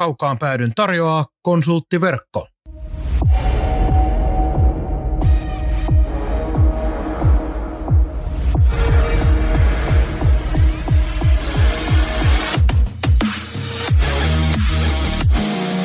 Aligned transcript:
kaukaan 0.00 0.38
päädyn 0.38 0.72
tarjoaa 0.74 1.26
konsulttiverkko. 1.42 2.46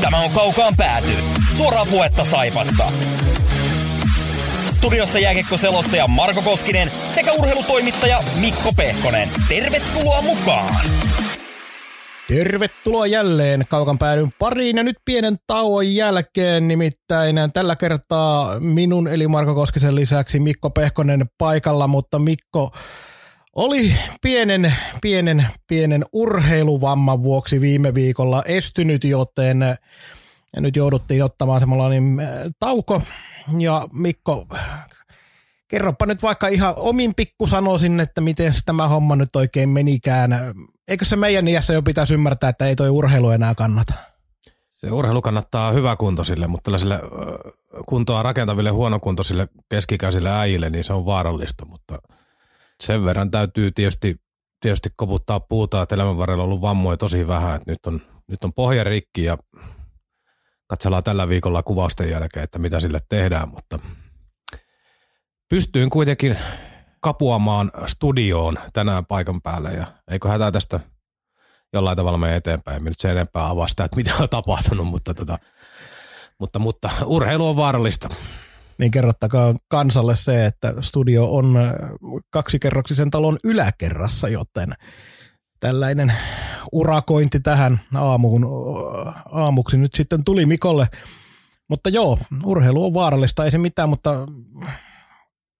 Tämä 0.02 0.20
on 0.20 0.32
Kaukaan 0.32 0.74
pääty. 0.78 1.08
Suoraa 1.58 1.86
puhetta 1.86 2.26
Saipasta. 2.26 2.92
Studiossa 4.74 5.20
jääkiekko-selostaja 5.20 6.08
Marko 6.08 6.42
Koskinen 6.42 6.92
sekä 7.16 7.34
urheilutoimittaja 7.34 8.24
Mikko 8.36 8.74
Pehkonen. 8.74 9.30
Tervetuloa 9.50 10.22
mukaan! 10.22 10.76
Tervetuloa 12.28 13.08
jälleen 13.08 13.66
kaukan 13.70 13.98
päädyn 13.98 14.30
pariin 14.40 14.78
ja 14.78 14.84
nyt 14.84 14.98
pienen 15.06 15.36
tauon 15.48 15.96
jälkeen, 15.96 16.68
nimittäin 16.68 17.36
tällä 17.54 17.76
kertaa 17.76 18.60
minun 18.60 19.08
eli 19.08 19.28
Marko 19.28 19.56
Koskisen 19.56 19.96
lisäksi 19.96 20.40
Mikko 20.40 20.70
Pehkonen 20.70 21.26
paikalla, 21.38 21.88
mutta 21.88 22.20
Mikko 22.20 22.72
oli 23.56 23.96
pienen, 24.22 24.74
pienen, 25.02 25.48
pienen 25.68 26.06
urheiluvamman 26.14 27.24
vuoksi 27.24 27.62
viime 27.62 27.94
viikolla 27.94 28.44
estynyt, 28.46 29.04
joten 29.04 29.60
nyt 30.58 30.76
jouduttiin 30.76 31.24
ottamaan 31.24 31.60
semmoinen 31.60 32.20
äh, 32.20 32.28
tauko. 32.60 33.02
Ja 33.60 33.88
Mikko, 33.94 34.48
kerropa 35.68 36.06
nyt 36.06 36.24
vaikka 36.24 36.48
ihan 36.48 36.74
omin 36.78 37.16
pikku 37.16 37.48
sanoisin, 37.48 38.00
että 38.00 38.22
miten 38.22 38.54
tämä 38.66 38.88
homma 38.88 39.16
nyt 39.16 39.36
oikein 39.36 39.70
menikään. 39.70 40.32
Eikö 40.88 41.06
se 41.06 41.16
meidän 41.16 41.48
iässä 41.48 41.74
jo 41.74 41.82
pitäisi 41.82 42.14
ymmärtää, 42.14 42.50
että 42.50 42.66
ei 42.66 42.76
toi 42.76 42.90
urheilu 42.90 43.30
enää 43.30 43.56
kannata? 43.56 43.94
Se 44.70 44.92
urheilu 44.92 45.22
kannattaa 45.22 45.72
hyväkuntoisille, 45.72 46.48
mutta 46.48 46.64
tällaisille 46.64 47.00
kuntoa 47.88 48.24
rakentaville 48.24 48.70
huonokuntoisille 48.70 49.48
keskikäisille 49.70 50.32
äijille, 50.32 50.70
niin 50.70 50.84
se 50.84 50.94
on 50.94 51.06
vaarallista, 51.06 51.66
mutta 51.66 52.00
sen 52.84 53.06
verran 53.06 53.32
täytyy 53.32 53.72
tietysti, 53.72 54.16
tietysti 54.62 54.90
koputtaa 54.96 55.40
puuta, 55.40 55.82
että 55.82 55.96
elämän 55.96 56.18
varrella 56.18 56.44
on 56.44 56.50
ollut 56.50 56.62
vammoja 56.62 56.98
tosi 56.98 57.28
vähän, 57.28 57.56
että 57.56 57.72
nyt 57.72 57.86
on, 57.86 58.02
nyt 58.28 58.44
on 58.44 58.54
pohja 58.54 58.84
rikki 58.84 59.24
ja 59.24 59.38
katsellaan 60.68 61.04
tällä 61.04 61.30
viikolla 61.30 61.64
kuvausten 61.64 62.10
jälkeen, 62.10 62.44
että 62.44 62.60
mitä 62.60 62.80
sille 62.80 63.00
tehdään, 63.10 63.50
mutta 63.50 63.80
pystyin 65.50 65.90
kuitenkin 65.90 66.38
kapuamaan 67.00 67.72
studioon 67.88 68.58
tänään 68.74 69.06
paikan 69.06 69.42
päälle 69.42 69.74
ja 69.74 69.88
eikö 70.12 70.30
hätää 70.30 70.52
tästä 70.52 70.80
jollain 71.74 71.98
tavalla 71.98 72.18
mene 72.18 72.36
eteenpäin. 72.36 72.84
Me 72.84 72.90
nyt 72.90 73.00
sen 73.00 73.12
enempää 73.12 73.50
avaa 73.50 73.68
sitä, 73.68 73.84
että 73.84 73.98
mitä 73.98 74.12
on 74.20 74.30
tapahtunut, 74.30 74.88
mutta, 74.88 75.14
tota, 75.14 75.40
mutta, 76.40 76.60
mutta 76.60 76.90
urheilu 77.06 77.48
on 77.48 77.56
vaarallista. 77.56 78.10
Niin 78.78 78.92
kerrottakaa 78.92 79.54
kansalle 79.68 80.16
se, 80.16 80.46
että 80.46 80.74
studio 80.82 81.26
on 81.26 81.56
kaksikerroksisen 82.30 83.12
talon 83.12 83.38
yläkerrassa, 83.44 84.28
joten 84.28 84.70
tällainen 85.60 86.14
urakointi 86.72 87.40
tähän 87.40 87.80
aamuun, 87.96 88.48
aamuksi 89.32 89.78
nyt 89.78 89.96
sitten 89.96 90.24
tuli 90.24 90.46
Mikolle. 90.46 90.88
Mutta 91.70 91.90
joo, 91.90 92.18
urheilu 92.44 92.86
on 92.86 92.94
vaarallista, 92.94 93.46
ei 93.46 93.52
se 93.52 93.58
mitään, 93.58 93.90
mutta 93.90 94.28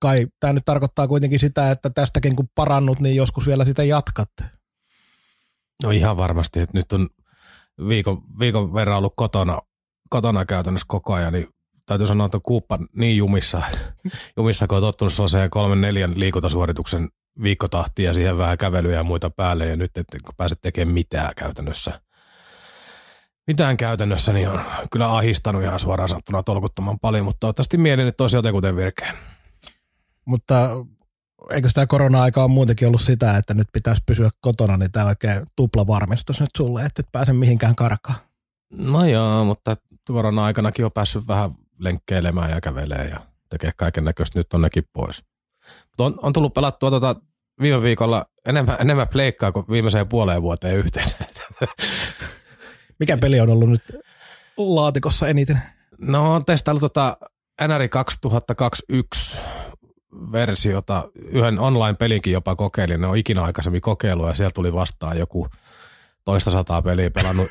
kai 0.06 0.28
tämä 0.40 0.54
nyt 0.54 0.66
tarkoittaa 0.66 1.08
kuitenkin 1.08 1.40
sitä, 1.40 1.72
että 1.72 1.90
tästäkin 1.90 2.36
kun 2.36 2.48
parannut, 2.56 3.00
niin 3.00 3.16
joskus 3.16 3.48
vielä 3.48 3.66
sitä 3.66 3.84
jatkat. 3.84 4.30
No 5.84 5.92
ihan 5.92 6.18
varmasti, 6.18 6.60
että 6.60 6.78
nyt 6.78 6.94
on 6.94 7.08
viikon, 7.88 8.22
viikon 8.40 8.74
verran 8.74 8.98
ollut 8.98 9.14
kotona, 9.16 9.60
kotona 10.10 10.46
käytännössä 10.46 10.86
koko 10.88 11.14
ajan, 11.14 11.34
niin 11.34 11.48
täytyy 11.86 12.08
sanoa, 12.08 12.26
että 12.26 12.40
kuuppa 12.44 12.80
niin 12.96 13.18
jumissa, 13.18 13.62
jumissa 14.38 14.68
kun 14.68 14.78
on 14.78 14.84
tottunut 14.84 15.14
sellaiseen 15.14 15.50
kolmen 15.50 15.82
neljän 15.82 16.20
liikuntasuorituksen 16.20 17.08
viikkotahtia 17.42 18.14
siihen 18.14 18.38
vähän 18.38 18.58
kävelyä 18.58 18.96
ja 18.96 19.04
muita 19.04 19.30
päälle 19.30 19.66
ja 19.66 19.76
nyt 19.76 19.98
et, 19.98 20.08
kun 20.26 20.36
pääset 20.38 20.62
tekemään 20.62 20.94
mitään 20.94 21.32
käytännössä. 21.36 22.02
Mitään 23.48 23.78
käytännössä, 23.78 24.34
niin 24.34 24.50
on 24.50 24.62
kyllä 24.92 25.16
ahistanut 25.16 25.64
ihan 25.64 25.80
suoraan 25.80 26.10
sanottuna 26.10 26.44
tolkuttoman 26.44 27.00
paljon, 27.00 27.26
mutta 27.26 27.40
toivottavasti 27.40 27.78
mieli 27.78 28.04
nyt 28.04 28.18
tosi 28.18 28.36
jotenkin 28.36 28.76
virkeen. 28.76 29.35
Mutta 30.26 30.70
eikö 31.50 31.70
tämä 31.74 31.88
korona-aika 31.88 32.44
on 32.44 32.52
muutenkin 32.52 32.88
ollut 32.88 33.02
sitä, 33.02 33.38
että 33.38 33.54
nyt 33.54 33.68
pitäisi 33.74 34.02
pysyä 34.06 34.30
kotona, 34.42 34.78
niin 34.78 34.92
tämä 34.92 35.06
oikein 35.06 35.46
tupla 35.56 35.88
varmistus 35.88 36.40
nyt 36.40 36.50
sulle, 36.58 36.86
että 36.86 37.00
et 37.00 37.12
pääse 37.12 37.34
mihinkään 37.34 37.76
karkaan. 37.76 38.18
No 38.74 39.06
joo, 39.06 39.46
mutta 39.46 39.76
korona-aikanakin 40.08 40.86
on 40.86 40.92
päässyt 40.92 41.28
vähän 41.28 41.52
lenkkeilemään 41.80 42.52
ja 42.52 42.62
kävelee 42.62 43.08
ja 43.10 43.20
tekee 43.50 43.72
kaiken 43.78 44.04
näköistä. 44.04 44.40
Nyt 44.40 44.54
on 44.54 44.62
nekin 44.62 44.84
pois. 44.94 45.24
On, 45.98 46.20
on 46.22 46.34
tullut 46.34 46.54
pelattua 46.54 46.90
tota 46.90 47.16
viime 47.62 47.82
viikolla 47.82 48.26
enemmän, 48.46 48.78
enemmän 48.80 49.08
pleikkaa 49.08 49.52
kuin 49.52 49.66
viimeiseen 49.70 50.08
puoleen 50.08 50.42
vuoteen 50.42 50.78
yhteensä. 50.78 51.18
Mikä 53.00 53.18
peli 53.18 53.40
on 53.40 53.50
ollut 53.50 53.70
nyt 53.70 53.84
laatikossa 54.58 55.28
eniten? 55.28 55.62
No 55.98 56.34
on 56.36 56.46
testaillut 56.46 56.82
tota 56.82 57.18
NRI 57.68 57.90
2021 57.90 59.42
versiota. 60.32 61.10
Yhden 61.26 61.60
online-pelinkin 61.60 62.34
jopa 62.34 62.56
kokeilin. 62.56 63.02
Ne 63.02 63.08
on 63.08 63.18
ikinä 63.18 63.42
aikaisemmin 63.42 63.82
kokeilu 63.82 64.28
ja 64.28 64.34
sieltä 64.34 64.54
tuli 64.54 64.74
vastaan 64.74 65.18
joku 65.18 65.48
toista 66.26 66.52
sataa 66.52 66.82
peliä 66.82 67.12
pelannut 67.12 67.48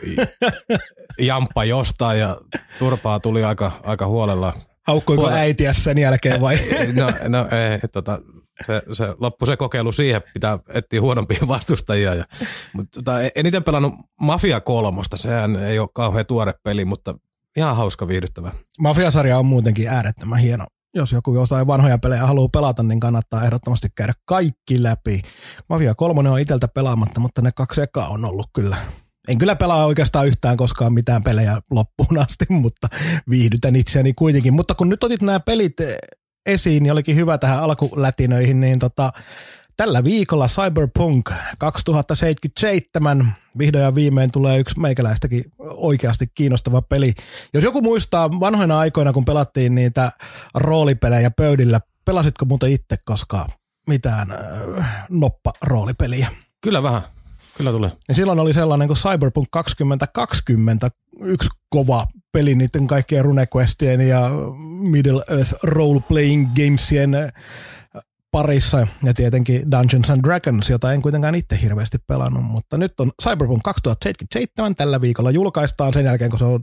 jamppa 1.18 1.64
jostain 1.64 2.20
ja 2.20 2.36
turpaa 2.78 3.20
tuli 3.20 3.44
aika, 3.44 3.72
aika 3.82 4.06
huolella. 4.06 4.52
Haukkuiko 4.82 5.22
Huole... 5.22 5.38
äitiä 5.38 5.72
sen 5.72 5.98
jälkeen 5.98 6.40
vai? 6.40 6.58
no, 7.00 7.12
no 7.28 7.38
ei, 7.38 7.88
tota, 7.92 8.18
se, 8.66 8.82
se 8.92 9.04
loppu 9.18 9.46
se 9.46 9.56
kokeilu 9.56 9.92
siihen, 9.92 10.22
pitää 10.34 10.58
etsiä 10.68 11.00
huonompia 11.00 11.38
vastustajia. 11.48 12.14
Ja, 12.14 12.24
mutta 12.72 12.98
tota, 13.02 13.18
eniten 13.34 13.64
pelannut 13.64 13.94
Mafia 14.20 14.60
kolmosta, 14.60 15.16
sehän 15.16 15.56
ei 15.56 15.78
ole 15.78 15.88
kauhean 15.94 16.26
tuore 16.26 16.54
peli, 16.62 16.84
mutta 16.84 17.14
ihan 17.56 17.76
hauska 17.76 18.08
viihdyttävä. 18.08 18.52
Mafia-sarja 18.78 19.38
on 19.38 19.46
muutenkin 19.46 19.88
äärettömän 19.88 20.38
hieno. 20.38 20.66
Jos 20.94 21.12
joku 21.12 21.34
jostain 21.34 21.66
vanhoja 21.66 21.98
pelejä 21.98 22.26
haluaa 22.26 22.48
pelata, 22.48 22.82
niin 22.82 23.00
kannattaa 23.00 23.44
ehdottomasti 23.44 23.88
käydä 23.94 24.12
kaikki 24.24 24.82
läpi. 24.82 25.22
Mafia 25.68 25.94
kolmonen 25.94 26.32
on 26.32 26.40
iteltä 26.40 26.68
pelaamatta, 26.68 27.20
mutta 27.20 27.42
ne 27.42 27.52
kaksi 27.52 27.80
ekaa 27.80 28.08
on 28.08 28.24
ollut 28.24 28.50
kyllä 28.52 28.76
en 29.28 29.38
kyllä 29.38 29.56
pelaa 29.56 29.86
oikeastaan 29.86 30.26
yhtään 30.26 30.56
koskaan 30.56 30.92
mitään 30.92 31.22
pelejä 31.22 31.62
loppuun 31.70 32.18
asti, 32.18 32.46
mutta 32.62 32.88
viihdytän 33.30 33.76
itseäni 33.76 34.14
kuitenkin. 34.14 34.54
Mutta 34.54 34.74
kun 34.74 34.88
nyt 34.88 35.04
otit 35.04 35.22
nämä 35.22 35.40
pelit 35.40 35.76
esiin, 36.46 36.82
niin 36.82 36.92
olikin 36.92 37.16
hyvä 37.16 37.38
tähän 37.38 37.60
alkulätinöihin, 37.60 38.60
niin 38.60 38.78
tota, 38.78 39.12
tällä 39.76 40.04
viikolla 40.04 40.48
Cyberpunk 40.48 41.30
2077 41.58 43.34
vihdoin 43.58 43.84
ja 43.84 43.94
viimein 43.94 44.32
tulee 44.32 44.58
yksi 44.58 44.80
meikäläistäkin 44.80 45.44
oikeasti 45.58 46.26
kiinnostava 46.34 46.82
peli. 46.82 47.14
Jos 47.54 47.64
joku 47.64 47.80
muistaa 47.80 48.40
vanhoina 48.40 48.78
aikoina, 48.78 49.12
kun 49.12 49.24
pelattiin 49.24 49.74
niitä 49.74 50.12
roolipelejä 50.54 51.30
pöydillä, 51.30 51.80
pelasitko 52.04 52.44
muuten 52.44 52.72
itse 52.72 52.96
koskaan 53.06 53.48
mitään 53.86 54.28
äh, 54.78 55.06
noppa-roolipeliä? 55.10 56.28
Kyllä 56.60 56.82
vähän. 56.82 57.02
Kyllä 57.56 57.70
tulee. 57.70 57.92
Ja 58.08 58.14
silloin 58.14 58.38
oli 58.38 58.54
sellainen 58.54 58.88
kuin 58.88 58.98
Cyberpunk 58.98 59.46
2020, 59.50 60.90
yksi 61.20 61.48
kova 61.68 62.06
peli 62.32 62.54
niiden 62.54 62.86
kaikkien 62.86 63.24
RuneQuestien 63.24 64.00
ja 64.00 64.30
Middle 64.90 65.24
Earth 65.28 65.54
Role 65.62 66.00
Playing 66.08 66.50
Gamesien 66.54 67.32
parissa 68.34 68.86
ja 69.02 69.14
tietenkin 69.14 69.70
Dungeons 69.70 70.10
and 70.10 70.22
Dragons, 70.22 70.70
jota 70.70 70.92
en 70.92 71.02
kuitenkaan 71.02 71.34
itse 71.34 71.58
hirveästi 71.62 71.98
pelannut, 72.06 72.44
mutta 72.44 72.78
nyt 72.78 73.00
on 73.00 73.12
Cyberpunk 73.22 73.62
2077 73.62 74.74
tällä 74.74 75.00
viikolla 75.00 75.30
julkaistaan 75.30 75.92
sen 75.92 76.04
jälkeen, 76.04 76.30
kun 76.30 76.38
se 76.38 76.44
on 76.44 76.60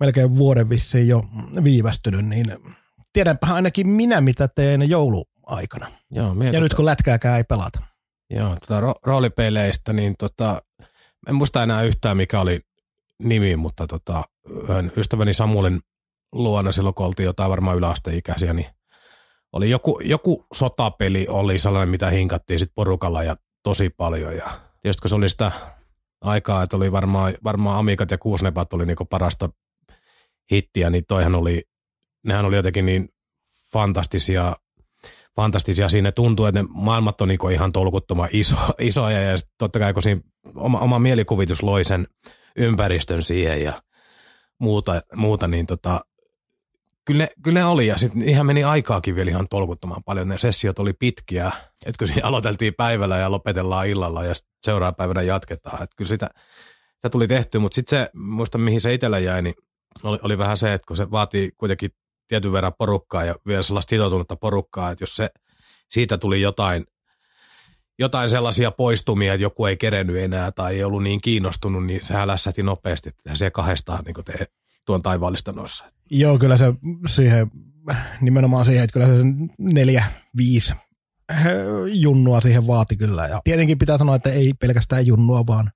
melkein 0.00 0.34
vuoden 0.34 0.68
vissiin 0.68 1.08
jo 1.08 1.24
viivästynyt, 1.64 2.26
niin 2.26 2.56
tiedänpä 3.12 3.46
ainakin 3.46 3.88
minä, 3.88 4.20
mitä 4.20 4.48
teen 4.48 4.88
jouluaikana. 4.88 5.86
Joo, 6.10 6.34
ja 6.42 6.44
tota... 6.44 6.60
nyt 6.60 6.74
kun 6.74 6.84
lätkääkään 6.84 7.36
ei 7.36 7.44
pelata. 7.44 7.80
Joo, 8.30 8.56
tota 8.56 8.80
ro- 8.80 9.00
roolipeleistä, 9.02 9.92
niin 9.92 10.14
tota, 10.18 10.62
en 11.28 11.34
muista 11.34 11.62
enää 11.62 11.82
yhtään 11.82 12.16
mikä 12.16 12.40
oli 12.40 12.60
nimi, 13.22 13.56
mutta 13.56 13.86
tota, 13.86 14.24
ystäväni 14.96 15.34
Samulin 15.34 15.80
luona 16.32 16.72
silloin, 16.72 16.94
kun 16.94 17.06
oltiin 17.06 17.24
jotain 17.24 17.50
varmaan 17.50 17.76
yläasteikäisiä, 17.76 18.52
niin 18.52 18.66
oli 19.52 19.70
joku, 19.70 20.00
joku 20.04 20.46
sotapeli 20.52 21.26
oli 21.28 21.58
sellainen, 21.58 21.88
mitä 21.88 22.10
hinkattiin 22.10 22.58
sit 22.58 22.72
porukalla 22.74 23.22
ja 23.22 23.36
tosi 23.62 23.90
paljon. 23.90 24.36
Ja 24.36 24.50
tietysti 24.82 25.00
kun 25.00 25.08
se 25.08 25.14
oli 25.14 25.28
sitä 25.28 25.52
aikaa, 26.20 26.62
että 26.62 26.76
oli 26.76 26.92
varmaan, 26.92 27.34
varmaan 27.44 27.78
Amikat 27.78 28.10
ja 28.10 28.18
Kuusnepat 28.18 28.72
oli 28.72 28.86
niinku 28.86 29.04
parasta 29.04 29.48
hittiä, 30.52 30.90
niin 30.90 31.04
toihan 31.08 31.34
oli, 31.34 31.62
nehän 32.26 32.44
oli 32.44 32.56
jotenkin 32.56 32.86
niin 32.86 33.08
fantastisia, 33.72 34.56
fantastisia. 35.36 35.88
Siinä 35.88 36.12
tuntuu, 36.12 36.46
että 36.46 36.62
ne 36.62 36.68
maailmat 36.74 37.20
on 37.20 37.28
niinku 37.28 37.48
ihan 37.48 37.72
tolkuttoman 37.72 38.28
iso, 38.32 38.56
isoja 38.78 39.20
ja 39.20 39.36
totta 39.58 39.78
kai 39.78 39.92
kun 39.92 40.02
siinä 40.02 40.20
oma, 40.54 40.78
oma 40.78 40.98
mielikuvitus 40.98 41.62
loi 41.62 41.84
sen 41.84 42.06
ympäristön 42.56 43.22
siihen 43.22 43.62
ja 43.64 43.82
muuta, 44.58 45.02
muuta 45.14 45.48
niin 45.48 45.66
tota, 45.66 46.00
kyllä 47.08 47.24
ne, 47.24 47.28
kyllä 47.42 47.60
ne 47.60 47.64
oli 47.64 47.86
ja 47.86 47.96
sitten 47.98 48.28
ihan 48.28 48.46
meni 48.46 48.64
aikaakin 48.64 49.14
vielä 49.14 49.30
ihan 49.30 49.48
tolkuttoman 49.50 50.02
paljon. 50.04 50.28
Ne 50.28 50.38
sessiot 50.38 50.78
oli 50.78 50.92
pitkiä, 50.92 51.52
että 51.86 52.06
kun 52.06 52.22
aloiteltiin 52.22 52.74
päivällä 52.74 53.18
ja 53.18 53.30
lopetellaan 53.30 53.88
illalla 53.88 54.24
ja 54.24 54.34
seuraavana 54.62 54.94
päivänä 54.94 55.22
jatketaan. 55.22 55.82
Että 55.82 55.96
kyllä 55.96 56.08
sitä, 56.08 56.30
sitä 56.94 57.10
tuli 57.10 57.28
tehty, 57.28 57.58
mutta 57.58 57.74
sitten 57.74 57.98
se, 57.98 58.10
muista 58.14 58.58
mihin 58.58 58.80
se 58.80 58.94
itsellä 58.94 59.18
jäi, 59.18 59.42
niin 59.42 59.54
oli, 60.02 60.18
oli 60.22 60.38
vähän 60.38 60.56
se, 60.56 60.72
että 60.72 60.86
kun 60.86 60.96
se 60.96 61.10
vaatii 61.10 61.50
kuitenkin 61.58 61.90
tietyn 62.26 62.52
verran 62.52 62.72
porukkaa 62.78 63.24
ja 63.24 63.34
vielä 63.46 63.62
sellaista 63.62 63.90
sitoutunutta 63.90 64.36
porukkaa, 64.36 64.90
että 64.90 65.02
jos 65.02 65.16
se, 65.16 65.30
siitä 65.90 66.18
tuli 66.18 66.40
jotain, 66.40 66.84
jotain 67.98 68.30
sellaisia 68.30 68.70
poistumia, 68.70 69.34
että 69.34 69.42
joku 69.42 69.66
ei 69.66 69.76
kerennyt 69.76 70.16
enää 70.16 70.52
tai 70.52 70.74
ei 70.74 70.84
ollut 70.84 71.02
niin 71.02 71.20
kiinnostunut, 71.20 71.86
niin 71.86 72.04
se 72.04 72.26
lässäti 72.26 72.62
nopeasti, 72.62 73.08
että 73.08 73.34
se 73.34 73.50
kahdestaan 73.50 74.04
niin 74.04 74.48
tuon 74.88 75.02
taivaallista 75.02 75.52
noissa. 75.52 75.84
Joo, 76.10 76.38
kyllä 76.38 76.56
se 76.56 76.64
siihen, 77.08 77.50
nimenomaan 78.20 78.64
siihen, 78.64 78.84
että 78.84 78.92
kyllä 78.92 79.06
se 79.06 79.12
neljä, 79.58 80.04
viisi 80.36 80.72
junnua 81.92 82.40
siihen 82.40 82.66
vaati 82.66 82.96
kyllä. 82.96 83.26
Ja 83.26 83.40
tietenkin 83.44 83.78
pitää 83.78 83.98
sanoa, 83.98 84.16
että 84.16 84.30
ei 84.30 84.54
pelkästään 84.54 85.06
junnua, 85.06 85.46
vaan, 85.46 85.70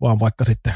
vaan 0.00 0.20
vaikka 0.20 0.44
sitten 0.44 0.74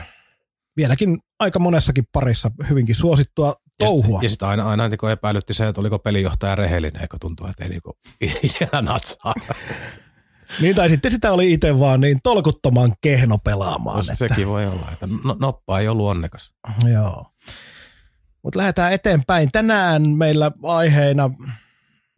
vieläkin 0.76 1.18
aika 1.38 1.58
monessakin 1.58 2.04
parissa 2.12 2.50
hyvinkin 2.68 2.94
suosittua 2.94 3.54
touhua. 3.78 4.22
Ja, 4.22 4.28
sitten 4.28 4.48
aina, 4.48 4.70
aina 4.70 4.88
niin 4.88 5.10
epäilytti 5.12 5.54
se, 5.54 5.68
että 5.68 5.80
oliko 5.80 5.98
pelijohtaja 5.98 6.54
rehellinen, 6.54 7.02
eikö 7.02 7.16
tuntuu, 7.20 7.46
että 7.46 7.64
ei 7.64 7.80
ihan 8.60 8.84
natsaa. 8.84 9.34
niin, 10.60 10.74
tai 10.76 10.88
sitten 10.88 11.10
sitä 11.10 11.32
oli 11.32 11.52
itse 11.52 11.78
vaan 11.78 12.00
niin 12.00 12.18
tolkuttoman 12.22 12.94
kehno 13.00 13.38
pelaamaan. 13.38 13.96
No, 13.96 14.12
että... 14.12 14.28
Sekin 14.28 14.48
voi 14.48 14.66
olla, 14.66 14.90
että 14.92 15.06
no, 15.24 15.36
noppa 15.40 15.80
ei 15.80 15.88
ollut 15.88 16.08
onnekas. 16.08 16.54
Joo. 16.92 17.26
Mutta 18.46 18.58
lähdetään 18.58 18.92
eteenpäin. 18.92 19.48
Tänään 19.52 20.08
meillä 20.08 20.50
aiheena, 20.62 21.30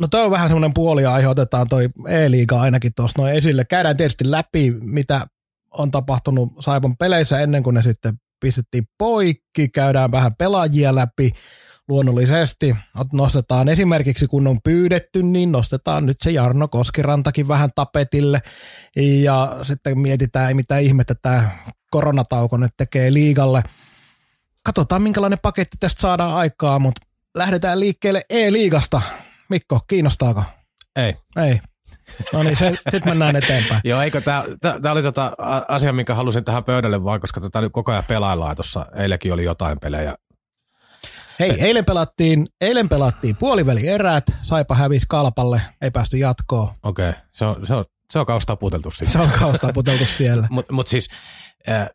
no 0.00 0.08
toi 0.08 0.25
on 0.25 0.30
vähän 0.30 0.48
semmoinen 0.48 0.75
puoli 0.75 1.06
aihe, 1.06 1.28
otetaan 1.28 1.69
toi 1.69 1.88
E-liiga 2.08 2.60
ainakin 2.60 2.92
tuossa 2.96 3.22
noin 3.22 3.34
esille. 3.34 3.64
Käydään 3.64 3.96
tietysti 3.96 4.30
läpi, 4.30 4.75
mitä 4.80 5.26
on 5.70 5.90
tapahtunut 5.90 6.52
Saipan 6.60 6.96
peleissä 6.96 7.40
ennen 7.40 7.62
kuin 7.62 7.75
ne 7.75 7.82
sitten 7.82 8.14
pistettiin 8.40 8.84
poikki. 8.98 9.69
Käydään 9.69 10.10
vähän 10.10 10.34
pelaajia 10.34 10.94
läpi 10.94 11.32
luonnollisesti. 11.88 12.76
Nostetaan 13.12 13.69
esimerkiksi, 13.69 14.26
kun 14.26 14.46
on 14.46 14.58
pyydetty, 14.64 15.22
niin 15.22 15.52
nostetaan 15.52 16.06
nyt 16.06 16.16
se 16.22 16.30
Jarno 16.30 16.69
Koskirantakin 16.69 17.48
vähän 17.48 17.70
tapetille. 17.75 18.40
Ja 18.96 19.58
sitten 19.62 19.98
mietitään, 19.98 20.56
mitä 20.56 20.78
ihmettä 20.78 21.14
tämä 21.22 21.50
koronatauko 21.90 22.56
nyt 22.56 22.72
tekee 22.76 23.12
liigalle– 23.12 23.62
katsotaan 24.68 25.02
minkälainen 25.02 25.38
paketti 25.42 25.76
tästä 25.80 26.00
saadaan 26.00 26.34
aikaa, 26.34 26.78
mutta 26.78 27.00
lähdetään 27.36 27.80
liikkeelle 27.80 28.22
E-liigasta. 28.30 29.00
Mikko, 29.48 29.80
kiinnostaako? 29.88 30.44
Ei. 30.96 31.16
Ei. 31.36 31.60
No 32.32 32.42
niin, 32.42 32.56
sitten 32.56 33.02
mennään 33.04 33.36
eteenpäin. 33.36 33.80
Joo, 33.84 34.02
eikö 34.02 34.20
tämä 34.20 34.44
oli 34.92 35.02
tota 35.02 35.32
asia, 35.68 35.92
minkä 35.92 36.14
halusin 36.14 36.44
tähän 36.44 36.64
pöydälle 36.64 37.04
vaan, 37.04 37.20
koska 37.20 37.40
tätä 37.40 37.60
nyt 37.60 37.72
koko 37.72 37.92
ajan 37.92 38.04
pelaillaan 38.04 38.56
tuossa. 38.56 38.86
Eilenkin 38.96 39.32
oli 39.32 39.44
jotain 39.44 39.80
pelejä. 39.80 40.14
Hei, 41.40 41.50
eilen 41.60 41.84
pelattiin, 41.84 42.48
eilen 42.60 42.88
pelattiin 42.88 43.36
puoliväli 43.36 43.88
erät, 43.88 44.24
Saipa 44.42 44.74
hävisi 44.74 45.06
kalpalle, 45.08 45.62
ei 45.82 45.90
päästy 45.90 46.16
jatkoon. 46.18 46.74
Okei, 46.82 47.08
okay. 47.08 47.20
se 47.32 47.44
on, 47.44 47.66
se 47.66 47.74
on, 47.74 47.84
se 48.12 48.18
on 48.18 48.26
kaustaputeltu 48.26 48.90
siellä. 48.90 49.12
Se 49.12 49.18
on 49.18 49.30
kaustaputeltu 49.38 50.04
siellä. 50.04 50.48
Mutta 50.50 50.72
mut 50.72 50.86
siis, 50.86 51.08
äh, 51.68 51.90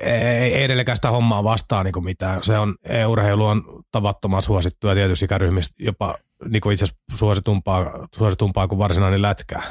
ei, 0.00 0.62
edelleenkään 0.62 0.96
sitä 0.96 1.10
hommaa 1.10 1.44
vastaa 1.44 1.84
niin 1.84 2.04
mitään. 2.04 2.44
Se 2.44 2.58
on, 2.58 2.74
urheilu 3.08 3.46
on 3.46 3.64
tavattoman 3.90 4.42
suosittua 4.42 4.94
tietysti 4.94 5.24
ikäryhmistä 5.24 5.74
jopa 5.78 6.18
niin 6.48 6.72
itse 6.72 6.84
asiassa 6.84 7.02
suositumpaa, 7.14 8.08
suositumpaa 8.16 8.68
kuin 8.68 8.78
varsinainen 8.78 9.22
lätkä. 9.22 9.62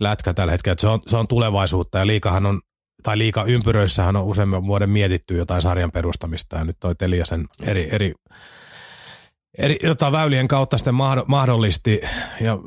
Lätkä 0.00 0.34
tällä 0.34 0.50
hetkellä. 0.50 0.76
Se 0.78 0.88
on, 0.88 1.00
se 1.06 1.16
on 1.16 1.28
tulevaisuutta 1.28 1.98
ja 1.98 2.06
liikahan 2.06 2.46
on 2.46 2.60
tai 3.02 3.18
liika 3.18 3.44
ympyröissähän 3.44 4.16
on 4.16 4.24
useamman 4.24 4.66
vuoden 4.66 4.90
mietitty 4.90 5.36
jotain 5.36 5.62
sarjan 5.62 5.92
perustamista 5.92 6.56
ja 6.56 6.64
nyt 6.64 6.76
toi 6.80 6.94
Telia 6.94 7.24
sen 7.24 7.46
eri, 7.62 7.88
eri, 7.92 8.14
eri 9.58 9.78
jota 9.82 10.12
väylien 10.12 10.48
kautta 10.48 10.78
sitten 10.78 10.94
mahdollisti 11.26 12.00
ja 12.40 12.58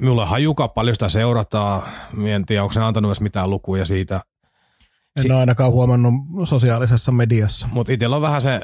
minulla 0.00 0.26
hajuka 0.26 0.68
paljon 0.68 0.94
sitä 0.94 1.08
seurataan. 1.08 1.82
Mie 2.12 2.34
en 2.34 2.46
tiedä, 2.46 2.62
onko 2.62 2.72
se 2.72 2.80
antanut 2.80 3.08
edes 3.08 3.20
mitään 3.20 3.50
lukuja 3.50 3.86
siitä– 3.86 4.20
en 5.18 5.22
si- 5.22 5.32
ole 5.32 5.40
ainakaan 5.40 5.72
huomannut 5.72 6.14
sosiaalisessa 6.44 7.12
mediassa. 7.12 7.68
Mutta 7.72 7.92
itsellä 7.92 8.16
on 8.16 8.22
vähän 8.22 8.42
se 8.42 8.60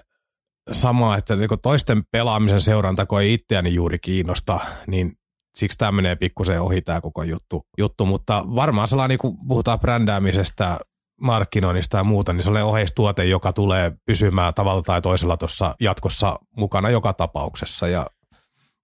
sama, 0.73 1.17
että 1.17 1.37
niinku 1.37 1.57
toisten 1.57 2.03
pelaamisen 2.11 2.61
seuranta, 2.61 3.07
kun 3.07 3.21
ei 3.21 3.35
itseäni 3.35 3.75
juuri 3.75 3.99
kiinnosta, 3.99 4.61
niin 4.87 5.13
siksi 5.59 5.79
tämä 5.79 5.93
menee 5.93 6.17
pikkusen 6.17 6.61
ohi 6.61 6.83
tämä 6.83 7.01
koko 7.01 7.23
juttu. 7.23 7.63
juttu. 7.79 8.07
Mutta 8.07 8.45
varmaan 8.55 8.89
sellainen, 8.89 9.19
kun 9.19 9.37
puhutaan 9.49 9.81
brändäämisestä, 9.81 10.79
markkinoinnista 11.21 11.97
ja 11.97 12.05
muuta, 12.05 12.33
niin 12.33 12.43
se 12.43 12.51
on 12.51 12.57
oheistuote, 12.57 13.25
joka 13.25 13.53
tulee 13.53 13.93
pysymään 14.07 14.55
tavalla 14.55 14.83
tai 14.83 15.03
toisella 15.03 15.37
tuossa 15.37 15.75
jatkossa 15.81 16.39
mukana 16.57 16.91
joka 16.91 17.13
tapauksessa 17.13 17.89
ja 17.89 18.07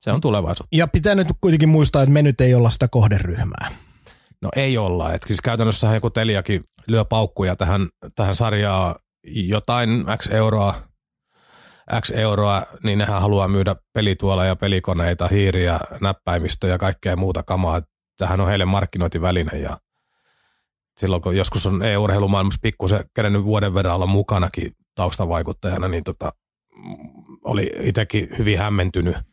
se 0.01 0.13
on 0.13 0.21
tulevaisuutta. 0.21 0.77
Ja 0.77 0.89
pitää 0.89 1.15
nyt 1.15 1.29
kuitenkin 1.41 1.69
muistaa, 1.69 2.03
että 2.03 2.13
me 2.13 2.23
nyt 2.23 2.41
ei 2.41 2.55
olla 2.55 2.71
sitä 2.71 2.89
kohderyhmää. 2.89 3.71
No 4.43 4.51
ei 4.57 4.79
olla. 4.79 5.13
Et 5.13 5.23
siis 5.27 5.41
käytännössä 5.41 5.95
joku 5.95 6.11
Teliakin 6.11 6.65
lyö 6.87 7.05
paukkuja 7.05 7.57
tähän, 7.57 7.89
tähän 8.15 8.37
sarjaan 8.37 8.95
jotain 9.25 10.05
X 10.19 10.27
euroa, 10.27 10.75
X 12.01 12.11
euroa, 12.11 12.63
niin 12.83 12.99
nehän 12.99 13.23
haluaa 13.23 13.49
myydä 13.49 13.77
pelituola 13.93 14.45
ja 14.45 14.57
pelikoneita, 14.57 15.29
hiiriä, 15.29 15.81
näppäimistöjä 16.01 16.75
ja 16.75 16.79
kaikkea 16.79 17.17
muuta 17.17 17.43
kamaa. 17.43 17.83
Tähän 18.17 18.41
on 18.41 18.49
heille 18.49 18.65
markkinointiväline 18.65 19.59
ja 19.59 19.79
silloin 20.99 21.23
kun 21.23 21.37
joskus 21.37 21.67
on 21.67 21.83
e-urheilumaailmassa 21.83 22.61
pikkusen 22.63 23.05
kerennyt 23.15 23.45
vuoden 23.45 23.75
verran 23.75 23.95
olla 23.95 24.07
mukanakin 24.07 24.73
taustavaikuttajana, 24.95 25.89
niin 25.89 26.05
tota, 26.05 26.33
oli 27.45 27.73
itsekin 27.81 28.29
hyvin 28.39 28.59
hämmentynyt– 28.59 29.17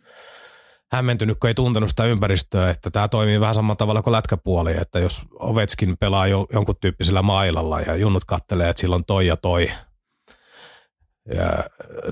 hämmentynyt, 0.92 1.38
kun 1.40 1.48
ei 1.48 1.54
tuntenut 1.54 1.90
sitä 1.90 2.04
ympäristöä, 2.04 2.70
että 2.70 2.92
tämä 2.92 3.08
toimii 3.08 3.40
vähän 3.40 3.56
samalla 3.56 3.76
tavalla 3.76 4.02
kuin 4.02 4.12
lätkäpuoli, 4.12 4.74
että 4.82 5.00
jos 5.00 5.26
Ovetskin 5.40 5.98
pelaa 6.00 6.28
jo, 6.28 6.48
jonkun 6.54 6.76
tyyppisellä 6.82 7.22
mailalla 7.22 7.82
ja 7.82 7.96
junnut 7.96 8.26
kattelee, 8.26 8.70
että 8.70 8.82
silloin 8.82 9.06
toi 9.06 9.28
ja 9.28 9.38
toi, 9.38 9.72
ja 11.36 11.64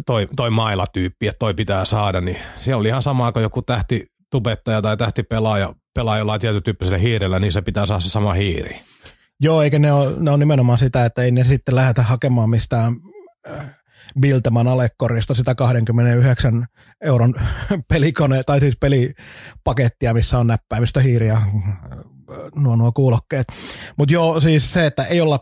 toi, 0.06 0.28
toi 0.36 0.50
mailatyyppi, 0.50 1.28
että 1.28 1.40
toi 1.40 1.54
pitää 1.54 1.86
saada, 1.86 2.22
niin 2.22 2.38
se 2.56 2.76
oli 2.76 2.88
ihan 2.88 3.02
sama 3.02 3.32
kuin 3.32 3.44
joku 3.44 3.62
tähti 3.62 4.08
tubettaja 4.32 4.82
tai 4.82 4.98
tähti 4.98 5.24
pelaaja, 5.24 5.74
pelaa 5.94 6.18
jollain 6.18 6.42
tietyn 6.42 7.00
hiirellä, 7.00 7.40
niin 7.40 7.52
se 7.52 7.62
pitää 7.62 7.86
saada 7.86 8.02
se 8.02 8.10
sama 8.10 8.34
hiiri. 8.34 8.82
Joo, 9.40 9.62
eikä 9.62 9.80
ne 9.80 9.92
ole, 9.92 10.14
ne 10.20 10.32
on 10.32 10.40
nimenomaan 10.40 10.80
sitä, 10.80 11.06
että 11.06 11.22
ei 11.22 11.32
ne 11.32 11.44
sitten 11.44 11.76
lähdetä 11.76 12.04
hakemaan 12.04 12.50
mistään 12.50 12.96
äh, 13.50 13.76
Bilteman 14.20 14.68
alekorista 14.68 15.34
sitä 15.34 15.56
29 15.56 16.66
euron 17.02 17.34
pelikone, 17.94 18.44
tai 18.44 18.60
siis 18.60 18.78
pelipakettia, 18.82 20.14
missä 20.14 20.40
on 20.40 20.48
näppäimistä 20.48 21.00
hiiriä, 21.00 21.42
nuo, 22.56 22.76
nuo 22.76 22.92
kuulokkeet. 22.92 23.48
Mutta 23.98 24.14
joo, 24.14 24.42
siis 24.42 24.74
se, 24.74 24.86
että 24.86 25.04
ei 25.04 25.22
olla 25.22 25.40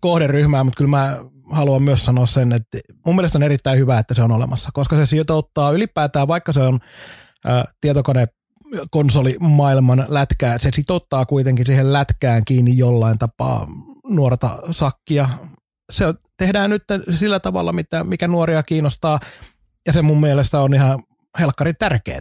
kohderyhmää, 0.00 0.64
mutta 0.64 0.78
kyllä 0.78 0.90
mä 0.90 1.18
haluan 1.50 1.82
myös 1.82 2.04
sanoa 2.04 2.26
sen, 2.26 2.52
että 2.52 2.78
mun 3.06 3.16
mielestä 3.16 3.38
on 3.38 3.42
erittäin 3.42 3.78
hyvä, 3.78 3.98
että 3.98 4.14
se 4.14 4.22
on 4.22 4.32
olemassa, 4.32 4.70
koska 4.72 4.96
se 4.96 5.06
sijoittaa 5.06 5.72
ylipäätään, 5.72 6.28
vaikka 6.28 6.52
se 6.52 6.60
on 6.60 6.80
ää, 7.44 7.64
tietokone 7.80 8.26
konsolimaailman 8.90 10.06
lätkää, 10.08 10.58
se 10.58 10.70
sitouttaa 10.74 11.26
kuitenkin 11.26 11.66
siihen 11.66 11.92
lätkään 11.92 12.42
kiinni 12.44 12.78
jollain 12.78 13.18
tapaa 13.18 13.66
nuorta 14.08 14.58
sakkia. 14.70 15.28
Se 15.92 16.04
tehdään 16.36 16.70
nyt 16.70 16.84
sillä 17.10 17.40
tavalla, 17.40 17.72
mitä, 17.72 18.04
mikä 18.04 18.28
nuoria 18.28 18.62
kiinnostaa, 18.62 19.18
ja 19.86 19.92
se 19.92 20.02
mun 20.02 20.20
mielestä 20.20 20.60
on 20.60 20.74
ihan 20.74 21.02
helkkari 21.38 21.74
tärkeää. 21.74 22.20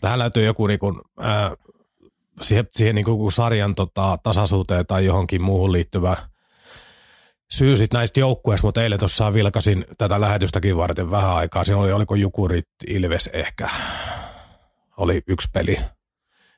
Tähän 0.00 0.18
löytyy 0.18 0.44
joku 0.44 0.66
niin 0.66 0.78
kuin, 0.78 1.00
äh, 1.24 1.52
siihen, 2.40 2.66
siihen 2.72 2.94
niin 2.94 3.04
kuin 3.04 3.32
sarjan 3.32 3.74
tota, 3.74 4.16
tasaisuuteen 4.22 4.86
tai 4.86 5.04
johonkin 5.04 5.42
muuhun 5.42 5.72
liittyvä 5.72 6.16
syy 7.50 7.76
sit 7.76 7.92
näistä 7.92 8.20
joukkueista, 8.20 8.66
mutta 8.66 8.82
eilen 8.82 8.98
tuossa 8.98 9.34
vilkasin 9.34 9.84
tätä 9.98 10.20
lähetystäkin 10.20 10.76
varten 10.76 11.10
vähän 11.10 11.30
aikaa. 11.30 11.64
Siinä 11.64 11.80
oli, 11.80 11.92
oliko 11.92 12.14
Jukurit, 12.14 12.68
Ilves 12.86 13.30
ehkä, 13.32 13.68
oli 14.96 15.22
yksi 15.26 15.48
peli. 15.52 15.78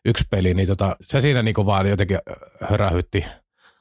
Yksi 0.05 0.25
peli, 0.31 0.55
niin 0.55 0.69
tota, 0.69 0.97
se 1.03 1.21
siinä 1.21 1.43
niin 1.43 1.55
kuin 1.55 1.67
vaan 1.67 1.87
jotenkin 1.87 2.19
hörähytti 2.61 3.25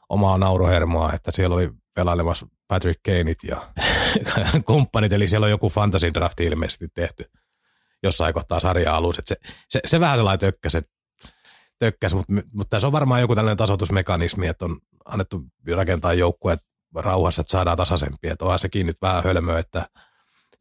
omaa 0.10 0.38
nauruhermoa, 0.38 1.14
että 1.14 1.32
siellä 1.32 1.56
oli 1.56 1.70
pelailemassa 1.94 2.48
Patrick 2.68 3.04
Kaneit 3.06 3.44
ja 3.44 3.72
kumppanit, 4.66 5.14
eli 5.14 5.28
siellä 5.28 5.46
on 5.46 5.52
joku 5.52 5.70
fantasy 5.70 6.14
drafti 6.14 6.46
ilmeisesti 6.46 6.88
tehty 6.88 7.32
jossain 8.04 8.34
kohtaa 8.34 8.60
sarja 8.60 8.96
alussa. 8.96 9.22
Se, 9.26 9.36
se, 9.70 9.80
se, 9.86 10.00
vähän 10.00 10.18
sellainen 10.18 10.40
tökkäs, 10.40 10.78
tökkäs, 11.80 12.14
mutta, 12.14 12.34
mutta 12.34 12.70
tässä 12.70 12.88
on 12.88 12.92
varmaan 12.92 13.22
joku 13.22 13.36
tällainen 13.36 13.58
tasoitusmekanismi, 13.58 14.48
että 14.48 14.66
on 14.66 14.80
annettu 15.06 15.42
rakentaa 15.76 16.14
joukkueet 16.14 16.60
rauhassa, 16.96 17.42
että 17.42 17.52
saadaan 17.52 17.78
tasaisempia. 17.78 18.34
Että 18.34 18.46
onhan 18.46 18.60
sekin 18.60 18.88
nyt 18.88 19.02
vähän 19.02 19.24
hölmö, 19.24 19.60
että 19.60 19.90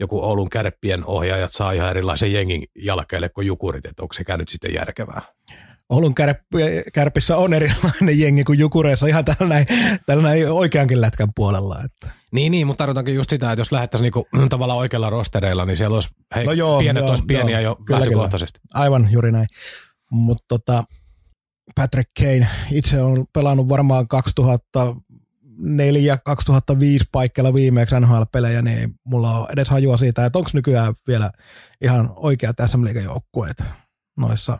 joku 0.00 0.24
Oulun 0.24 0.50
kärppien 0.50 1.04
ohjaajat 1.04 1.52
saa 1.52 1.72
ihan 1.72 1.90
erilaisen 1.90 2.32
jengin 2.32 2.64
jalkeille 2.76 3.28
kuin 3.28 3.46
jukurit, 3.46 3.86
että 3.86 4.02
onko 4.02 4.12
sekään 4.12 4.38
nyt 4.38 4.48
sitten 4.48 4.74
järkevää? 4.74 5.22
Oulun 5.90 6.14
kärpissä 6.92 7.36
on 7.36 7.54
erilainen 7.54 8.20
jengi 8.20 8.44
kuin 8.44 8.58
Jukureissa 8.58 9.06
ihan 9.06 9.24
tällainen, 9.24 9.66
tällainen 10.06 10.52
oikeankin 10.52 11.00
lätkän 11.00 11.28
puolella. 11.36 11.78
Että. 11.84 12.10
Niin, 12.32 12.52
niin, 12.52 12.66
mutta 12.66 12.78
tarkoitankin 12.78 13.14
just 13.14 13.30
sitä, 13.30 13.52
että 13.52 13.60
jos 13.60 13.72
lähettäisiin 13.72 14.04
niinku, 14.04 14.28
tavallaan 14.48 14.78
oikealla 14.78 15.10
rostereilla, 15.10 15.64
niin 15.64 15.76
siellä 15.76 15.94
olisi, 15.94 16.08
hei, 16.36 16.46
no 16.46 16.52
joo, 16.52 16.78
pienet 16.78 17.00
joo, 17.00 17.10
olisi 17.10 17.24
pieniä 17.26 17.60
joo, 17.60 17.76
jo 17.78 17.84
kyllä, 17.84 18.00
lähtökohtaisesti. 18.00 18.58
Kyllä. 18.58 18.82
Aivan 18.82 19.08
juuri 19.10 19.32
näin. 19.32 19.46
Mutta 20.10 20.44
tota, 20.48 20.84
Patrick 21.74 22.10
Kane 22.18 22.48
itse 22.70 23.02
on 23.02 23.26
pelannut 23.32 23.68
varmaan 23.68 24.08
2004 24.08 26.18
2005 26.24 27.04
paikkeilla 27.12 27.54
viimeksi 27.54 28.00
NHL-pelejä, 28.00 28.62
niin 28.62 28.94
mulla 29.04 29.38
on 29.38 29.46
edes 29.52 29.68
hajua 29.68 29.96
siitä, 29.96 30.26
että 30.26 30.38
onko 30.38 30.50
nykyään 30.52 30.94
vielä 31.06 31.30
ihan 31.80 32.12
oikea 32.16 32.54
tässä 32.54 32.78
joukkueet 33.04 33.62
noissa 34.16 34.58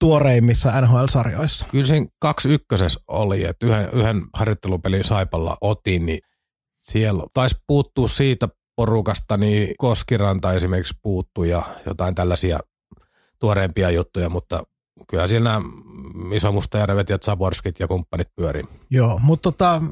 tuoreimmissa 0.00 0.80
NHL-sarjoissa. 0.80 1.66
Kyllä 1.70 1.86
siinä 1.86 2.06
kaksi 2.18 2.48
ykkösessä 2.48 3.00
oli, 3.08 3.44
että 3.44 3.66
yhden, 3.66 3.88
yhden 3.92 4.22
harjoittelupelin 4.34 5.04
Saipalla 5.04 5.56
otin, 5.60 6.06
niin 6.06 6.18
siellä 6.80 7.22
taisi 7.34 7.56
puuttua 7.66 8.08
siitä 8.08 8.48
porukasta, 8.76 9.36
niin 9.36 9.74
Koskiranta 9.78 10.52
esimerkiksi 10.52 10.94
puuttu 11.02 11.44
ja 11.44 11.62
jotain 11.86 12.14
tällaisia 12.14 12.58
tuoreempia 13.38 13.90
juttuja, 13.90 14.28
mutta 14.28 14.62
kyllä 15.08 15.28
siellä 15.28 15.50
nämä 15.50 15.66
Iso 16.34 16.52
Mustajärvet 16.52 17.08
ja 17.08 17.18
Zaborskit 17.18 17.80
ja 17.80 17.88
kumppanit 17.88 18.28
pyörii. 18.36 18.64
Joo, 18.90 19.18
mutta 19.22 19.52
tota, 19.52 19.82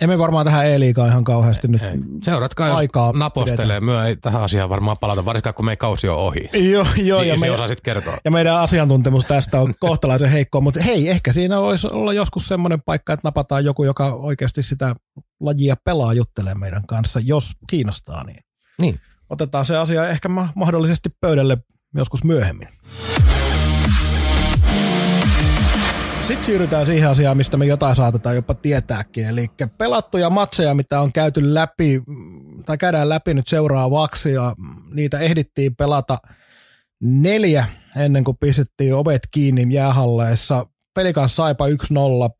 emme 0.00 0.18
varmaan 0.18 0.46
tähän 0.46 0.66
E-liigaan 0.66 1.08
ihan 1.08 1.24
kauheasti 1.24 1.68
nyt 1.68 1.82
ei. 1.82 1.98
Seuratkaa, 2.22 2.68
jos 2.68 2.78
aikaa 2.78 3.12
napostelee. 3.12 3.80
Myö 3.80 4.06
ei 4.06 4.16
tähän 4.16 4.42
asiaan 4.42 4.68
varmaan 4.68 4.98
palata, 4.98 5.24
varsinkaan 5.24 5.54
kun 5.54 5.64
meidän 5.64 5.78
kausi 5.78 6.08
on 6.08 6.16
ohi. 6.16 6.50
Joo, 6.52 6.86
joo. 6.96 7.20
Niin, 7.20 7.28
ja, 7.28 7.38
me, 7.40 7.50
osasit 7.50 7.80
kertoa. 7.80 8.18
ja 8.24 8.30
meidän 8.30 8.56
asiantuntemus 8.56 9.24
tästä 9.24 9.60
on 9.60 9.74
kohtalaisen 9.80 10.30
heikkoa, 10.30 10.60
mutta 10.60 10.82
hei, 10.82 11.08
ehkä 11.08 11.32
siinä 11.32 11.60
voisi 11.60 11.86
olla 11.86 12.12
joskus 12.12 12.48
semmoinen 12.48 12.82
paikka, 12.82 13.12
että 13.12 13.26
napataan 13.26 13.64
joku, 13.64 13.84
joka 13.84 14.14
oikeasti 14.14 14.62
sitä 14.62 14.94
lajia 15.40 15.74
pelaa 15.84 16.12
juttelee 16.12 16.54
meidän 16.54 16.86
kanssa, 16.86 17.20
jos 17.20 17.52
kiinnostaa. 17.70 18.24
Niin, 18.24 18.40
niin. 18.78 19.00
Otetaan 19.30 19.64
se 19.64 19.76
asia 19.76 20.08
ehkä 20.08 20.28
mahdollisesti 20.54 21.08
pöydälle 21.20 21.58
joskus 21.94 22.24
myöhemmin. 22.24 22.68
Sitten 26.26 26.44
siirrytään 26.44 26.86
siihen 26.86 27.10
asiaan, 27.10 27.36
mistä 27.36 27.56
me 27.56 27.66
jotain 27.66 27.96
saatetaan 27.96 28.36
jopa 28.36 28.54
tietääkin. 28.54 29.26
Eli 29.26 29.46
pelattuja 29.78 30.30
matseja, 30.30 30.74
mitä 30.74 31.00
on 31.00 31.12
käyty 31.12 31.54
läpi, 31.54 32.02
tai 32.66 32.78
käydään 32.78 33.08
läpi 33.08 33.34
nyt 33.34 33.48
seuraavaksi, 33.48 34.32
ja 34.32 34.54
niitä 34.94 35.18
ehdittiin 35.18 35.76
pelata 35.76 36.18
neljä 37.02 37.66
ennen 37.96 38.24
kuin 38.24 38.36
pistettiin 38.40 38.94
ovet 38.94 39.22
kiinni 39.30 39.66
jäähalleissa. 39.74 40.66
Pelikas 40.94 41.36
Saipa 41.36 41.66
1-0, 41.68 41.72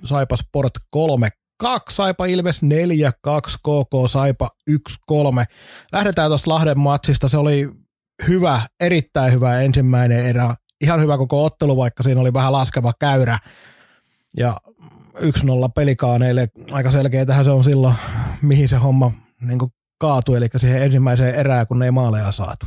Saipa 0.04 0.36
Sport 0.36 0.72
3 0.90 1.28
2, 1.58 1.96
Saipa 1.96 2.26
Ilves 2.26 2.62
4, 2.62 3.12
2, 3.22 3.58
KK 3.58 4.10
Saipa 4.10 4.50
1-3. 4.70 4.74
Lähdetään 5.92 6.30
tuosta 6.30 6.50
Lahden 6.50 6.78
matsista, 6.78 7.28
se 7.28 7.36
oli 7.36 7.68
hyvä, 8.28 8.60
erittäin 8.80 9.32
hyvä 9.32 9.60
ensimmäinen 9.60 10.26
erä. 10.26 10.54
Ihan 10.80 11.00
hyvä 11.00 11.18
koko 11.18 11.44
ottelu, 11.44 11.76
vaikka 11.76 12.02
siinä 12.02 12.20
oli 12.20 12.32
vähän 12.32 12.52
laskeva 12.52 12.92
käyrä. 13.00 13.38
Ja 14.36 14.56
1-0 15.16 15.20
pelikaaneille 15.74 16.48
aika 16.72 16.92
selkeä 16.92 17.26
tähän 17.26 17.44
se 17.44 17.50
on 17.50 17.64
silloin, 17.64 17.94
mihin 18.42 18.68
se 18.68 18.76
homma 18.76 19.12
niin 19.40 19.58
kaatui, 19.98 20.36
eli 20.36 20.48
siihen 20.56 20.82
ensimmäiseen 20.82 21.34
erään, 21.34 21.66
kun 21.66 21.82
ei 21.82 21.90
maaleja 21.90 22.32
saatu. 22.32 22.66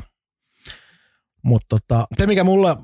Mutta 1.43 1.65
tota, 1.69 2.07
se, 2.17 2.27
mikä 2.27 2.43
mulle 2.43 2.75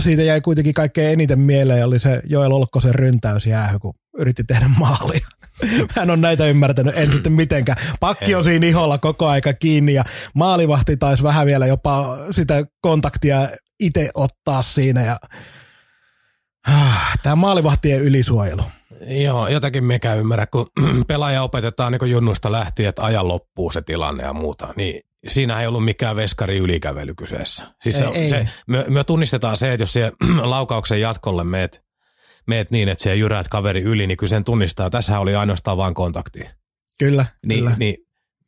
siitä 0.00 0.22
jäi 0.22 0.40
kuitenkin 0.40 0.74
kaikkein 0.74 1.12
eniten 1.12 1.40
mieleen, 1.40 1.86
oli 1.86 1.98
se 1.98 2.22
Joel 2.24 2.52
Olkkosen 2.52 2.94
ryntäys 2.94 3.46
jäähy, 3.46 3.78
kun 3.78 3.94
yritti 4.18 4.44
tehdä 4.44 4.70
maalia. 4.78 5.26
Mä 5.96 6.02
en 6.02 6.10
ole 6.10 6.16
näitä 6.16 6.46
ymmärtänyt, 6.46 6.96
en 6.96 7.12
sitten 7.12 7.32
mitenkään. 7.32 7.78
Pakki 8.00 8.34
on 8.34 8.44
siinä 8.44 8.66
iholla 8.66 8.98
koko 8.98 9.26
aika 9.26 9.52
kiinni 9.52 9.94
ja 9.94 10.04
maalivahti 10.34 10.96
taisi 10.96 11.22
vähän 11.22 11.46
vielä 11.46 11.66
jopa 11.66 12.16
sitä 12.30 12.64
kontaktia 12.80 13.48
itse 13.80 14.10
ottaa 14.14 14.62
siinä 14.62 15.04
ja 15.04 15.18
Tämä 17.22 17.36
maalivahtien 17.36 18.02
ylisuojelu. 18.02 18.62
Joo, 19.06 19.48
jotenkin 19.48 19.84
mikä 19.84 20.14
ymmärrä, 20.14 20.46
kun 20.46 20.66
pelaaja 21.06 21.42
opetetaan 21.42 21.92
niin 21.92 22.10
junnusta 22.10 22.52
lähtien, 22.52 22.88
että 22.88 23.04
ajan 23.04 23.28
loppuu 23.28 23.70
se 23.70 23.82
tilanne 23.82 24.22
ja 24.22 24.32
muuta, 24.32 24.74
niin 24.76 25.00
siinä 25.26 25.60
ei 25.60 25.66
ollut 25.66 25.84
mikään 25.84 26.16
veskari 26.16 26.58
ylikävely 26.58 27.14
kyseessä. 27.14 27.74
Siis 27.82 27.94
ei, 27.94 28.02
se, 28.02 28.08
ei. 28.08 28.28
Se, 28.28 28.48
me, 28.66 28.84
me, 28.88 29.04
tunnistetaan 29.04 29.56
se, 29.56 29.72
että 29.72 29.82
jos 29.82 29.92
se 29.92 30.12
laukauksen 30.42 31.00
jatkolle 31.00 31.44
meet, 31.44 31.84
meet 32.46 32.70
niin, 32.70 32.88
että 32.88 33.04
se 33.04 33.16
jyräät 33.16 33.48
kaveri 33.48 33.82
yli, 33.82 34.06
niin 34.06 34.16
kyllä 34.16 34.30
sen 34.30 34.44
tunnistaa. 34.44 34.90
Tässä 34.90 35.20
oli 35.20 35.34
ainoastaan 35.34 35.76
vain 35.76 35.94
kontakti. 35.94 36.40
Kyllä, 36.98 37.26
niin, 37.46 37.60
kyllä. 37.60 37.76
Niin, 37.78 37.96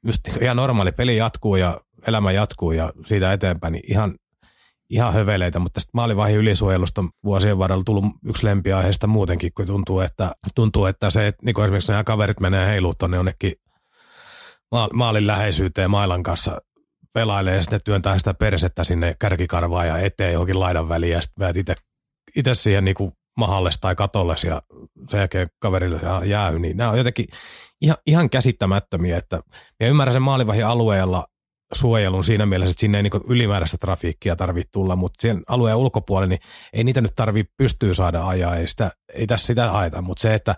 just 0.06 0.20
ihan 0.40 0.56
normaali 0.56 0.92
peli 0.92 1.16
jatkuu 1.16 1.56
ja 1.56 1.80
elämä 2.06 2.32
jatkuu 2.32 2.72
ja 2.72 2.92
siitä 3.06 3.32
eteenpäin, 3.32 3.72
niin 3.72 3.92
ihan 3.92 4.14
ihan 4.90 5.12
höveleitä, 5.12 5.58
mutta 5.58 5.74
tästä 5.74 5.90
maalivahin 5.94 6.36
ylisuojelusta 6.36 7.00
on 7.00 7.10
vuosien 7.24 7.58
varrella 7.58 7.82
tullut 7.84 8.04
yksi 8.26 8.46
lempiaiheesta 8.46 9.06
muutenkin, 9.06 9.50
kun 9.56 9.66
tuntuu, 9.66 10.00
että, 10.00 10.32
tuntuu, 10.54 10.86
että 10.86 11.10
se, 11.10 11.26
että 11.26 11.46
niin 11.46 11.60
esimerkiksi 11.60 11.92
nämä 11.92 12.04
kaverit 12.04 12.40
menee 12.40 12.66
heiluun 12.66 12.94
tuonne 12.98 13.16
jonnekin 13.16 13.52
maalin 14.92 15.26
läheisyyteen 15.26 15.90
mailan 15.90 16.22
kanssa 16.22 16.58
pelailee 17.12 17.56
ja 17.56 17.62
sitten 17.62 17.80
työntää 17.84 18.18
sitä 18.18 18.34
persettä 18.34 18.84
sinne 18.84 19.14
kärkikarvaa 19.18 19.84
ja 19.84 19.98
eteen 19.98 20.32
johonkin 20.32 20.60
laidan 20.60 20.88
väliin 20.88 21.12
ja 21.12 21.22
sitten 21.22 21.56
itse, 21.56 21.74
itse 22.36 22.54
siihen 22.54 22.84
niin 22.84 22.94
kuin 22.94 23.12
mahalle 23.36 23.70
tai 23.80 23.94
katolle 23.94 24.34
ja 24.48 24.62
sen 25.08 25.18
jälkeen 25.18 25.48
kaverille 25.58 26.00
jäähy, 26.24 26.58
niin 26.58 26.76
nämä 26.76 26.90
on 26.90 26.98
jotenkin 26.98 27.26
ihan, 27.80 27.96
ihan 28.06 28.30
käsittämättömiä, 28.30 29.16
että 29.16 29.40
minä 29.80 29.90
ymmärrän 29.90 30.12
sen 30.12 30.22
maalivahin 30.22 30.66
alueella 30.66 31.26
suojelun 31.72 32.24
siinä 32.24 32.46
mielessä, 32.46 32.70
että 32.70 32.80
sinne 32.80 32.98
ei 32.98 33.02
niin 33.02 33.12
ylimääräistä 33.28 33.76
trafiikkia 33.78 34.36
tarvitse 34.36 34.68
tulla, 34.72 34.96
mutta 34.96 35.22
sen 35.22 35.42
alueen 35.48 35.76
ulkopuolella, 35.76 36.28
niin 36.28 36.40
ei 36.72 36.84
niitä 36.84 37.00
nyt 37.00 37.12
tarvitse 37.16 37.52
pystyä 37.56 37.94
saada 37.94 38.28
ajaa, 38.28 38.56
ei, 38.56 38.68
sitä, 38.68 38.90
ei 39.14 39.26
tässä 39.26 39.46
sitä 39.46 39.70
haeta, 39.70 40.02
mutta 40.02 40.22
se, 40.22 40.34
että 40.34 40.56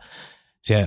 se 0.62 0.86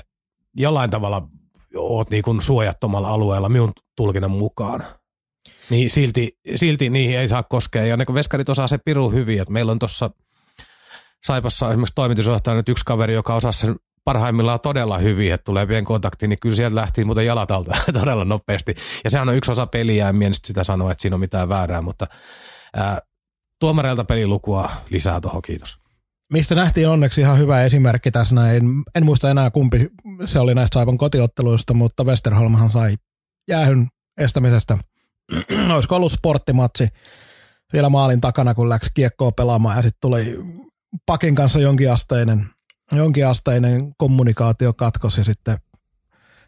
jollain 0.57 0.89
tavalla 0.89 1.27
oot 1.75 2.09
niin 2.09 2.23
kuin 2.23 2.41
suojattomalla 2.41 3.09
alueella 3.09 3.49
minun 3.49 3.71
tulkinnan 3.95 4.31
mukaan, 4.31 4.83
niin 5.69 5.89
silti, 5.89 6.39
silti 6.55 6.89
niihin 6.89 7.19
ei 7.19 7.29
saa 7.29 7.43
koskea. 7.43 7.85
Ja 7.85 7.97
ne 7.97 8.05
veskarit 8.13 8.49
osaa 8.49 8.67
se 8.67 8.77
piru 8.77 9.11
hyvin, 9.11 9.41
että 9.41 9.53
meillä 9.53 9.71
on 9.71 9.79
tuossa 9.79 10.09
Saipassa 11.23 11.69
esimerkiksi 11.69 11.95
toimitusjohtaja 11.95 12.55
nyt 12.55 12.69
yksi 12.69 12.85
kaveri, 12.85 13.13
joka 13.13 13.35
osaa 13.35 13.51
sen 13.51 13.75
parhaimmillaan 14.03 14.59
todella 14.59 14.97
hyvin, 14.97 15.33
että 15.33 15.45
tulee 15.45 15.65
pieni 15.65 15.85
kontakti, 15.85 16.27
niin 16.27 16.39
kyllä 16.39 16.55
sieltä 16.55 16.75
lähti 16.75 17.05
muuten 17.05 17.25
jalat 17.25 17.51
alta 17.51 17.77
todella 17.99 18.25
nopeasti. 18.25 18.75
Ja 19.03 19.09
sehän 19.09 19.29
on 19.29 19.35
yksi 19.35 19.51
osa 19.51 19.67
peliä, 19.67 20.09
en 20.09 20.15
mielestä 20.15 20.47
sitä 20.47 20.63
sanoa, 20.63 20.91
että 20.91 21.01
siinä 21.01 21.15
on 21.15 21.19
mitään 21.19 21.49
väärää, 21.49 21.81
mutta 21.81 22.07
ää, 22.75 22.99
tuomareilta 23.59 24.03
pelilukua 24.03 24.69
lisää 24.89 25.21
tuohon, 25.21 25.41
kiitos. 25.41 25.81
Mistä 26.33 26.55
nähtiin 26.55 26.89
onneksi 26.89 27.21
ihan 27.21 27.37
hyvä 27.37 27.63
esimerkki 27.63 28.11
tässä 28.11 28.35
näin. 28.35 28.63
En 28.95 29.05
muista 29.05 29.29
enää 29.29 29.51
kumpi 29.51 29.89
se 30.25 30.39
oli 30.39 30.55
näistä 30.55 30.73
Saipan 30.73 30.97
kotiotteluista, 30.97 31.73
mutta 31.73 32.03
Westerholmhan 32.03 32.71
sai 32.71 32.95
jäähyn 33.47 33.87
estämisestä. 34.17 34.77
Olisiko 35.75 35.95
ollut 35.95 36.11
sporttimatsi 36.11 36.87
vielä 37.73 37.89
maalin 37.89 38.21
takana, 38.21 38.53
kun 38.53 38.69
läksi 38.69 38.91
kiekkoa 38.93 39.31
pelaamaan 39.31 39.77
ja 39.77 39.81
sitten 39.81 40.01
tuli 40.01 40.39
pakin 41.05 41.35
kanssa 41.35 41.59
jonkinasteinen 41.59 42.49
jonkinasteinen 42.91 43.93
kommunikaatio 43.97 44.73
katkos 44.73 45.17
ja 45.17 45.23
sitten 45.23 45.57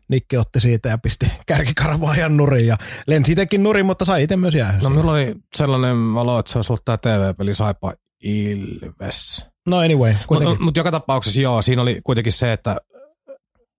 Nikke 0.10 0.40
otti 0.40 0.60
siitä 0.60 0.90
ja 0.90 0.98
pisti 0.98 1.26
kärkikarvaajan 1.48 2.38
nurin 2.38 2.68
ja 2.68 2.78
lensi 3.08 3.32
itsekin 3.32 3.64
nurin, 3.64 3.86
mutta 3.86 4.06
sai 4.06 4.24
itse 4.24 4.38
myös 4.38 4.54
jäähyä. 4.56 4.82
No 4.84 4.90
minulla 4.90 5.12
oli 5.12 5.36
sellainen 5.56 6.14
valo, 6.14 6.40
että 6.40 6.52
se 6.52 6.58
olisi 6.58 6.72
ollut 6.72 6.86
tämä 6.86 6.98
TV-peli 6.98 7.56
Saipa 7.56 7.94
Ilves. 8.24 9.48
No 9.70 9.78
anyway. 9.78 10.14
Mutta 10.30 10.56
mut 10.60 10.78
joka 10.78 10.92
tapauksessa 10.92 11.42
joo, 11.42 11.62
siinä 11.62 11.82
oli 11.82 12.02
kuitenkin 12.04 12.34
se, 12.34 12.54
että 12.54 12.78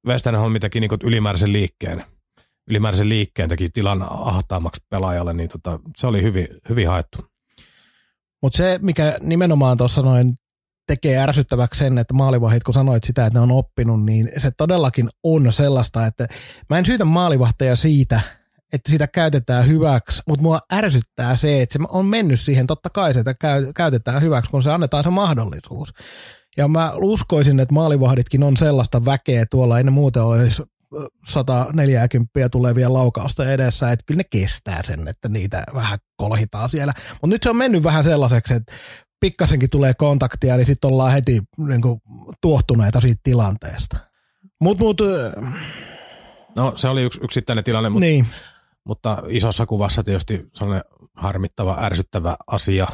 Westerholm 0.06 0.60
teki 0.60 0.80
niinku 0.80 0.96
ylimääräisen 1.02 1.52
liikkeen. 1.52 2.04
Ylimääräisen 2.68 3.08
liikkeen 3.08 3.48
teki 3.48 3.68
tilan 3.70 4.06
ahtaamaksi 4.10 4.80
pelaajalle, 4.90 5.32
niin 5.32 5.48
tota, 5.48 5.80
se 5.96 6.06
oli 6.06 6.22
hyvin, 6.22 6.48
hyvin 6.68 6.88
haettu. 6.88 7.18
Mutta 8.42 8.56
se, 8.56 8.78
mikä 8.82 9.18
nimenomaan 9.20 9.76
tuossa 9.76 10.02
noin 10.02 10.34
tekee 10.86 11.18
ärsyttäväksi 11.18 11.78
sen, 11.78 11.98
että 11.98 12.14
maalivahit, 12.14 12.62
kun 12.62 12.74
sanoit 12.74 13.04
sitä, 13.04 13.26
että 13.26 13.38
ne 13.38 13.42
on 13.42 13.50
oppinut, 13.50 14.04
niin 14.04 14.30
se 14.38 14.50
todellakin 14.50 15.08
on 15.22 15.52
sellaista, 15.52 16.06
että 16.06 16.28
mä 16.70 16.78
en 16.78 16.86
syytä 16.86 17.04
maalivahteja 17.04 17.76
siitä, 17.76 18.20
että 18.72 18.90
sitä 18.90 19.06
käytetään 19.06 19.66
hyväksi, 19.66 20.22
mutta 20.28 20.42
mua 20.42 20.58
ärsyttää 20.72 21.36
se, 21.36 21.62
että 21.62 21.72
se 21.72 21.78
on 21.88 22.06
mennyt 22.06 22.40
siihen, 22.40 22.66
totta 22.66 22.90
kai 22.90 23.14
sitä 23.14 23.34
käytetään 23.76 24.22
hyväksi, 24.22 24.50
kun 24.50 24.62
se 24.62 24.72
annetaan 24.72 25.04
se 25.04 25.10
mahdollisuus. 25.10 25.92
Ja 26.56 26.68
mä 26.68 26.92
uskoisin, 26.94 27.60
että 27.60 27.74
maalivahditkin 27.74 28.42
on 28.42 28.56
sellaista 28.56 29.04
väkeä 29.04 29.46
tuolla, 29.50 29.78
ei 29.78 29.84
ne 29.84 29.90
muuten 29.90 30.22
olisi 30.22 30.62
140 31.28 32.48
tulevia 32.48 32.92
laukausta 32.92 33.52
edessä, 33.52 33.92
että 33.92 34.04
kyllä 34.06 34.18
ne 34.18 34.24
kestää 34.24 34.82
sen, 34.82 35.08
että 35.08 35.28
niitä 35.28 35.64
vähän 35.74 35.98
kolhitaan 36.16 36.68
siellä. 36.68 36.92
Mutta 37.12 37.26
nyt 37.26 37.42
se 37.42 37.50
on 37.50 37.56
mennyt 37.56 37.82
vähän 37.82 38.04
sellaiseksi, 38.04 38.54
että 38.54 38.72
pikkasenkin 39.20 39.70
tulee 39.70 39.94
kontaktia, 39.94 40.56
niin 40.56 40.66
sitten 40.66 40.90
ollaan 40.90 41.12
heti 41.12 41.42
niin 41.58 41.82
kuin, 41.82 42.00
tuohtuneita 42.40 43.00
siitä 43.00 43.20
tilanteesta. 43.24 43.96
Mut, 44.60 44.78
mut, 44.78 45.00
No 46.56 46.72
se 46.76 46.88
oli 46.88 47.02
yksi 47.02 47.20
yksittäinen 47.22 47.64
tilanne, 47.64 47.88
mutta, 47.88 48.00
niin. 48.00 48.26
mutta 48.84 49.22
isossa 49.28 49.66
kuvassa 49.66 50.02
tietysti 50.02 50.48
sellainen 50.52 50.84
harmittava, 51.14 51.76
ärsyttävä 51.80 52.36
asia. 52.46 52.86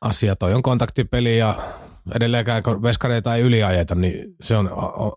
Asia 0.00 0.36
toi 0.36 0.54
on 0.54 0.62
kontaktipeli 0.62 1.38
ja 1.38 1.54
edelleenkään 2.14 2.62
kun 2.62 2.82
veskareita 2.82 3.34
ei 3.34 3.42
yliajeta, 3.42 3.94
niin 3.94 4.36
se 4.42 4.56
on 4.56 4.70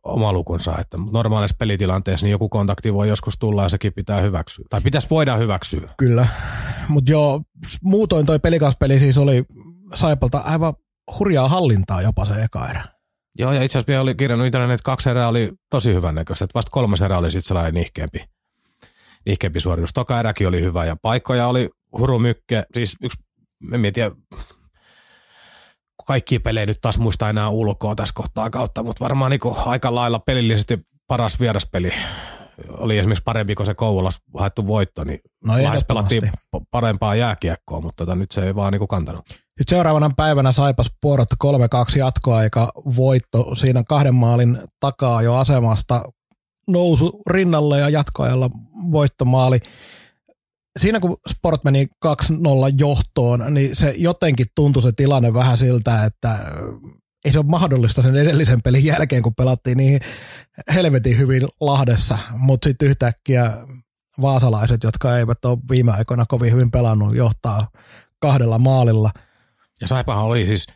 oma 0.04 0.34
lukunsa. 0.34 0.78
Että 0.78 0.98
normaalissa 1.12 1.58
pelitilanteessa 1.60 2.26
niin 2.26 2.32
joku 2.32 2.50
kontakti 2.50 2.94
voi 2.94 3.08
joskus 3.08 3.38
tulla 3.38 3.64
ja 3.64 3.70
sekin 3.70 3.94
pitää 3.94 4.22
hyväksyä. 4.22 4.66
Tai 4.70 4.82
pitäisi 4.82 5.08
voida 5.10 5.36
hyväksyä. 5.36 5.94
Kyllä, 5.98 6.28
mutta 6.88 7.12
joo, 7.12 7.42
muutoin 7.84 8.26
toi 8.26 8.40
pelikaspeli 8.40 9.00
siis 9.00 9.18
oli 9.18 9.46
Saipalta 9.96 10.38
aivan 10.38 10.74
hurjaa 11.20 11.50
hallintaa 11.50 12.02
jopa 12.02 12.26
se 12.26 12.34
eka 12.34 12.70
erä. 12.70 12.84
Joo, 13.38 13.52
ja 13.52 13.64
itse 13.64 13.78
asiassa 13.78 13.88
vielä 13.88 14.02
oli 14.02 14.16
kirjannut 14.16 14.46
internet, 14.46 14.72
että 14.72 14.84
kaksi 14.84 15.10
erää 15.10 15.28
oli 15.28 15.52
tosi 15.70 15.94
hyvän 15.94 16.16
näköistä, 16.16 16.46
että 16.46 16.56
vasta 16.56 16.72
kolmas 16.72 17.02
erä 17.02 17.18
oli 17.18 17.32
sitten 17.32 17.48
sellainen 17.48 17.74
nihkeämpi, 17.74 18.26
nihkeämpi 19.26 19.60
suoritus. 19.60 19.94
Toka 19.94 20.20
eräkin 20.20 20.48
oli 20.48 20.62
hyvä 20.62 20.86
ja 20.86 20.96
paikkoja 21.02 21.48
oli 21.48 21.70
hurumykke, 21.98 22.64
siis 22.74 22.96
yksi, 23.04 23.24
en 23.74 23.94
tiedä, 23.94 24.12
kaikki 26.08 26.40
pelejä 26.40 26.66
nyt 26.66 26.82
taas 26.82 26.98
muista 26.98 27.30
enää 27.30 27.50
ulkoa 27.50 27.96
tässä 27.96 28.14
kohtaa 28.16 28.50
kautta, 28.50 28.84
mutta 28.84 29.04
varmaan 29.04 29.32
niin 29.32 29.42
aika 29.66 29.96
lailla 29.96 30.20
pelillisesti 30.20 30.80
paras 31.08 31.40
vieraspeli 31.40 31.94
oli 32.70 32.98
esimerkiksi 32.98 33.24
parempi 33.24 33.56
kuin 33.56 33.68
se 33.68 33.74
Kouvolas 33.74 34.20
haettu 34.38 34.68
voitto, 34.68 35.04
niin 35.04 35.20
No 35.46 35.64
lähes 35.64 35.86
pelattiin 35.88 36.32
parempaa 36.72 37.16
jääkiekkoa, 37.16 37.82
mutta 37.82 38.06
tota, 38.06 38.16
nyt 38.16 38.32
se 38.32 38.46
ei 38.46 38.56
vaan 38.56 38.74
niin 38.74 38.88
kantanut. 38.88 39.26
Sitten 39.62 39.76
seuraavana 39.76 40.12
päivänä 40.18 40.52
Saipas 40.52 40.92
puorotta 41.02 41.36
3-2 41.96 41.98
jatkoaika 41.98 42.72
voitto 42.96 43.56
siinä 43.56 43.84
kahden 43.88 44.16
maalin 44.16 44.58
takaa 44.80 45.22
jo 45.22 45.36
asemasta. 45.36 46.04
Nousu 46.68 47.22
rinnalle 47.30 47.80
ja 47.80 47.90
jatkoajalla 47.90 48.50
voittomaali. 48.92 49.60
Siinä 50.80 51.00
kun 51.00 51.18
Sport 51.30 51.64
meni 51.64 51.88
2-0 52.06 52.10
johtoon, 52.78 53.54
niin 53.54 53.76
se 53.76 53.94
jotenkin 53.98 54.46
tuntui 54.56 54.84
se 54.84 54.92
tilanne 54.92 55.34
vähän 55.34 55.58
siltä, 55.58 56.06
että 56.06 56.38
ei 57.26 57.32
se 57.32 57.40
ole 57.40 57.46
mahdollista 57.46 58.02
sen 58.02 58.16
edellisen 58.16 58.62
pelin 58.62 58.86
jälkeen, 58.86 59.24
kun 59.24 59.36
pelattiin 59.36 59.78
niin 59.78 60.00
helvetin 60.74 61.18
hyvin 61.18 61.48
Lahdessa, 61.60 62.18
mutta 62.38 62.70
sitten 62.70 62.88
yhtäkkiä 62.88 63.58
vaasalaiset, 64.22 64.84
jotka 64.84 65.18
eivät 65.18 65.46
ole 65.46 65.58
viime 65.72 65.92
aikoina 65.92 66.26
kovin 66.26 66.52
hyvin 66.52 66.72
pelannut, 66.72 67.16
johtaa 67.16 67.68
kahdella 68.20 68.60
maalilla– 68.60 69.12
Ja 69.82 69.88
Saipahan 69.88 70.24
oli 70.24 70.46
siis 70.46 70.68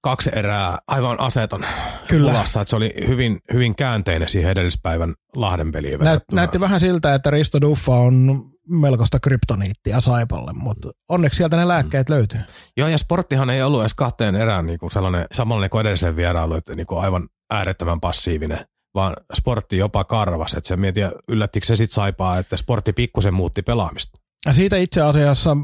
kaksi 0.00 0.30
erää 0.32 0.78
aivan 0.86 1.20
aseton 1.20 1.66
Kyllä. 2.08 2.30
pulassa, 2.30 2.60
että 2.60 2.70
se 2.70 2.76
oli 2.76 2.94
hyvin, 3.08 3.38
hyvin 3.52 3.74
käänteinen 3.74 4.28
siihen 4.28 4.50
edellispäivän 4.50 5.14
Lahden 5.36 5.72
peliin 5.72 6.00
Näyt, 6.00 6.22
näytti 6.32 6.60
vähän 6.60 6.80
siltä, 6.80 7.14
että 7.14 7.30
Risto 7.30 7.60
Duffa 7.60 7.92
on 7.92 8.44
melkoista 8.68 9.20
kryptoniittia 9.20 10.00
Saipalle, 10.00 10.52
mutta 10.52 10.90
onneksi 11.08 11.36
sieltä 11.36 11.56
ne 11.56 11.68
lääkkeet 11.68 12.08
löytyy. 12.08 12.40
Joo, 12.76 12.88
ja 12.88 12.98
sporttihan 12.98 13.50
ei 13.50 13.62
ollut 13.62 13.80
edes 13.80 13.94
kahteen 13.94 14.36
erään 14.36 14.66
niin 14.66 14.78
kuin 14.78 14.90
sellainen 14.90 15.26
samanlainen 15.32 15.70
kuin 15.70 15.80
edellisen 15.80 16.16
vierailu, 16.16 16.54
että 16.54 16.74
niin 16.74 16.86
kuin 16.86 17.00
aivan 17.00 17.28
äärettömän 17.50 18.00
passiivinen, 18.00 18.58
vaan 18.94 19.16
sportti 19.34 19.76
jopa 19.76 20.04
karvas. 20.04 20.54
Että 20.54 20.68
se 20.68 20.76
mietiä, 20.76 21.12
yllättikö 21.28 21.66
se 21.66 21.76
sitten 21.76 21.94
saipaa, 21.94 22.38
että 22.38 22.56
sportti 22.56 22.92
pikkusen 22.92 23.34
muutti 23.34 23.62
pelaamista. 23.62 24.18
Ja 24.46 24.52
siitä 24.52 24.76
itse 24.76 25.02
asiassa 25.02 25.56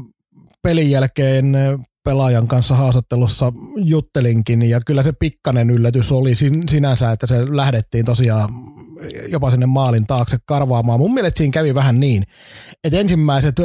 pelin 0.63 0.91
jälkeen 0.91 1.55
pelaajan 2.09 2.47
kanssa 2.47 2.75
haastattelussa 2.75 3.53
juttelinkin, 3.75 4.69
ja 4.69 4.81
kyllä 4.85 5.03
se 5.03 5.11
pikkanen 5.11 5.69
yllätys 5.69 6.11
oli 6.11 6.35
sin- 6.35 6.69
sinänsä, 6.69 7.11
että 7.11 7.27
se 7.27 7.55
lähdettiin 7.55 8.05
tosiaan 8.05 8.49
jopa 9.27 9.51
sinne 9.51 9.65
maalin 9.65 10.07
taakse 10.07 10.37
karvaamaan. 10.45 10.99
Mun 10.99 11.13
mielestä 11.13 11.37
siinä 11.37 11.51
kävi 11.51 11.75
vähän 11.75 11.99
niin, 11.99 12.23
että 12.83 12.99
ensimmäiset 12.99 13.55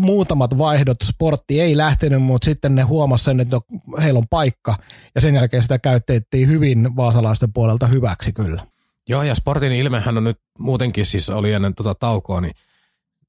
muutamat 0.00 0.58
vaihdot 0.58 0.96
sportti 1.04 1.60
ei 1.60 1.76
lähtenyt, 1.76 2.22
mutta 2.22 2.44
sitten 2.44 2.74
ne 2.74 2.82
huomasi 2.82 3.24
sen, 3.24 3.40
että 3.40 3.60
heillä 4.02 4.18
on 4.18 4.28
paikka, 4.30 4.76
ja 5.14 5.20
sen 5.20 5.34
jälkeen 5.34 5.62
sitä 5.62 5.78
käytettiin 5.78 6.48
hyvin 6.48 6.96
vaasalaisten 6.96 7.52
puolelta 7.52 7.86
hyväksi 7.86 8.32
kyllä. 8.32 8.66
Joo, 9.08 9.22
ja 9.22 9.34
sportin 9.34 9.72
ilmehän 9.72 10.16
on 10.16 10.24
nyt 10.24 10.38
muutenkin 10.58 11.06
siis 11.06 11.30
oli 11.30 11.52
ennen 11.52 11.74
tota 11.74 11.94
taukoa, 11.94 12.40
niin 12.40 12.52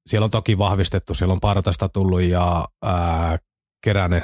siellä 0.07 0.25
on 0.25 0.31
toki 0.31 0.57
vahvistettu, 0.57 1.13
siellä 1.13 1.33
on 1.33 1.39
Partasta 1.39 1.89
tullut 1.89 2.21
ja 2.21 2.65
ää, 2.83 3.37
Keränen. 3.83 4.23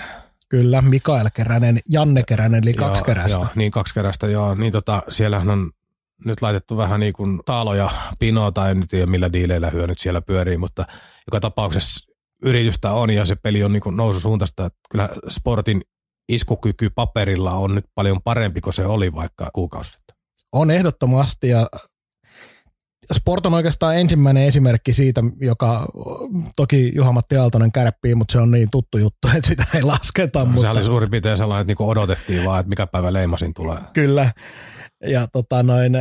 Kyllä, 0.50 0.82
Mikael 0.82 1.30
Keränen, 1.34 1.80
Janne 1.90 2.24
Keränen, 2.24 2.64
eli 2.64 2.74
kaksi 2.74 2.98
joo, 2.98 3.06
kerästä. 3.06 3.32
Joo, 3.32 3.48
niin 3.56 3.72
kaksi 3.72 3.94
kerästä, 3.94 4.28
joo. 4.28 4.56
Niin 4.56 4.72
tota, 4.72 5.04
siellähän 5.10 5.50
on 5.50 5.72
nyt 6.26 6.42
laitettu 6.42 6.78
vähän 6.78 7.00
niin 7.00 7.14
kuin 7.14 7.40
Taalo 7.46 7.76
ja 7.76 7.90
Pino, 8.20 8.52
tai 8.52 8.72
en 8.72 8.88
tiedä 8.88 9.06
millä 9.06 9.34
diileillä 9.34 9.70
hyö 9.70 9.88
nyt 9.88 10.00
siellä 10.00 10.22
pyörii, 10.22 10.58
mutta 10.58 10.86
joka 11.28 11.40
tapauksessa 11.40 12.08
yritystä 12.44 12.92
on 12.92 13.10
ja 13.10 13.26
se 13.26 13.36
peli 13.36 13.64
on 13.64 13.74
niin 13.74 13.82
kuin 13.82 13.98
noususuuntaista. 13.98 14.66
Että 14.66 14.80
Kyllä 14.92 15.10
sportin 15.30 15.82
iskukyky 16.30 16.90
paperilla 16.90 17.52
on 17.52 17.76
nyt 17.76 17.86
paljon 17.96 18.22
parempi 18.24 18.62
kuin 18.62 18.74
se 18.74 18.86
oli 18.86 19.14
vaikka 19.14 19.50
kuukausi 19.54 19.92
sitten. 19.92 20.18
On 20.52 20.72
ehdottomasti 20.72 21.50
ja 21.50 21.68
Sport 23.14 23.46
on 23.46 23.54
oikeastaan 23.54 23.98
ensimmäinen 23.98 24.44
esimerkki 24.44 24.94
siitä, 24.94 25.24
joka 25.42 25.88
toki 26.56 26.92
Juha-Matti 26.96 27.38
Aaltonen 27.38 27.72
kärppii, 27.72 28.16
mutta 28.16 28.32
se 28.32 28.40
on 28.40 28.52
niin 28.52 28.70
tuttu 28.72 28.98
juttu, 28.98 29.28
että 29.36 29.48
sitä 29.48 29.66
ei 29.76 29.84
lasketa. 29.84 30.40
Mutta... 30.40 30.54
mutta 30.54 30.62
Se 30.62 30.70
oli 30.70 30.84
suurin 30.84 31.12
piirtein 31.12 31.38
sellainen, 31.38 31.62
että 31.62 31.84
niin 31.84 31.90
odotettiin 31.90 32.46
vaan, 32.46 32.60
että 32.60 32.70
mikä 32.70 32.88
päivä 32.88 33.14
leimasin 33.14 33.54
tulee. 33.54 33.78
Kyllä. 33.94 34.32
Ja 35.04 35.28
tota 35.28 35.64
noin, 35.64 35.94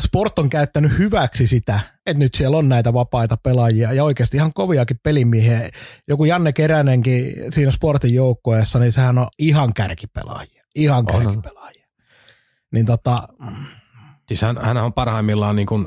Sport 0.00 0.38
on 0.38 0.48
käyttänyt 0.48 0.98
hyväksi 0.98 1.46
sitä, 1.46 1.80
että 2.06 2.18
nyt 2.18 2.34
siellä 2.34 2.56
on 2.56 2.68
näitä 2.68 2.94
vapaita 2.94 3.36
pelaajia 3.36 3.92
ja 3.92 4.04
oikeasti 4.04 4.36
ihan 4.36 4.52
koviakin 4.52 4.96
pelimiehiä. 5.02 5.68
Joku 6.08 6.24
Janne 6.24 6.52
Keränenkin 6.52 7.34
siinä 7.52 7.70
Sportin 7.70 8.14
joukkueessa, 8.14 8.78
niin 8.78 8.92
sehän 8.92 9.18
on 9.18 9.28
ihan 9.38 9.72
kärkipelaajia. 9.76 10.64
Ihan 10.74 11.06
kärkipelaajia. 11.06 11.86
Niin 12.72 12.86
tota, 12.86 13.28
Siis 14.30 14.42
hän, 14.42 14.58
hän 14.62 14.76
on 14.76 14.92
parhaimmillaan 14.92 15.56
niin 15.56 15.66
kuin, 15.66 15.86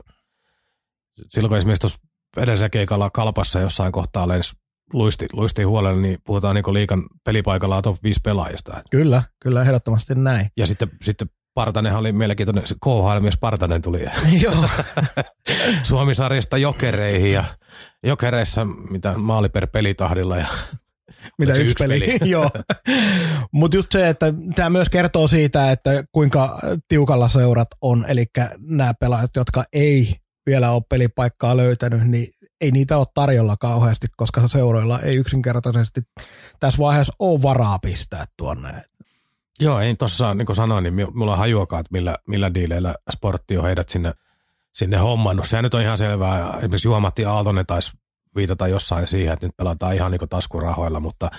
silloin 1.29 1.49
kun 1.49 1.57
esimerkiksi 1.57 1.81
tuossa 1.81 1.99
edellisellä 2.37 2.69
keikalla 2.69 3.09
kalpassa 3.09 3.59
jossain 3.59 3.91
kohtaa 3.91 4.27
lens 4.27 4.53
luisti, 4.93 5.27
luisti 5.33 5.63
huolelle, 5.63 6.01
niin 6.01 6.17
puhutaan 6.25 6.55
niin 6.55 6.73
liikan 6.73 7.03
pelipaikalla 7.25 7.81
top 7.81 8.03
5 8.03 8.19
pelaajista. 8.23 8.81
kyllä, 8.91 9.23
kyllä 9.39 9.61
ehdottomasti 9.61 10.15
näin. 10.15 10.47
Ja 10.57 10.67
sitten, 10.67 10.91
sitten 11.01 11.29
Partanenhan 11.53 11.99
oli 11.99 12.11
mielenkiintoinen, 12.11 12.63
KHL 12.63 13.19
myös 13.19 13.37
Partanen 13.39 13.81
tuli 13.81 14.01
Joo, 14.43 14.69
Suomisarjasta 15.83 16.57
jokereihin 16.57 17.33
ja 17.33 17.43
jokereissa 18.03 18.65
mitä 18.65 19.17
maali 19.17 19.49
per 19.49 19.67
pelitahdilla 19.67 20.37
ja 20.37 20.47
mitä 21.37 21.51
yksi, 21.51 21.63
yksi 21.63 21.75
peli. 21.79 21.99
peli? 21.99 22.17
Joo. 22.31 22.49
Mutta 23.51 23.77
just 23.77 23.91
se, 23.91 24.09
että 24.09 24.33
tämä 24.55 24.69
myös 24.69 24.89
kertoo 24.89 25.27
siitä, 25.27 25.71
että 25.71 26.03
kuinka 26.11 26.59
tiukalla 26.87 27.29
seurat 27.29 27.67
on, 27.81 28.05
eli 28.07 28.25
nämä 28.59 28.93
pelaajat, 28.93 29.31
jotka 29.35 29.63
ei 29.73 30.15
vielä 30.45 30.71
ole 30.71 30.83
pelipaikkaa 30.89 31.57
löytänyt, 31.57 32.07
niin 32.07 32.27
ei 32.61 32.71
niitä 32.71 32.97
ole 32.97 33.07
tarjolla 33.13 33.57
kauheasti, 33.57 34.07
koska 34.17 34.47
seuroilla 34.47 34.99
ei 34.99 35.15
yksinkertaisesti 35.15 36.01
tässä 36.59 36.79
vaiheessa 36.79 37.13
ole 37.19 37.41
varaa 37.41 37.79
pistää 37.79 38.25
tuonne. 38.37 38.81
Joo, 39.59 39.79
ei 39.79 39.95
tuossa 39.95 40.33
niin 40.33 40.45
kuin 40.45 40.55
sanoin, 40.55 40.83
niin 40.83 41.07
mulla 41.13 41.31
on 41.31 41.37
hajuakaan, 41.37 41.79
että 41.79 41.91
millä, 41.91 42.15
millä 42.27 42.53
diileillä 42.53 42.95
sportti 43.13 43.57
on 43.57 43.63
heidät 43.63 43.89
sinne, 43.89 44.13
sinne 44.71 44.97
hommannut. 44.97 45.47
Sehän 45.47 45.63
nyt 45.63 45.73
on 45.73 45.81
ihan 45.81 45.97
selvää. 45.97 46.49
Esimerkiksi 46.57 46.87
Juha-Matti 46.87 47.25
Aaltonen 47.25 47.65
taisi 47.65 47.91
viitata 48.35 48.67
jossain 48.67 49.07
siihen, 49.07 49.33
että 49.33 49.45
nyt 49.45 49.57
pelataan 49.57 49.95
ihan 49.95 50.11
niin 50.11 50.29
taskurahoilla, 50.29 50.99
mutta 50.99 51.29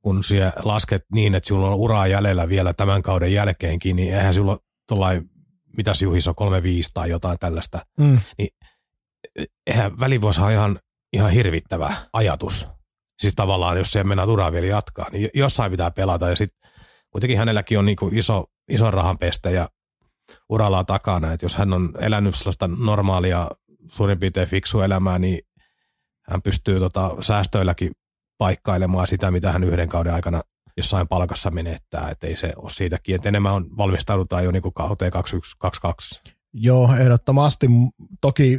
kun 0.00 0.24
siellä 0.24 0.52
lasket 0.64 1.02
niin, 1.12 1.34
että 1.34 1.48
sulla 1.48 1.68
on 1.68 1.74
uraa 1.74 2.06
jäljellä 2.06 2.48
vielä 2.48 2.74
tämän 2.74 3.02
kauden 3.02 3.32
jälkeenkin, 3.32 3.96
niin 3.96 4.14
eihän 4.14 4.34
sulla 4.34 4.58
tuollain, 4.88 5.30
mitä 5.76 5.92
Juhis 6.02 6.28
on, 6.28 6.34
3-5 6.40 6.44
tai 6.94 7.10
jotain 7.10 7.38
tällaista. 7.40 7.78
Mm. 7.98 8.18
Eihän 9.66 10.00
välivuosi 10.00 10.40
on 10.40 10.52
ihan, 10.52 10.78
ihan 11.12 11.30
hirvittävä 11.30 11.94
ajatus. 12.12 12.66
Siis 13.18 13.34
tavallaan, 13.36 13.78
jos 13.78 13.92
se 13.92 14.04
mennään 14.04 14.30
uraa 14.30 14.52
vielä 14.52 14.66
jatkaa, 14.66 15.06
niin 15.12 15.30
jossain 15.34 15.70
pitää 15.70 15.90
pelata 15.90 16.28
ja 16.28 16.36
sitten 16.36 16.70
kuitenkin 17.10 17.38
hänelläkin 17.38 17.78
on 17.78 17.86
niinku 17.86 18.10
iso, 18.12 18.44
iso 18.68 18.90
rahanpeste 18.90 19.50
ja 19.50 19.68
uralla 20.48 20.84
takana, 20.84 21.32
että 21.32 21.44
jos 21.46 21.56
hän 21.56 21.72
on 21.72 21.92
elänyt 22.00 22.34
sellaista 22.34 22.68
normaalia 22.68 23.50
suurin 23.86 24.18
piirtein 24.18 24.48
fiksua 24.48 24.84
elämää, 24.84 25.18
niin 25.18 25.40
hän 26.30 26.42
pystyy 26.42 26.78
tota 26.78 27.16
säästöilläkin 27.20 27.92
paikkailemaan 28.38 29.08
sitä, 29.08 29.30
mitä 29.30 29.52
hän 29.52 29.64
yhden 29.64 29.88
kauden 29.88 30.14
aikana 30.14 30.42
jossain 30.76 31.08
palkassa 31.08 31.50
menettää, 31.50 32.10
että 32.10 32.26
ei 32.26 32.36
se 32.36 32.52
ole 32.56 32.70
siitäkin, 32.70 33.14
että 33.14 33.28
enemmän 33.28 33.52
on, 33.52 33.76
valmistaudutaan 33.76 34.44
jo 34.44 34.50
niinku 34.50 34.72
kauteen 34.72 35.12
21-22. 36.26 36.32
Joo, 36.52 36.94
ehdottomasti. 36.96 37.66
Toki 38.20 38.58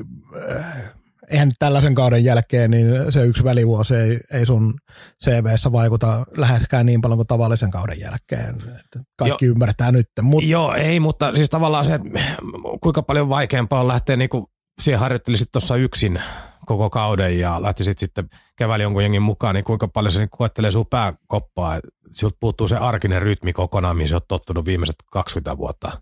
äh, 0.49 0.93
eihän 1.31 1.51
tällaisen 1.59 1.95
kauden 1.95 2.23
jälkeen 2.23 2.71
niin 2.71 2.87
se 3.09 3.25
yksi 3.25 3.43
välivuosi 3.43 3.95
ei, 3.95 4.19
ei 4.31 4.45
sun 4.45 4.73
CVssä 5.23 5.71
vaikuta 5.71 6.25
läheskään 6.37 6.85
niin 6.85 7.01
paljon 7.01 7.17
kuin 7.17 7.27
tavallisen 7.27 7.71
kauden 7.71 7.99
jälkeen. 7.99 8.55
Kaikki 9.17 9.45
jo, 9.45 9.51
ymmärtää 9.51 9.91
nyt. 9.91 10.07
Mut... 10.21 10.43
Joo, 10.43 10.73
ei, 10.73 10.99
mutta 10.99 11.35
siis 11.35 11.49
tavallaan 11.49 11.85
se, 11.85 11.93
että 11.93 12.09
kuinka 12.81 13.03
paljon 13.03 13.29
vaikeampaa 13.29 13.79
on 13.79 13.87
lähteä 13.87 14.15
niinku, 14.15 14.49
siihen 14.81 14.99
harjoittelisit 14.99 15.51
tuossa 15.51 15.75
yksin 15.75 16.21
koko 16.65 16.89
kauden 16.89 17.39
ja 17.39 17.61
lähtisit 17.61 17.99
sitten 17.99 18.29
keväällä 18.55 18.83
jonkun 18.83 19.03
jengin 19.03 19.21
mukaan, 19.21 19.55
niin 19.55 19.65
kuinka 19.65 19.87
paljon 19.87 20.11
se 20.11 20.19
niin 20.19 20.29
koettelee 20.29 20.71
sun 20.71 20.85
pääkoppaa. 20.85 21.79
Siltä 22.11 22.37
puuttuu 22.39 22.67
se 22.67 22.77
arkinen 22.77 23.21
rytmi 23.21 23.53
kokonaan, 23.53 23.97
mihin 23.97 24.09
sä 24.09 24.15
oot 24.15 24.27
tottunut 24.27 24.65
viimeiset 24.65 24.95
20 25.11 25.57
vuotta. 25.57 26.01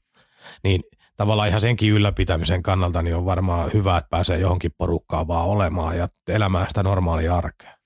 Niin 0.63 0.84
tavallaan 1.17 1.49
ihan 1.49 1.62
senkin 1.62 1.93
ylläpitämisen 1.93 2.63
kannalta 2.63 3.02
niin 3.02 3.15
on 3.15 3.26
varmaan 3.26 3.69
hyvä, 3.73 3.97
että 3.97 4.10
pääsee 4.10 4.39
johonkin 4.39 4.71
porukkaan 4.78 5.28
vaan 5.28 5.45
olemaan 5.45 5.97
ja 5.97 6.08
elämään 6.28 6.65
sitä 6.67 6.84
normaalia 6.84 7.36
arkea. 7.36 7.78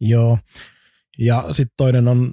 Joo. 0.00 0.38
Ja 1.18 1.44
sitten 1.52 1.74
toinen 1.76 2.08
on, 2.08 2.32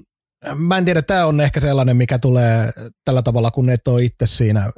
mä 0.56 0.78
en 0.78 0.86
tiedä, 0.86 1.02
tämä 1.02 1.26
on 1.26 1.42
ehkä 1.42 1.60
sellainen, 1.60 1.98
mikä 1.98 2.20
tulee 2.20 2.74
tällä 3.06 3.22
tavalla, 3.22 3.52
kun 3.52 3.70
et 3.70 3.88
ole 3.88 4.04
itse 4.04 4.28
siinä, 4.28 4.72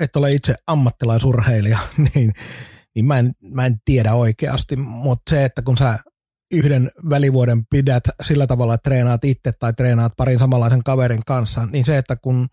et 0.00 0.16
ole 0.16 0.32
itse 0.32 0.54
ammattilaisurheilija, 0.66 1.78
niin, 2.14 2.32
niin 2.98 3.06
mä, 3.06 3.18
en, 3.18 3.32
mä 3.42 3.66
en 3.66 3.80
tiedä 3.84 4.14
oikeasti, 4.14 4.76
mutta 4.76 5.30
se, 5.30 5.44
että 5.44 5.62
kun 5.62 5.76
sä 5.76 5.98
yhden 6.50 6.90
välivuoden 7.10 7.66
pidät 7.70 8.04
sillä 8.22 8.46
tavalla, 8.46 8.74
että 8.74 8.90
treenaat 8.90 9.24
itse 9.24 9.52
tai 9.58 9.72
treenaat 9.72 10.12
parin 10.16 10.38
samanlaisen 10.38 10.82
kaverin 10.82 11.24
kanssa, 11.26 11.66
niin 11.66 11.84
se, 11.84 11.98
että 11.98 12.16
kun 12.16 12.48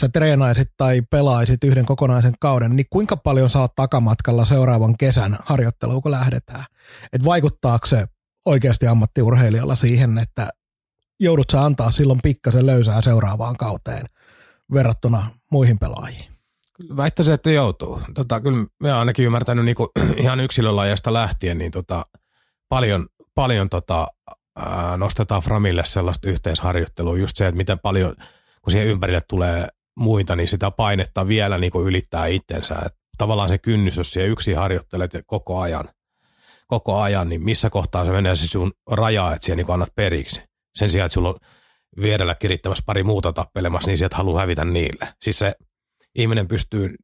sä 0.00 0.08
treenaisit 0.08 0.68
tai 0.76 1.02
pelaisit 1.10 1.64
yhden 1.64 1.86
kokonaisen 1.86 2.34
kauden, 2.40 2.76
niin 2.76 2.86
kuinka 2.90 3.16
paljon 3.16 3.50
saat 3.50 3.74
takamatkalla 3.74 4.44
seuraavan 4.44 4.96
kesän 4.96 5.36
harjoitteluun, 5.44 6.02
kun 6.02 6.10
lähdetään? 6.10 6.64
Et 7.12 7.24
vaikuttaako 7.24 7.86
se 7.86 8.06
oikeasti 8.46 8.86
ammattiurheilijalla 8.86 9.76
siihen, 9.76 10.18
että 10.18 10.48
joudut 11.20 11.46
sä 11.52 11.60
antaa 11.62 11.90
silloin 11.90 12.20
pikkasen 12.22 12.66
löysää 12.66 13.02
seuraavaan 13.02 13.56
kauteen 13.56 14.06
verrattuna 14.72 15.30
muihin 15.50 15.78
pelaajiin? 15.78 16.35
Väittäisin, 16.96 17.34
että 17.34 17.50
joutuu. 17.50 18.00
Tota, 18.14 18.40
kyllä 18.40 18.66
me 18.80 18.92
ainakin 18.92 19.24
ymmärtänyt 19.24 19.64
niin 19.64 19.74
kuin 19.74 19.88
ihan 20.22 20.40
yksilölajasta 20.40 21.12
lähtien, 21.12 21.58
niin 21.58 21.70
tota, 21.70 22.06
paljon, 22.68 23.06
paljon 23.34 23.68
tota, 23.68 24.08
ää, 24.56 24.96
nostetaan 24.96 25.42
Framille 25.42 25.84
sellaista 25.84 26.28
yhteisharjoittelua, 26.28 27.18
just 27.18 27.36
se, 27.36 27.46
että 27.46 27.56
miten 27.56 27.78
paljon, 27.78 28.14
kun 28.62 28.70
siihen 28.70 28.88
ympärille 28.88 29.20
tulee 29.28 29.66
muita, 29.96 30.36
niin 30.36 30.48
sitä 30.48 30.70
painetta 30.70 31.28
vielä 31.28 31.58
niin 31.58 31.72
kuin 31.72 31.86
ylittää 31.86 32.26
itsensä. 32.26 32.74
Et 32.86 32.94
tavallaan 33.18 33.48
se 33.48 33.58
kynnys, 33.58 33.96
jos 33.96 34.12
siellä 34.12 34.32
yksin 34.32 34.56
harjoittelet 34.56 35.12
koko 35.26 35.60
ajan, 35.60 35.88
koko 36.66 37.00
ajan, 37.00 37.28
niin 37.28 37.42
missä 37.42 37.70
kohtaa 37.70 38.04
se 38.04 38.10
menee 38.10 38.36
se 38.36 38.46
sun 38.46 38.72
raja, 38.90 39.32
että 39.34 39.46
siellä 39.46 39.62
niin 39.62 39.72
annat 39.72 39.94
periksi. 39.94 40.42
Sen 40.74 40.90
sijaan, 40.90 41.06
että 41.06 41.14
sulla 41.14 41.28
on 41.28 41.36
vierellä 42.00 42.34
kirittämässä 42.34 42.84
pari 42.86 43.02
muuta 43.02 43.32
tappelemassa, 43.32 43.90
niin 43.90 43.98
sieltä 43.98 44.16
haluaa 44.16 44.40
hävitä 44.40 44.64
niille. 44.64 45.08
Siis 45.22 45.38
se 45.38 45.54
ihminen 46.16 46.48
pystyy, 46.48 46.94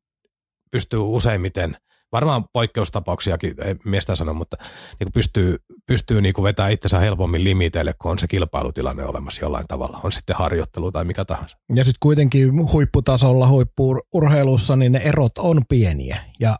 pystyy 0.71 0.99
useimmiten– 0.99 1.77
varmaan 2.13 2.45
poikkeustapauksiakin, 2.53 3.55
ei 3.65 3.75
miestä 3.85 4.17
sano, 4.17 4.35
mutta 4.35 4.57
niin 5.01 5.13
pystyy, 5.13 5.57
pystyy 5.87 6.21
niin 6.21 6.35
kuin 6.35 6.43
vetämään 6.43 6.73
itsensä 6.73 6.99
helpommin 6.99 7.45
limiteille, 7.45 7.95
kun 8.03 8.11
on 8.11 8.19
se 8.19 8.27
kilpailutilanne 8.29 9.05
olemassa 9.05 9.45
jollain 9.45 9.67
tavalla. 9.69 10.01
On 10.05 10.13
sitten 10.13 10.37
harjoittelu 10.37 10.93
tai 10.93 11.05
mikä 11.05 11.25
tahansa. 11.25 11.57
Ja 11.75 11.85
sitten 11.85 11.99
kuitenkin 12.03 12.73
huipputasolla, 12.73 13.49
huippurheilussa, 13.49 14.77
niin 14.77 14.93
ne 14.93 14.99
erot 14.99 15.39
on 15.39 15.63
pieniä. 15.69 16.21
Ja 16.41 16.57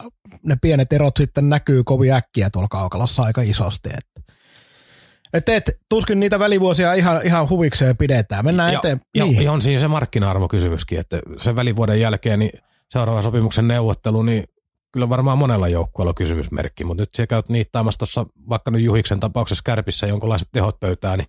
ne 0.47 0.57
pienet 0.63 0.93
erot 0.93 1.17
sitten 1.17 1.49
näkyy 1.49 1.85
kovin 1.85 2.13
äkkiä 2.13 2.51
tuolla 2.51 2.69
kaukalossa 2.69 3.23
aika 3.23 3.43
isosti. 3.43 3.89
Että 3.89 4.32
että 5.33 5.57
et, 5.57 5.71
tuskin 5.89 6.21
niitä 6.21 6.39
välivuosia 6.39 6.95
ihan, 6.95 7.21
ihan 7.27 7.49
huvikseen 7.49 7.97
pidetään. 7.97 8.45
Mennään 8.45 8.73
ja, 8.73 8.79
eteen. 8.79 9.01
Ja, 9.15 9.25
niin. 9.25 9.51
on 9.51 9.63
siinä 9.63 9.81
se 9.81 9.89
markkina-arvokysymyskin, 9.89 11.01
että 11.01 11.21
sen 11.41 11.57
välivuoden 11.57 12.01
jälkeen 12.01 12.39
niin 12.39 12.53
seuraava 12.91 13.23
sopimuksen 13.23 13.69
neuvottelu, 13.69 14.23
niin 14.23 14.45
kyllä 14.93 15.09
varmaan 15.09 15.39
monella 15.39 15.69
joukkueella 15.69 16.11
on 16.11 16.15
kysymysmerkki, 16.15 16.85
mutta 16.85 17.03
nyt 17.03 17.15
siellä 17.15 17.27
käyt 17.27 17.49
niittaamassa 17.49 17.99
tuossa 17.99 18.27
vaikka 18.49 18.71
nyt 18.71 18.83
Juhiksen 18.83 19.21
tapauksessa 19.21 19.63
Kärpissä 19.65 20.07
jonkunlaiset 20.07 20.49
tehot 20.53 20.81
pöytään, 20.81 21.19
niin 21.19 21.29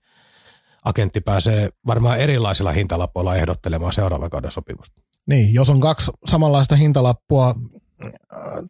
agentti 0.86 1.22
pääsee 1.22 1.70
varmaan 1.88 2.20
erilaisilla 2.20 2.72
hintalapuilla 2.72 3.36
ehdottelemaan 3.36 3.94
seuraavan 3.94 4.30
kauden 4.30 4.52
sopimusta. 4.52 5.02
Niin, 5.28 5.54
jos 5.54 5.70
on 5.70 5.80
kaksi 5.80 6.12
samanlaista 6.26 6.76
hintalappua 6.76 7.56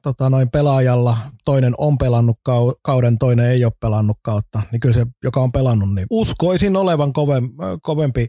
tota, 0.02 0.30
noin 0.30 0.50
pelaajalla, 0.50 1.18
toinen 1.46 1.74
on 1.78 1.98
pelannut 1.98 2.40
kauden, 2.82 3.18
toinen 3.18 3.46
ei 3.46 3.66
ole 3.66 3.74
pelannut 3.80 4.18
kautta, 4.22 4.62
niin 4.72 4.80
kyllä 4.80 4.96
se, 4.96 5.06
joka 5.24 5.40
on 5.40 5.52
pelannut, 5.52 5.96
niin 5.96 6.08
uskoisin 6.10 6.76
olevan 6.76 7.14
kovem, 7.14 7.50
kovempi, 7.82 8.28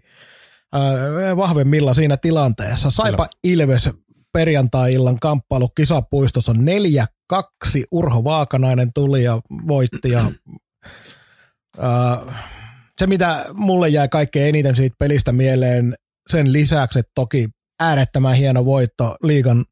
äh, 0.76 1.36
vahvemmilla 1.36 1.94
siinä 1.94 2.16
tilanteessa. 2.16 2.90
Saipa 2.90 3.28
Ilves 3.44 3.90
perjantai-illan 4.32 5.20
kamppailu 5.20 5.68
kisapuistossa 5.68 6.52
4-2. 7.32 7.36
Urho 7.92 8.24
Vaakanainen 8.24 8.92
tuli 8.94 9.24
ja 9.24 9.40
voitti. 9.68 10.10
Ja, 10.10 10.20
äh, 11.84 12.44
se, 12.98 13.06
mitä 13.06 13.44
mulle 13.52 13.88
jää 13.88 14.08
kaikkein 14.08 14.48
eniten 14.48 14.76
siitä 14.76 14.96
pelistä 14.98 15.32
mieleen, 15.32 15.94
sen 16.30 16.52
lisäksi, 16.52 16.98
että 16.98 17.12
toki 17.14 17.48
äärettömän 17.80 18.34
hieno 18.34 18.64
voitto 18.64 19.16
liigan 19.22 19.64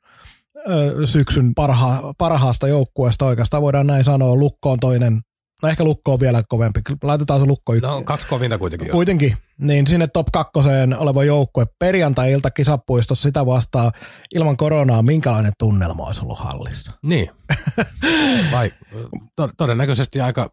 syksyn 1.04 1.54
parha, 1.54 2.12
parhaasta 2.18 2.68
joukkueesta 2.68 3.26
oikeastaan 3.26 3.62
voidaan 3.62 3.86
näin 3.86 4.04
sanoa. 4.04 4.36
Lukko 4.36 4.72
on 4.72 4.80
toinen 4.80 5.20
No 5.62 5.68
ehkä 5.68 5.84
lukko 5.84 6.12
on 6.12 6.20
vielä 6.20 6.42
kovempi. 6.48 6.80
Laitetaan 7.02 7.40
se 7.40 7.46
lukko 7.46 7.74
yksi. 7.74 7.86
No 7.86 8.02
kaksi 8.02 8.26
kovinta 8.26 8.58
kuitenkin. 8.58 8.88
Jo. 8.88 8.92
Kuitenkin. 8.92 9.36
Niin 9.58 9.86
sinne 9.86 10.06
top 10.06 10.26
kakkoseen 10.32 10.98
oleva 10.98 11.24
joukkue 11.24 11.66
perjantai-ilta 11.78 12.50
kisapuistossa 12.50 13.22
sitä 13.22 13.46
vastaa 13.46 13.92
ilman 14.34 14.56
koronaa, 14.56 15.02
minkälainen 15.02 15.52
tunnelma 15.58 16.06
olisi 16.06 16.20
ollut 16.20 16.38
hallissa. 16.38 16.92
Niin. 17.02 17.30
Vai, 18.52 18.72
to, 19.36 19.48
todennäköisesti 19.56 20.20
aika, 20.20 20.50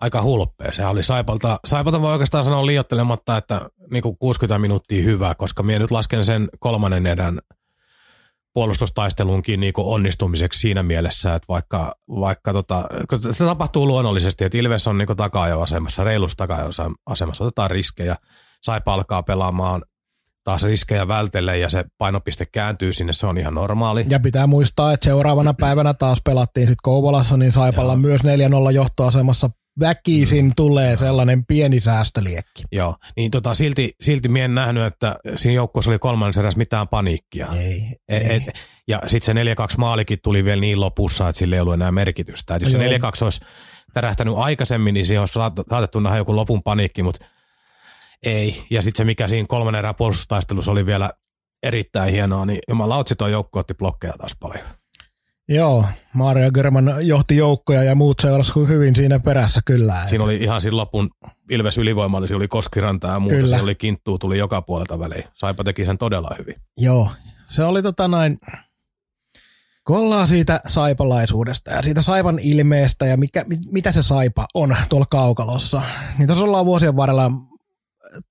aika 0.00 0.22
hulppea. 0.22 0.72
Se 0.72 0.86
oli 0.86 1.04
Saipalta, 1.04 1.60
Saipalta 1.64 2.02
voi 2.02 2.12
oikeastaan 2.12 2.44
sanoa 2.44 2.66
liiottelematta, 2.66 3.36
että 3.36 3.60
niin 3.90 4.02
60 4.18 4.58
minuuttia 4.58 5.04
hyvää, 5.04 5.34
koska 5.34 5.62
minä 5.62 5.78
nyt 5.78 5.90
lasken 5.90 6.24
sen 6.24 6.48
kolmannen 6.60 7.06
erän– 7.06 7.38
puolustustaistelunkin 8.58 9.60
niin 9.60 9.72
onnistumiseksi 9.76 10.60
siinä 10.60 10.82
mielessä, 10.82 11.34
että 11.34 11.46
vaikka, 11.48 11.94
vaikka 12.08 12.52
tota, 12.52 12.84
se 13.30 13.44
tapahtuu 13.44 13.86
luonnollisesti, 13.86 14.44
että 14.44 14.58
Ilves 14.58 14.86
on 14.86 14.98
niin 14.98 15.16
taka 15.16 15.42
asemassa 15.62 16.04
reilussa 16.04 16.36
taka 16.36 16.58
asemassa 17.06 17.44
otetaan 17.44 17.70
riskejä, 17.70 18.16
sai 18.62 18.80
palkaa 18.80 19.22
pelaamaan 19.22 19.82
taas 20.44 20.62
riskejä 20.62 21.08
vältelle 21.08 21.58
ja 21.58 21.70
se 21.70 21.84
painopiste 21.98 22.46
kääntyy 22.46 22.92
sinne, 22.92 23.12
se 23.12 23.26
on 23.26 23.38
ihan 23.38 23.54
normaali. 23.54 24.06
Ja 24.08 24.20
pitää 24.20 24.46
muistaa, 24.46 24.92
että 24.92 25.04
seuraavana 25.04 25.54
päivänä 25.54 25.94
taas 25.94 26.18
pelattiin 26.24 26.66
sitten 26.66 26.82
Kouvolassa, 26.82 27.36
niin 27.36 27.52
Saipalla 27.52 27.92
Joo. 27.92 28.00
myös 28.00 28.20
4-0 28.20 28.72
johtoasemassa 28.72 29.50
väkisin 29.80 30.44
mm. 30.44 30.52
tulee 30.56 30.96
sellainen 30.96 31.46
pieni 31.46 31.80
säästöliekki. 31.80 32.62
Joo, 32.72 32.96
niin 33.16 33.30
tota, 33.30 33.54
silti, 33.54 33.90
silti 34.00 34.28
mie 34.28 34.44
en 34.44 34.54
nähnyt, 34.54 34.84
että 34.84 35.14
siinä 35.36 35.54
joukkueessa 35.54 35.90
oli 35.90 35.98
kolmannen 35.98 36.40
eräs 36.40 36.56
mitään 36.56 36.88
paniikkia. 36.88 37.48
Ei, 37.58 37.82
e, 38.08 38.16
ei. 38.16 38.36
Et, 38.36 38.42
ja 38.88 39.00
sitten 39.06 39.46
se 39.46 39.54
4-2 39.54 39.78
maalikin 39.78 40.18
tuli 40.22 40.44
vielä 40.44 40.60
niin 40.60 40.80
lopussa, 40.80 41.28
että 41.28 41.38
sillä 41.38 41.56
ei 41.56 41.60
ollut 41.60 41.74
enää 41.74 41.92
merkitystä. 41.92 42.54
Et 42.54 42.62
jos 42.62 42.70
se 42.70 42.78
4-2 42.78 43.00
olisi 43.22 43.40
tärähtänyt 43.94 44.34
aikaisemmin, 44.36 44.94
niin 44.94 45.06
siihen 45.06 45.20
olisi 45.20 45.32
saatettu 45.68 46.00
nähdä 46.00 46.18
joku 46.18 46.36
lopun 46.36 46.62
paniikki, 46.62 47.02
mutta 47.02 47.26
ei. 48.22 48.64
Ja 48.70 48.82
sitten 48.82 48.98
se, 48.98 49.04
mikä 49.04 49.28
siinä 49.28 49.46
kolmannen 49.48 49.78
erään 49.78 49.94
puolustustaistelussa 49.94 50.70
oli 50.70 50.86
vielä 50.86 51.10
erittäin 51.62 52.12
hienoa, 52.12 52.46
niin 52.46 52.58
jumalauta, 52.68 53.14
tuo 53.14 53.28
joukko 53.28 53.58
otti 53.58 53.74
blokkeja 53.74 54.12
taas 54.12 54.36
paljon. 54.40 54.66
Joo, 55.48 55.84
Mario 56.12 56.50
German 56.50 56.94
johti 57.00 57.36
joukkoja 57.36 57.82
ja 57.82 57.94
muut 57.94 58.20
seurasivat 58.20 58.68
hyvin 58.68 58.96
siinä 58.96 59.18
perässä 59.20 59.60
kyllä. 59.64 60.06
Siinä 60.06 60.24
oli 60.24 60.36
ihan 60.36 60.60
siinä 60.60 60.76
lopun 60.76 61.10
Ilves 61.50 61.78
ylivoimallisia, 61.78 62.36
oli 62.36 62.48
Koskiranta 62.48 63.08
ja 63.08 63.20
muuta, 63.20 63.34
kyllä. 63.34 63.48
siinä 63.48 63.62
oli 63.62 63.74
kinttuu, 63.74 64.18
tuli 64.18 64.38
joka 64.38 64.62
puolelta 64.62 64.98
väliin. 64.98 65.24
Saipa 65.34 65.64
teki 65.64 65.84
sen 65.84 65.98
todella 65.98 66.30
hyvin. 66.38 66.54
Joo, 66.76 67.10
se 67.46 67.64
oli 67.64 67.82
tota 67.82 68.08
noin, 68.08 68.38
kun 69.86 69.96
ollaan 69.96 70.28
siitä 70.28 70.60
saipalaisuudesta 70.66 71.70
ja 71.70 71.82
siitä 71.82 72.02
saipan 72.02 72.38
ilmeestä 72.38 73.06
ja 73.06 73.16
mikä, 73.16 73.44
mitä 73.72 73.92
se 73.92 74.02
saipa 74.02 74.46
on 74.54 74.76
tuolla 74.88 75.06
kaukalossa, 75.10 75.82
niin 76.18 76.28
tässä 76.28 76.44
ollaan 76.44 76.66
vuosien 76.66 76.96
varrella 76.96 77.30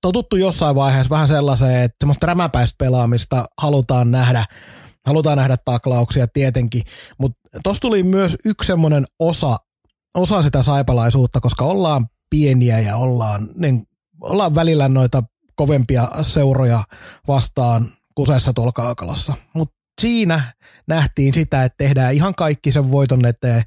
totuttu 0.00 0.36
jossain 0.36 0.74
vaiheessa 0.76 1.10
vähän 1.10 1.28
sellaiseen, 1.28 1.82
että 1.82 1.96
semmoista 2.00 2.26
rämäpäistä 2.26 2.74
pelaamista 2.78 3.44
halutaan 3.58 4.10
nähdä– 4.10 4.44
halutaan 5.06 5.38
nähdä 5.38 5.56
taklauksia 5.64 6.28
tietenkin, 6.28 6.82
mutta 7.18 7.38
tuossa 7.64 7.80
tuli 7.80 8.02
myös 8.02 8.36
yksi 8.44 8.66
semmoinen 8.66 9.06
osa, 9.18 9.56
osa 10.14 10.42
sitä 10.42 10.62
saipalaisuutta, 10.62 11.40
koska 11.40 11.64
ollaan 11.64 12.06
pieniä 12.30 12.80
ja 12.80 12.96
ollaan, 12.96 13.48
niin, 13.54 13.86
ollaan 14.20 14.54
välillä 14.54 14.88
noita 14.88 15.22
kovempia 15.54 16.08
seuroja 16.22 16.84
vastaan 17.28 17.92
kuseessa 18.14 18.52
tuolla 18.52 18.72
kaukalossa. 18.72 19.34
Mutta 19.54 19.74
siinä 20.00 20.54
nähtiin 20.88 21.32
sitä, 21.32 21.64
että 21.64 21.76
tehdään 21.84 22.14
ihan 22.14 22.34
kaikki 22.34 22.72
sen 22.72 22.90
voiton 22.90 23.26
eteen 23.26 23.62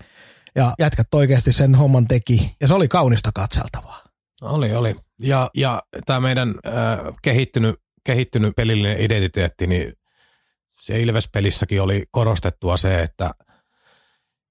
ja 0.55 0.73
jätkät 0.79 1.07
oikeasti 1.13 1.53
sen 1.53 1.75
homman 1.75 2.07
teki 2.07 2.55
ja 2.61 2.67
se 2.67 2.73
oli 2.73 2.87
kaunista 2.87 3.31
katseltavaa. 3.35 4.03
Oli, 4.41 4.75
oli. 4.75 4.95
Ja, 5.21 5.49
ja 5.55 5.83
tämä 6.05 6.19
meidän 6.19 6.49
äh, 6.49 6.73
kehittynyt, 7.21 7.75
kehittynyt 8.05 8.55
pelillinen 8.55 8.99
identiteetti, 8.99 9.67
niin 9.67 9.93
se 10.81 11.01
Ilves-pelissäkin 11.01 11.81
oli 11.81 12.03
korostettua 12.11 12.77
se, 12.77 13.01
että 13.01 13.31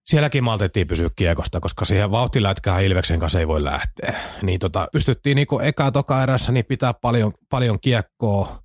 sielläkin 0.05 0.45
maltettiin 0.45 0.87
pysyä 0.87 1.11
kiekosta, 1.16 1.61
koska 1.61 1.85
siihen 1.85 2.11
vauhtilätkään 2.11 2.85
Ilveksen 2.85 3.21
kanssa 3.21 3.40
ei 3.40 3.49
voi 3.49 3.64
lähteä. 3.64 4.21
Niin 4.43 4.61
tota, 4.61 4.88
pystyttiin 4.93 5.37
niinku 5.37 5.59
eka 5.59 5.93
toka 5.93 6.23
erässä 6.23 6.53
niin 6.53 6.64
pitää 6.64 6.95
paljon, 6.95 7.33
paljon 7.49 7.81
kiekkoa, 7.81 8.62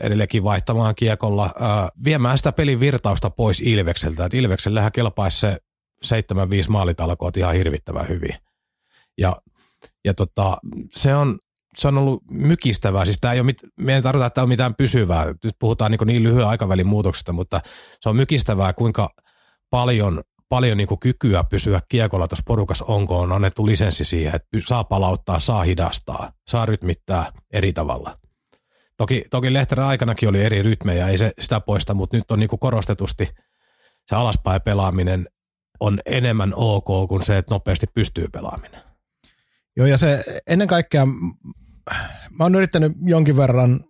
edelleenkin 0.00 0.44
vaihtamaan 0.44 0.94
kiekolla, 0.94 1.50
ää, 1.60 1.88
viemään 2.04 2.38
sitä 2.38 2.52
pelin 2.52 2.80
virtausta 2.80 3.30
pois 3.30 3.60
Ilvekseltä. 3.60 4.24
Et 4.24 4.34
Ilveksellähän 4.34 4.92
kelpaisi 4.92 5.38
se 5.38 5.58
7-5 6.14 6.68
maalitalkoot 6.68 7.36
ihan 7.36 7.54
hirvittävän 7.54 8.08
hyvin. 8.08 8.34
Ja, 9.18 9.36
ja 10.04 10.14
tota, 10.14 10.58
se 10.90 11.14
on, 11.14 11.38
se 11.78 11.88
on 11.88 11.98
ollut 11.98 12.22
mykistävää. 12.30 13.04
Siis 13.04 13.20
tämä 13.20 13.32
ei 13.32 13.40
ole 13.40 13.46
mit, 13.46 13.58
me 13.80 13.94
ei 13.94 14.02
tarvita, 14.02 14.26
että 14.26 14.34
tämä 14.34 14.42
on 14.42 14.48
mitään 14.48 14.74
pysyvää. 14.74 15.26
Nyt 15.44 15.54
puhutaan 15.58 15.90
niin, 15.90 16.06
niin 16.06 16.22
lyhyen 16.22 16.46
aikavälin 16.46 16.86
muutoksesta, 16.86 17.32
mutta 17.32 17.60
se 18.00 18.08
on 18.08 18.16
mykistävää, 18.16 18.72
kuinka 18.72 19.10
paljon, 19.70 20.22
paljon 20.48 20.76
niin 20.76 20.88
kykyä 21.00 21.44
pysyä 21.44 21.80
kiekolla 21.88 22.28
tuossa 22.28 22.42
porukassa 22.46 22.84
onko 22.88 23.20
on 23.20 23.32
annettu 23.32 23.66
lisenssi 23.66 24.04
siihen, 24.04 24.36
että 24.36 24.48
saa 24.66 24.84
palauttaa, 24.84 25.40
saa 25.40 25.62
hidastaa, 25.62 26.32
saa 26.48 26.66
rytmittää 26.66 27.32
eri 27.52 27.72
tavalla. 27.72 28.18
Toki, 28.96 29.24
toki 29.30 29.52
Lehterän 29.52 29.86
aikanakin 29.86 30.28
oli 30.28 30.44
eri 30.44 30.62
rytmejä, 30.62 31.08
ei 31.08 31.18
se 31.18 31.32
sitä 31.40 31.60
poista, 31.60 31.94
mutta 31.94 32.16
nyt 32.16 32.30
on 32.30 32.38
niin 32.38 32.48
korostetusti 32.60 33.28
se 34.08 34.16
alaspäin 34.16 34.62
pelaaminen 34.62 35.26
on 35.80 35.98
enemmän 36.06 36.52
ok 36.56 37.08
kuin 37.08 37.22
se, 37.22 37.38
että 37.38 37.54
nopeasti 37.54 37.86
pystyy 37.94 38.28
pelaaminen. 38.32 38.80
Joo, 39.76 39.86
ja 39.86 39.98
se 39.98 40.24
ennen 40.46 40.68
kaikkea, 40.68 41.06
mä 42.30 42.44
oon 42.44 42.54
yrittänyt 42.54 42.92
jonkin 43.04 43.36
verran 43.36 43.80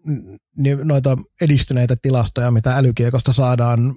noita 0.85 1.17
edistyneitä 1.41 1.97
tilastoja, 2.03 2.51
mitä 2.51 2.77
älykiekosta 2.77 3.33
saadaan. 3.33 3.95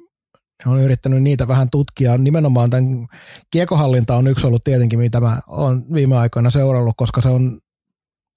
Olen 0.65 0.83
yrittänyt 0.83 1.23
niitä 1.23 1.47
vähän 1.47 1.69
tutkia. 1.69 2.17
Nimenomaan 2.17 2.69
tämän 2.69 3.07
kiekohallinta 3.51 4.15
on 4.15 4.27
yksi 4.27 4.47
ollut 4.47 4.63
tietenkin, 4.63 4.99
mitä 4.99 5.21
mä 5.21 5.39
oon 5.47 5.85
viime 5.93 6.17
aikoina 6.17 6.49
seurannut, 6.49 6.93
koska 6.97 7.21
se 7.21 7.29
on, 7.29 7.59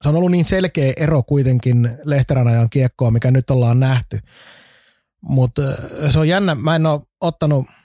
se 0.03 0.09
on 0.09 0.16
ollut 0.16 0.31
niin 0.31 0.44
selkeä 0.44 0.92
ero 0.96 1.22
kuitenkin 1.22 1.90
Lehterän 2.05 2.48
ajan 2.48 2.70
kiekkoa, 2.70 3.11
mikä 3.11 3.31
nyt 3.31 3.51
ollaan 3.51 3.81
nähty. 3.81 4.18
Mutta 5.22 5.62
se 6.11 6.18
on 6.18 6.29
jännä, 6.29 6.55
mä 6.55 6.77
en 6.77 6.87
ole 6.87 7.01
ottanut– 7.20 7.66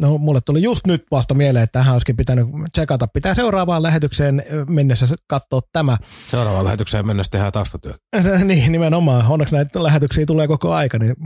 No 0.00 0.18
mulle 0.18 0.40
tuli 0.40 0.62
just 0.62 0.86
nyt 0.86 1.04
vasta 1.10 1.34
mieleen, 1.34 1.62
että 1.62 1.78
tähän 1.78 1.94
olisikin 1.94 2.16
pitänyt 2.16 2.46
tsekata. 2.72 3.08
Pitää 3.08 3.34
seuraavaan 3.34 3.82
lähetykseen 3.82 4.44
mennessä 4.68 5.06
katsoa 5.26 5.60
tämä. 5.72 5.98
Seuraavaan 6.30 6.64
lähetykseen 6.64 7.06
mennessä 7.06 7.30
tehdään 7.30 7.52
taustatyötä. 7.52 7.98
niin, 8.44 8.72
nimenomaan. 8.72 9.26
Onneksi 9.26 9.54
näitä 9.54 9.82
lähetyksiä 9.82 10.26
tulee 10.26 10.48
koko 10.48 10.74
aika. 10.74 10.98
Niin. 10.98 11.16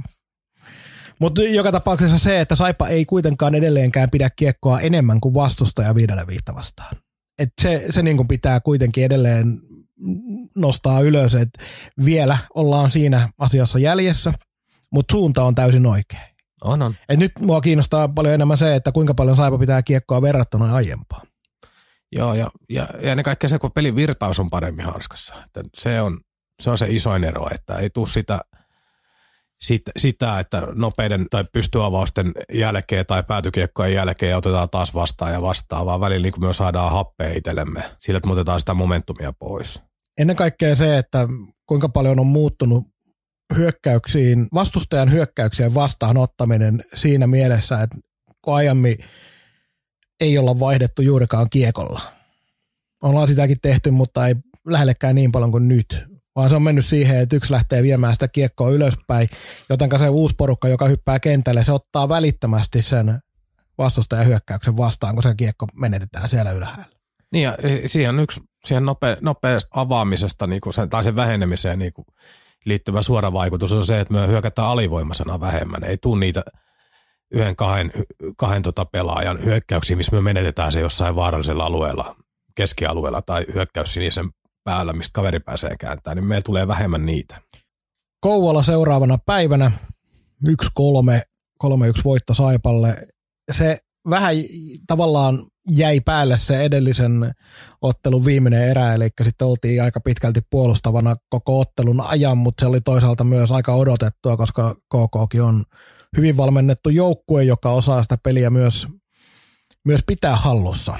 Mutta 1.18 1.42
joka 1.42 1.72
tapauksessa 1.72 2.18
se, 2.18 2.40
että 2.40 2.56
Saipa 2.56 2.88
ei 2.88 3.04
kuitenkaan 3.04 3.54
edelleenkään 3.54 4.10
pidä 4.10 4.30
kiekkoa 4.30 4.80
enemmän 4.80 5.20
kuin 5.20 5.34
vastustaja 5.34 5.94
viidellä 5.94 6.26
viitta 6.26 6.54
vastaan. 6.54 6.96
Et 7.38 7.52
se 7.60 7.86
se 7.90 8.02
niin 8.02 8.28
pitää 8.28 8.60
kuitenkin 8.60 9.04
edelleen 9.04 9.60
nostaa 10.56 11.00
ylös, 11.00 11.34
että 11.34 11.64
vielä 12.04 12.38
ollaan 12.54 12.90
siinä 12.90 13.28
asiassa 13.38 13.78
jäljessä, 13.78 14.32
mutta 14.90 15.12
suunta 15.12 15.44
on 15.44 15.54
täysin 15.54 15.86
oikein. 15.86 16.31
On, 16.64 16.82
on. 16.82 16.94
Et 17.08 17.18
nyt 17.18 17.32
mua 17.40 17.60
kiinnostaa 17.60 18.08
paljon 18.08 18.34
enemmän 18.34 18.58
se, 18.58 18.74
että 18.74 18.92
kuinka 18.92 19.14
paljon 19.14 19.36
Saipa 19.36 19.58
pitää 19.58 19.82
kiekkoa 19.82 20.22
verrattuna 20.22 20.74
aiempaan. 20.74 21.26
Joo, 22.12 22.34
ja, 22.34 22.50
ja, 22.70 22.88
ja 23.02 23.10
ennen 23.10 23.24
kaikkea 23.24 23.48
se, 23.48 23.58
kun 23.58 23.72
pelin 23.72 23.96
virtaus 23.96 24.40
on 24.40 24.50
paremmin 24.50 24.84
hanskassa. 24.84 25.34
Että 25.34 25.62
se, 25.74 26.00
on, 26.00 26.20
se 26.62 26.70
on 26.70 26.78
se 26.78 26.86
isoin 26.88 27.24
ero, 27.24 27.48
että 27.54 27.74
ei 27.74 27.90
tule 27.90 28.06
sitä, 28.06 28.40
sit, 29.60 29.82
sitä, 29.96 30.38
että 30.38 30.68
nopeiden 30.74 31.26
tai 31.30 31.44
pystyavausten 31.52 32.32
jälkeen 32.52 33.06
tai 33.06 33.22
päätykiekkojen 33.22 33.94
jälkeen 33.94 34.36
otetaan 34.36 34.70
taas 34.70 34.94
vastaan 34.94 35.32
ja 35.32 35.42
vastaan, 35.42 35.86
vaan 35.86 36.00
välillä 36.00 36.22
niin 36.22 36.48
me 36.48 36.54
saadaan 36.54 36.92
happea 36.92 37.32
itsellemme 37.36 37.84
sillä, 37.98 38.16
että 38.16 38.26
me 38.26 38.32
otetaan 38.32 38.60
sitä 38.60 38.74
momentumia 38.74 39.32
pois. 39.32 39.80
Ennen 40.18 40.36
kaikkea 40.36 40.76
se, 40.76 40.98
että 40.98 41.28
kuinka 41.66 41.88
paljon 41.88 42.20
on 42.20 42.26
muuttunut 42.26 42.84
hyökkäyksiin, 43.56 44.48
vastustajan 44.54 45.12
hyökkäyksien 45.12 45.74
vastaanottaminen 45.74 46.84
siinä 46.94 47.26
mielessä, 47.26 47.82
että 47.82 47.98
kun 48.42 48.54
aiemmin 48.54 48.96
ei 50.20 50.38
olla 50.38 50.60
vaihdettu 50.60 51.02
juurikaan 51.02 51.50
kiekolla. 51.50 52.00
Ollaan 53.02 53.28
sitäkin 53.28 53.56
tehty, 53.62 53.90
mutta 53.90 54.26
ei 54.26 54.34
lähellekään 54.66 55.14
niin 55.14 55.32
paljon 55.32 55.50
kuin 55.50 55.68
nyt. 55.68 55.98
Vaan 56.36 56.50
se 56.50 56.56
on 56.56 56.62
mennyt 56.62 56.86
siihen, 56.86 57.18
että 57.18 57.36
yksi 57.36 57.52
lähtee 57.52 57.82
viemään 57.82 58.12
sitä 58.12 58.28
kiekkoa 58.28 58.70
ylöspäin, 58.70 59.28
joten 59.68 59.88
se 59.98 60.08
uusi 60.08 60.34
porukka, 60.38 60.68
joka 60.68 60.88
hyppää 60.88 61.20
kentälle, 61.20 61.64
se 61.64 61.72
ottaa 61.72 62.08
välittömästi 62.08 62.82
sen 62.82 63.20
vastustajan 63.78 64.26
hyökkäyksen 64.26 64.76
vastaan, 64.76 65.14
kun 65.14 65.22
se 65.22 65.34
kiekko 65.34 65.66
menetetään 65.74 66.28
siellä 66.28 66.52
ylhäällä. 66.52 66.84
Niin 67.32 67.42
ja 67.42 67.56
siihen 67.86 68.20
yksi 68.20 68.40
siihen 68.64 68.86
nope, 68.86 69.16
nopeasta 69.20 69.80
avaamisesta 69.80 70.46
niin 70.46 70.60
kuin 70.60 70.74
sen, 70.74 70.88
tai 70.88 71.04
sen 71.04 71.16
vähenemiseen 71.16 71.78
niin 71.78 71.92
kuin 71.92 72.06
liittyvä 72.64 73.02
suora 73.02 73.32
vaikutus 73.32 73.72
on 73.72 73.84
se, 73.84 74.00
että 74.00 74.14
me 74.14 74.26
hyökätään 74.26 74.68
alivoimasena 74.68 75.40
vähemmän. 75.40 75.84
Ei 75.84 75.96
tule 75.96 76.20
niitä 76.20 76.42
yhden 77.30 77.56
kahden, 77.56 77.92
kahden 78.36 78.62
tota 78.62 78.84
pelaajan 78.84 79.44
hyökkäyksiä, 79.44 79.96
missä 79.96 80.16
me 80.16 80.22
menetetään 80.22 80.72
se 80.72 80.80
jossain 80.80 81.16
vaarallisella 81.16 81.64
alueella, 81.64 82.16
keskialueella 82.54 83.22
tai 83.22 83.46
hyökkäys 83.54 83.92
sinisen 83.92 84.30
päällä, 84.64 84.92
mistä 84.92 85.12
kaveri 85.12 85.40
pääsee 85.40 85.76
kääntämään, 85.80 86.16
niin 86.16 86.26
meillä 86.26 86.42
tulee 86.42 86.68
vähemmän 86.68 87.06
niitä. 87.06 87.40
Kouvola 88.20 88.62
seuraavana 88.62 89.18
päivänä 89.26 89.72
1-3, 90.48 90.52
3-1 91.64 91.68
voitto 92.04 92.34
Saipalle. 92.34 93.06
Se 93.50 93.78
vähän 94.10 94.34
tavallaan 94.86 95.46
jäi 95.68 96.00
päälle 96.00 96.38
se 96.38 96.62
edellisen 96.62 97.32
ottelun 97.82 98.24
viimeinen 98.24 98.68
erä, 98.68 98.94
eli 98.94 99.08
sitten 99.24 99.46
oltiin 99.48 99.82
aika 99.82 100.00
pitkälti 100.00 100.40
puolustavana 100.50 101.16
koko 101.28 101.60
ottelun 101.60 102.00
ajan, 102.00 102.38
mutta 102.38 102.62
se 102.62 102.68
oli 102.68 102.80
toisaalta 102.80 103.24
myös 103.24 103.50
aika 103.50 103.74
odotettua, 103.74 104.36
koska 104.36 104.74
KKkin 104.74 105.42
on 105.42 105.64
hyvin 106.16 106.36
valmennettu 106.36 106.90
joukkue, 106.90 107.44
joka 107.44 107.70
osaa 107.70 108.02
sitä 108.02 108.18
peliä 108.22 108.50
myös, 108.50 108.86
myös 109.84 110.00
pitää 110.06 110.36
hallussa. 110.36 110.98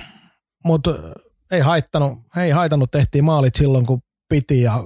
Mutta 0.65 0.95
ei 1.51 1.61
haittanut, 1.61 2.19
ei 2.37 2.51
haitannut, 2.51 2.91
tehtiin 2.91 3.25
maalit 3.25 3.55
silloin 3.55 3.87
kun 3.87 4.01
piti 4.29 4.63
ja 4.63 4.85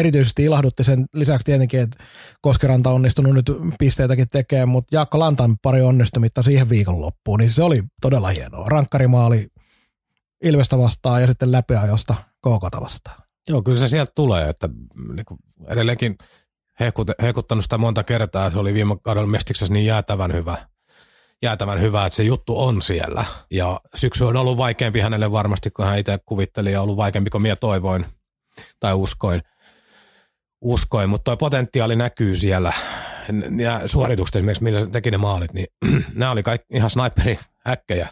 erityisesti 0.00 0.44
ilahdutti 0.44 0.84
sen 0.84 1.06
lisäksi 1.14 1.44
tietenkin, 1.44 1.80
että 1.80 2.04
Koskeranta 2.40 2.90
on 2.90 2.96
onnistunut 2.96 3.34
nyt 3.34 3.50
pisteitäkin 3.78 4.28
tekemään, 4.28 4.68
mutta 4.68 4.96
Jaakko 4.96 5.18
Lantan 5.18 5.56
pari 5.62 5.82
onnistumista 5.82 6.42
siihen 6.42 6.68
viikonloppuun, 6.68 7.38
niin 7.38 7.52
se 7.52 7.62
oli 7.62 7.82
todella 8.00 8.28
hienoa. 8.28 8.68
Rankkarimaali 8.68 9.48
Ilvestä 10.44 10.78
vastaan 10.78 11.20
ja 11.20 11.26
sitten 11.26 11.52
läpiajosta 11.52 12.14
KKta 12.14 12.80
vastaan. 12.80 13.16
Joo, 13.48 13.62
kyllä 13.62 13.78
se 13.78 13.88
sieltä 13.88 14.12
tulee, 14.14 14.48
että 14.48 14.68
niin 15.14 15.24
kuin 15.24 15.38
edelleenkin 15.68 16.16
hehkut, 16.80 17.08
hehkuttanut 17.22 17.64
sitä 17.64 17.78
monta 17.78 18.04
kertaa, 18.04 18.50
se 18.50 18.58
oli 18.58 18.74
viime 18.74 18.96
kaudella 19.02 19.28
Mestiksessä 19.28 19.74
niin 19.74 19.86
jäätävän 19.86 20.32
hyvä, 20.32 20.58
jäätävän 21.42 21.80
hyvä, 21.80 22.06
että 22.06 22.16
se 22.16 22.22
juttu 22.22 22.60
on 22.60 22.82
siellä. 22.82 23.24
Ja 23.50 23.80
syksy 23.94 24.24
on 24.24 24.36
ollut 24.36 24.56
vaikeampi 24.56 25.00
hänelle 25.00 25.32
varmasti, 25.32 25.70
kun 25.70 25.84
hän 25.86 25.98
itse 25.98 26.18
kuvitteli, 26.26 26.72
ja 26.72 26.82
ollut 26.82 26.96
vaikeampi 26.96 27.30
kuin 27.30 27.42
minä 27.42 27.56
toivoin 27.56 28.06
tai 28.80 28.94
uskoin 28.94 29.42
uskoin, 30.60 31.10
mutta 31.10 31.24
tuo 31.24 31.36
potentiaali 31.36 31.96
näkyy 31.96 32.36
siellä. 32.36 32.72
Ja 33.58 33.88
suoritukset 33.88 34.36
esimerkiksi, 34.36 34.64
millä 34.64 34.86
teki 34.86 35.10
ne 35.10 35.18
maalit, 35.18 35.52
niin 35.52 35.66
nämä 36.14 36.30
oli 36.30 36.42
kaikki 36.42 36.76
ihan 36.76 36.90
sniperin 36.90 37.38
häkkejä 37.66 38.08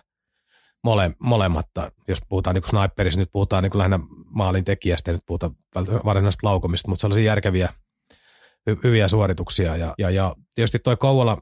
mole, 0.84 1.10
molemmat. 1.18 1.66
Jos 2.08 2.18
puhutaan 2.28 2.54
niin 2.54 2.68
sniperista, 2.68 3.20
nyt 3.20 3.32
puhutaan 3.32 3.62
niin 3.62 3.78
lähinnä 3.78 3.98
maalin 4.34 4.64
tekijästä, 4.64 5.12
nyt 5.12 5.26
puhutaan 5.26 5.56
varsinaisesta 6.04 6.46
laukomista, 6.46 6.88
mutta 6.88 7.00
sellaisia 7.00 7.24
järkeviä, 7.24 7.68
hy, 8.66 8.78
hyviä 8.84 9.08
suorituksia. 9.08 9.76
Ja, 9.76 9.94
ja, 9.98 10.10
ja 10.10 10.34
tietysti 10.54 10.78
toi 10.78 10.96
Kouvola, 10.96 11.38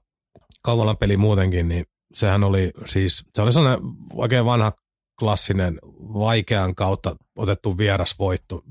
Kouvolan 0.62 0.97
peli 0.97 1.16
muutenkin, 1.16 1.69
niin 1.69 1.85
sehän 2.14 2.45
oli 2.45 2.71
siis, 2.87 3.25
se 3.35 3.42
oli 3.42 3.53
sellainen 3.53 3.81
oikein 4.12 4.45
vanha 4.45 4.73
klassinen, 5.19 5.79
vaikean 6.14 6.75
kautta 6.75 7.16
otettu 7.37 7.79
vierasvoitto 7.79 8.62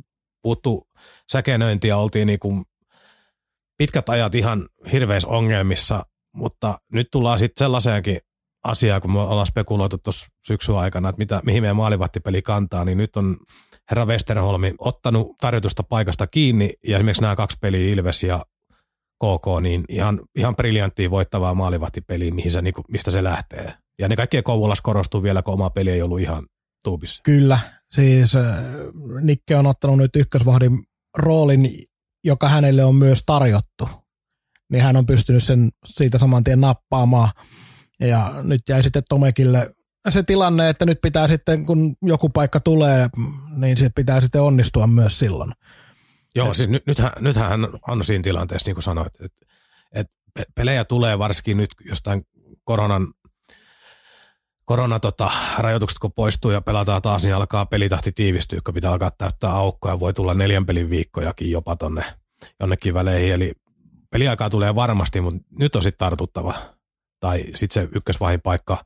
puuttu 0.45 0.87
säkenöintiä, 1.31 1.97
oltiin 1.97 2.27
niin 2.27 2.39
kuin 2.39 2.65
pitkät 3.77 4.09
ajat 4.09 4.35
ihan 4.35 4.67
hirveissä 4.91 5.29
ongelmissa, 5.29 6.03
mutta 6.35 6.77
nyt 6.91 7.07
tullaan 7.11 7.39
sitten 7.39 7.65
sellaiseenkin 7.65 8.19
asiaan, 8.63 9.01
kun 9.01 9.11
me 9.11 9.19
ollaan 9.19 9.47
spekuloitu 9.47 9.97
tuossa 9.97 10.27
syksyn 10.47 10.75
aikana, 10.75 11.09
että 11.09 11.19
mitä, 11.19 11.41
mihin 11.45 11.63
meidän 11.63 11.75
maalivahtipeli 11.75 12.41
kantaa, 12.41 12.85
niin 12.85 12.97
nyt 12.97 13.15
on 13.15 13.37
herra 13.89 14.05
Westerholmi 14.05 14.73
ottanut 14.79 15.27
tarjotusta 15.41 15.83
paikasta 15.83 16.27
kiinni 16.27 16.69
ja 16.87 16.97
esimerkiksi 16.97 17.21
nämä 17.21 17.35
kaksi 17.35 17.57
peliä 17.61 17.93
Ilves 17.93 18.23
ja 18.23 18.45
KK, 19.23 19.61
niin 19.61 19.85
ihan, 19.89 20.21
ihan 20.35 20.55
briljanttia 20.55 21.11
voittavaa 21.11 21.53
maalivahtipeliä, 21.53 22.31
mihin 22.31 22.51
se, 22.51 22.61
niin 22.61 22.73
kuin, 22.73 22.85
mistä 22.91 23.11
se 23.11 23.23
lähtee. 23.23 23.73
Ja 23.99 24.07
ne 24.07 24.15
kaikkien 24.15 24.43
Kouvolas 24.43 24.81
korostuu 24.81 25.23
vielä, 25.23 25.41
kun 25.41 25.53
oma 25.53 25.69
peli 25.69 25.89
ei 25.89 26.01
ollut 26.01 26.19
ihan 26.19 26.47
tuubissa. 26.85 27.21
Kyllä, 27.23 27.59
siis 27.91 28.35
äh, 28.35 28.57
Nikke 29.21 29.55
on 29.55 29.67
ottanut 29.67 29.97
nyt 29.97 30.15
ykkösvahdin 30.15 30.83
roolin, 31.17 31.69
joka 32.23 32.49
hänelle 32.49 32.83
on 32.83 32.95
myös 32.95 33.23
tarjottu. 33.25 33.89
Niin 34.71 34.83
hän 34.83 34.95
on 34.95 35.05
pystynyt 35.05 35.43
sen 35.43 35.69
siitä 35.85 36.17
saman 36.17 36.43
tien 36.43 36.61
nappaamaan. 36.61 37.29
Ja 37.99 38.33
nyt 38.43 38.61
jäi 38.69 38.83
sitten 38.83 39.03
Tomekille 39.09 39.75
se 40.09 40.23
tilanne, 40.23 40.69
että 40.69 40.85
nyt 40.85 41.01
pitää 41.01 41.27
sitten, 41.27 41.65
kun 41.65 41.95
joku 42.01 42.29
paikka 42.29 42.59
tulee, 42.59 43.09
niin 43.57 43.77
se 43.77 43.89
pitää 43.95 44.21
sitten 44.21 44.41
onnistua 44.41 44.87
myös 44.87 45.19
silloin. 45.19 45.51
Joo, 46.35 46.53
siis 46.53 46.69
nyt, 46.69 46.87
nythän, 46.87 47.11
nythän 47.19 47.49
hän 47.49 47.67
on 47.87 48.05
siinä 48.05 48.23
tilanteessa, 48.23 48.67
niin 48.67 48.75
kuin 48.75 48.83
sanoit, 48.83 49.13
että, 49.21 49.45
että 49.95 50.13
pelejä 50.55 50.85
tulee 50.85 51.19
varsinkin 51.19 51.57
nyt 51.57 51.69
jostain 51.85 52.21
koronan 52.63 53.07
korona 54.65 54.99
tota, 54.99 55.31
rajoitukset 55.57 55.99
kun 55.99 56.13
poistuu 56.13 56.51
ja 56.51 56.61
pelataan 56.61 57.01
taas, 57.01 57.23
niin 57.23 57.35
alkaa 57.35 57.65
pelitahti 57.65 58.11
tiivistyä, 58.11 58.61
kun 58.65 58.73
pitää 58.73 58.91
alkaa 58.91 59.11
täyttää 59.11 59.51
aukkoja. 59.51 59.99
Voi 59.99 60.13
tulla 60.13 60.33
neljän 60.33 60.65
pelin 60.65 60.89
viikkojakin 60.89 61.51
jopa 61.51 61.75
tonne 61.75 62.03
jonnekin 62.59 62.93
väleihin. 62.93 63.33
Eli 63.33 63.53
peliaikaa 64.11 64.49
tulee 64.49 64.75
varmasti, 64.75 65.21
mutta 65.21 65.43
nyt 65.59 65.75
on 65.75 65.83
sitten 65.83 65.99
tartuttava. 65.99 66.53
Tai 67.19 67.43
sitten 67.55 67.83
se 67.83 67.89
ykkösvahin 67.95 68.41
paikka 68.41 68.85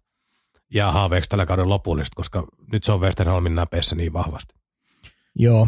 jää 0.73 0.91
haaveeksi 0.91 1.29
tällä 1.29 1.45
kauden 1.45 1.69
lopullisesti, 1.69 2.15
koska 2.15 2.47
nyt 2.71 2.83
se 2.83 2.91
on 2.91 3.01
Westerholmin 3.01 3.55
näpeissä 3.55 3.95
niin 3.95 4.13
vahvasti. 4.13 4.55
Joo. 5.35 5.67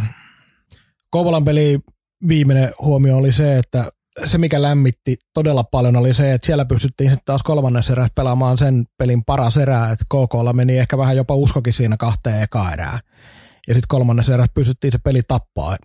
Kouvolan 1.09 1.45
peli 1.45 1.79
viimeinen 2.27 2.73
huomio 2.79 3.17
oli 3.17 3.31
se, 3.31 3.57
että 3.57 3.91
se, 4.25 4.37
mikä 4.37 4.61
lämmitti 4.61 5.17
todella 5.33 5.63
paljon, 5.63 5.95
oli 5.95 6.13
se, 6.13 6.33
että 6.33 6.45
siellä 6.45 6.65
pystyttiin 6.65 7.09
sitten 7.09 7.25
taas 7.25 7.43
kolmannessa 7.43 7.93
erässä 7.93 8.13
pelaamaan 8.15 8.57
sen 8.57 8.85
pelin 8.97 9.23
paras 9.25 9.57
erää, 9.57 9.91
että 9.91 10.05
KKlla 10.05 10.53
meni 10.53 10.79
ehkä 10.79 10.97
vähän 10.97 11.17
jopa 11.17 11.35
uskokin 11.35 11.73
siinä 11.73 11.97
kahteen 11.97 12.41
eka 12.41 12.71
erää. 12.71 12.99
Ja 13.67 13.73
sitten 13.73 13.87
kolmannessa 13.87 14.33
erässä 14.33 14.51
pystyttiin 14.53 14.91
se 14.91 14.97
peli 14.97 15.21
tappaa 15.27 15.77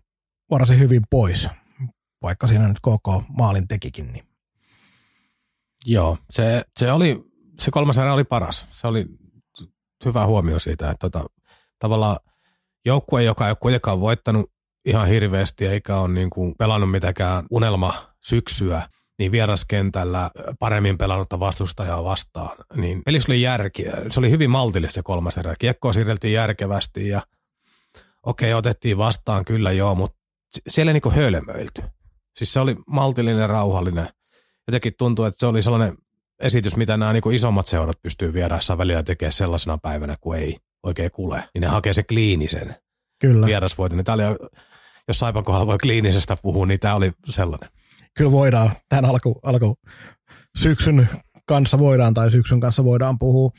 varsin 0.51 0.79
hyvin 0.79 1.03
pois, 1.11 1.49
vaikka 2.23 2.49
siinä 2.49 2.69
nyt 2.69 2.81
KK 2.81 3.29
maalin 3.39 3.69
tekikin. 3.69 4.12
Niin. 4.12 4.25
Joo, 5.87 6.19
se, 6.31 6.62
se, 6.79 6.93
oli, 6.93 7.25
se 7.59 7.71
kolmas 7.71 7.99
erä 7.99 8.15
oli 8.15 8.25
paras. 8.25 8.67
Se 8.71 8.87
oli 8.87 9.07
hyvä 10.05 10.27
huomio 10.27 10.59
siitä, 10.59 10.91
että 10.91 11.11
tota, 11.11 11.25
tavallaan 11.79 12.17
joukkue, 12.85 13.23
joka 13.23 13.45
ei 13.45 13.51
ole 13.51 13.57
kuitenkaan 13.61 14.01
voittanut 14.01 14.51
ihan 14.85 15.09
hirveästi 15.09 15.67
eikä 15.67 15.97
ole 15.97 16.09
niin 16.09 16.31
kuin 16.31 16.55
pelannut 16.59 16.91
mitenkään 16.91 17.45
unelma 17.51 18.15
syksyä, 18.27 18.83
niin 19.19 19.33
vieraskentällä 19.33 20.31
paremmin 20.59 20.99
pelannutta 20.99 21.41
vastustajaa 21.41 22.05
vastaan, 22.05 22.57
niin 22.77 23.03
pelissä 23.05 23.33
oli 23.33 23.43
järki. 23.43 23.85
Se 24.11 24.21
oli 24.21 24.31
hyvin 24.31 24.51
maltillista 24.51 24.95
se 24.95 25.03
kolmas 25.03 25.39
erä. 25.39 25.55
Kiekkoa 25.59 25.93
siirreltiin 25.93 26.33
järkevästi 26.33 27.09
ja 27.09 27.23
okei, 28.23 28.53
okay, 28.53 28.59
otettiin 28.59 28.99
vastaan 28.99 29.45
kyllä 29.45 29.73
joo, 29.73 29.95
mutta 29.95 30.19
siellä 30.69 30.93
ei 30.93 31.01
niin 31.05 31.15
hölmöilty. 31.15 31.83
Siis 32.37 32.53
se 32.53 32.61
oli 32.61 32.77
maltillinen, 32.87 33.51
rauhallinen. 33.51 34.09
Jotenkin 34.69 34.93
tuntuu, 34.99 35.25
että 35.25 35.39
se 35.39 35.47
oli 35.47 35.62
sellainen 35.62 35.97
esitys, 36.41 36.77
mitä 36.77 36.97
nämä 36.97 37.12
niin 37.12 37.33
isommat 37.33 37.67
seurat 37.67 38.03
pystyy 38.03 38.33
vieraissaan 38.33 38.79
välillä 38.79 39.03
tekemään 39.03 39.33
sellaisena 39.33 39.79
päivänä, 39.79 40.17
kun 40.21 40.37
ei 40.37 40.57
oikein 40.83 41.11
kuule. 41.11 41.49
Niin 41.55 41.61
ne 41.62 41.67
hakee 41.67 41.95
se 41.95 42.03
kliinisen 42.03 42.77
Kyllä. 43.21 43.47
vierasvoiton. 43.47 43.97
Niin 43.97 44.05
tämä 44.05 44.15
oli, 44.15 44.23
jos 45.09 45.19
Saipan 45.19 45.45
kohdalla 45.45 45.67
voi 45.67 45.79
kliinisestä 45.83 46.37
puhua, 46.43 46.67
niin 46.67 46.81
tämä 46.81 46.95
oli 46.95 47.12
sellainen 47.29 47.71
kyllä 48.16 48.33
voidaan, 48.33 48.72
tämän 48.88 49.05
alku, 49.05 49.40
alku 49.42 49.76
syksyn 50.59 51.09
kanssa 51.46 51.79
voidaan 51.79 52.14
tai 52.14 52.31
syksyn 52.31 52.61
kanssa 52.61 52.85
voidaan 52.85 53.18
puhua. 53.18 53.50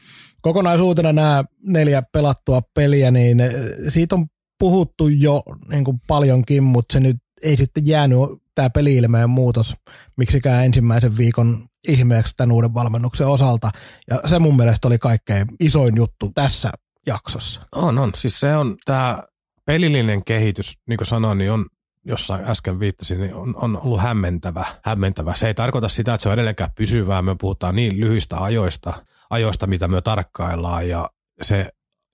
Kokonaisuutena 0.41 1.13
nämä 1.13 1.43
neljä 1.63 2.01
pelattua 2.13 2.61
peliä, 2.73 3.11
niin 3.11 3.39
eh, 3.39 3.51
siitä 3.87 4.15
on 4.15 4.25
puhuttu 4.59 5.07
jo 5.07 5.43
niin 5.69 5.83
kuin 5.83 5.99
paljonkin, 6.07 6.63
mutta 6.63 6.93
se 6.93 6.99
nyt 6.99 7.17
ei 7.43 7.57
sitten 7.57 7.87
jäänyt 7.87 8.19
tämä 8.55 8.69
peli-ilmeen 8.69 9.29
muutos 9.29 9.75
miksikään 10.17 10.65
ensimmäisen 10.65 11.17
viikon 11.17 11.65
ihmeeksi 11.87 12.33
tämän 12.37 12.51
uuden 12.51 12.73
valmennuksen 12.73 13.27
osalta. 13.27 13.69
Ja 14.09 14.21
se 14.29 14.39
mun 14.39 14.57
mielestä 14.57 14.87
oli 14.87 14.97
kaikkein 14.97 15.47
isoin 15.59 15.95
juttu 15.95 16.31
tässä 16.35 16.71
jaksossa. 17.07 17.61
On, 17.75 17.99
on. 17.99 18.11
Siis 18.15 18.39
se 18.39 18.55
on 18.55 18.75
tämä 18.85 19.23
pelillinen 19.65 20.25
kehitys, 20.25 20.73
niin 20.89 20.97
kuin 20.97 21.07
sanoin, 21.07 21.37
niin 21.37 21.51
on 21.51 21.65
jossain 22.07 22.49
äsken 22.49 22.79
viittasin, 22.79 23.19
niin 23.19 23.33
on, 23.33 23.55
on 23.57 23.81
ollut 23.81 24.01
hämmentävä, 24.01 24.65
hämmentävä. 24.83 25.35
Se 25.35 25.47
ei 25.47 25.53
tarkoita 25.53 25.89
sitä, 25.89 26.13
että 26.13 26.23
se 26.23 26.29
on 26.29 26.33
edelleenkään 26.33 26.71
pysyvää. 26.75 27.21
Me 27.21 27.35
puhutaan 27.39 27.75
niin 27.75 27.99
lyhyistä 27.99 28.37
ajoista, 28.43 29.03
ajoista, 29.29 29.67
mitä 29.67 29.87
me 29.87 30.01
tarkkaillaan 30.01 30.89
ja 30.89 31.09
se 31.41 31.69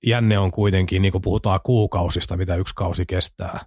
jänne 0.06 0.38
on 0.40 0.52
kuitenkin, 0.52 1.02
niin 1.02 1.12
kuin 1.12 1.22
puhutaan 1.22 1.60
kuukausista, 1.64 2.38
mitä 2.38 2.56
yksi 2.56 2.76
kausi 2.76 3.06
kestää, 3.06 3.60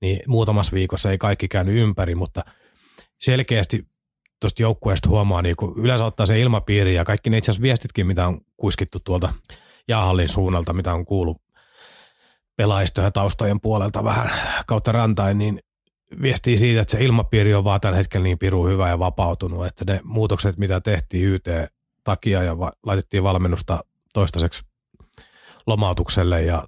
niin 0.00 0.20
muutamassa 0.26 0.72
viikossa 0.72 1.10
ei 1.10 1.18
kaikki 1.18 1.48
käynyt 1.48 1.74
ympäri, 1.74 2.14
mutta 2.14 2.42
selkeästi 3.20 3.88
tuosta 4.40 4.62
joukkueesta 4.62 5.08
huomaa, 5.08 5.42
niin 5.42 5.56
kuin 5.56 5.74
yleensä 5.76 6.04
ottaa 6.04 6.26
se 6.26 6.40
ilmapiiri 6.40 6.94
ja 6.94 7.04
kaikki 7.04 7.30
ne 7.30 7.38
itse 7.38 7.50
asiassa 7.50 7.62
viestitkin, 7.62 8.06
mitä 8.06 8.26
on 8.26 8.40
kuiskittu 8.56 9.00
tuolta 9.00 9.32
Jaahallin 9.88 10.28
suunnalta, 10.28 10.72
mitä 10.72 10.94
on 10.94 11.04
kuullut 11.04 11.42
pelaajista 12.60 13.00
ja 13.00 13.10
taustojen 13.10 13.60
puolelta 13.60 14.04
vähän 14.04 14.30
kautta 14.66 14.92
rantain, 14.92 15.38
niin 15.38 15.60
viestii 16.22 16.58
siitä, 16.58 16.80
että 16.80 16.92
se 16.92 17.04
ilmapiiri 17.04 17.54
on 17.54 17.64
vaan 17.64 17.80
tällä 17.80 17.96
hetkellä 17.96 18.24
niin 18.24 18.38
piru 18.38 18.66
hyvä 18.66 18.88
ja 18.88 18.98
vapautunut, 18.98 19.66
että 19.66 19.84
ne 19.84 20.00
muutokset, 20.04 20.58
mitä 20.58 20.80
tehtiin 20.80 21.28
YT 21.28 21.48
takia 22.04 22.42
ja 22.42 22.58
va- 22.58 22.72
laitettiin 22.82 23.22
valmennusta 23.22 23.84
toistaiseksi 24.14 24.62
lomautukselle 25.66 26.42
ja 26.42 26.64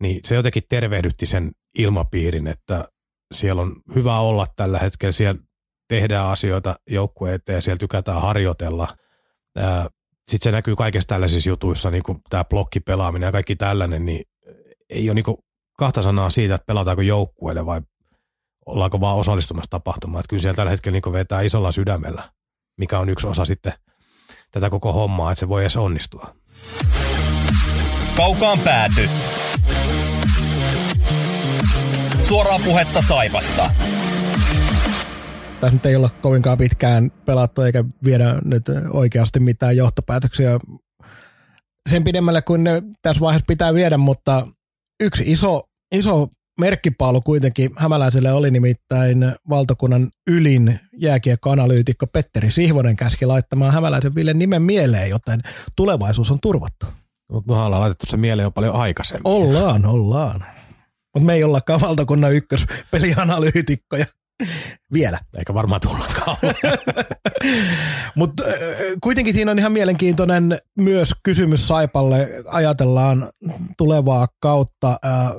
niin 0.00 0.20
se 0.24 0.34
jotenkin 0.34 0.62
tervehdytti 0.68 1.26
sen 1.26 1.52
ilmapiirin, 1.78 2.46
että 2.46 2.84
siellä 3.34 3.62
on 3.62 3.76
hyvä 3.94 4.18
olla 4.18 4.46
tällä 4.56 4.78
hetkellä, 4.78 5.12
siellä 5.12 5.40
tehdään 5.88 6.26
asioita 6.26 6.74
joukkueen 6.88 7.40
ja 7.48 7.62
siellä 7.62 7.78
tykätään 7.78 8.22
harjoitella. 8.22 8.88
Sitten 10.28 10.50
se 10.50 10.50
näkyy 10.50 10.76
kaikessa 10.76 11.08
tällaisissa 11.08 11.50
jutuissa, 11.50 11.90
niin 11.90 12.02
kuin 12.02 12.18
tämä 12.30 12.44
blokkipelaaminen 12.44 13.26
ja 13.26 13.32
kaikki 13.32 13.56
tällainen, 13.56 14.04
niin 14.04 14.22
ei 14.90 15.08
ole 15.08 15.14
niinku 15.14 15.44
kahta 15.78 16.02
sanaa 16.02 16.30
siitä, 16.30 16.54
että 16.54 16.66
pelataanko 16.66 17.02
joukkueelle 17.02 17.66
vai 17.66 17.80
ollaanko 18.66 19.00
vaan 19.00 19.16
osallistumassa 19.16 19.70
tapahtumaan. 19.70 20.20
Että 20.20 20.30
kyllä 20.30 20.40
siellä 20.40 20.56
tällä 20.56 20.70
hetkellä 20.70 20.94
niinku 20.96 21.12
vetää 21.12 21.40
isolla 21.40 21.72
sydämellä, 21.72 22.30
mikä 22.78 22.98
on 22.98 23.08
yksi 23.08 23.26
osa 23.26 23.44
sitten 23.44 23.72
tätä 24.50 24.70
koko 24.70 24.92
hommaa, 24.92 25.32
että 25.32 25.40
se 25.40 25.48
voi 25.48 25.62
edes 25.62 25.76
onnistua. 25.76 26.36
Kaukaan 28.16 28.60
pääty. 28.60 29.08
Suoraa 32.22 32.58
puhetta 32.64 33.02
Saipasta. 33.02 33.70
Tässä 35.60 35.76
nyt 35.76 35.86
ei 35.86 35.96
olla 35.96 36.10
kovinkaan 36.22 36.58
pitkään 36.58 37.10
pelattu 37.10 37.62
eikä 37.62 37.84
viedä 38.04 38.40
nyt 38.44 38.64
oikeasti 38.92 39.40
mitään 39.40 39.76
johtopäätöksiä 39.76 40.58
sen 41.90 42.04
pidemmälle 42.04 42.42
kuin 42.42 42.64
ne 42.64 42.82
tässä 43.02 43.20
vaiheessa 43.20 43.44
pitää 43.48 43.74
viedä, 43.74 43.96
mutta 43.96 44.48
yksi 45.00 45.22
iso, 45.26 45.62
iso 45.92 46.28
merkkipaalu 46.60 47.20
kuitenkin 47.20 47.70
hämäläiselle 47.76 48.32
oli 48.32 48.50
nimittäin 48.50 49.32
valtakunnan 49.48 50.10
ylin 50.30 50.80
jääkiekkoanalyytikko 50.96 52.06
Petteri 52.06 52.50
Sihvonen 52.50 52.96
käski 52.96 53.26
laittamaan 53.26 53.72
hämäläisen 53.72 54.14
Ville 54.14 54.34
nimen 54.34 54.62
mieleen, 54.62 55.10
joten 55.10 55.42
tulevaisuus 55.76 56.30
on 56.30 56.40
turvattu. 56.40 56.86
Mutta 57.32 57.52
me 57.52 57.60
ollaan 57.60 57.80
laitettu 57.80 58.06
se 58.06 58.16
mieleen 58.16 58.44
jo 58.44 58.50
paljon 58.50 58.74
aikaisemmin. 58.74 59.22
Ollaan, 59.24 59.86
ollaan. 59.86 60.44
Mutta 61.14 61.26
me 61.26 61.34
ei 61.34 61.44
ollakaan 61.44 61.80
valtakunnan 61.80 62.32
ykköspelianalyytikkoja. 62.32 64.06
Vielä. 64.92 65.18
Eikä 65.38 65.54
varmaan 65.54 65.80
tullakaan. 65.80 66.36
Mutta 68.14 68.42
äh, 68.42 68.52
kuitenkin 69.02 69.34
siinä 69.34 69.50
on 69.50 69.58
ihan 69.58 69.72
mielenkiintoinen 69.72 70.58
myös 70.78 71.10
kysymys 71.22 71.68
Saipalle. 71.68 72.28
Ajatellaan 72.46 73.30
tulevaa 73.78 74.26
kautta. 74.40 74.90
Äh, 74.90 75.32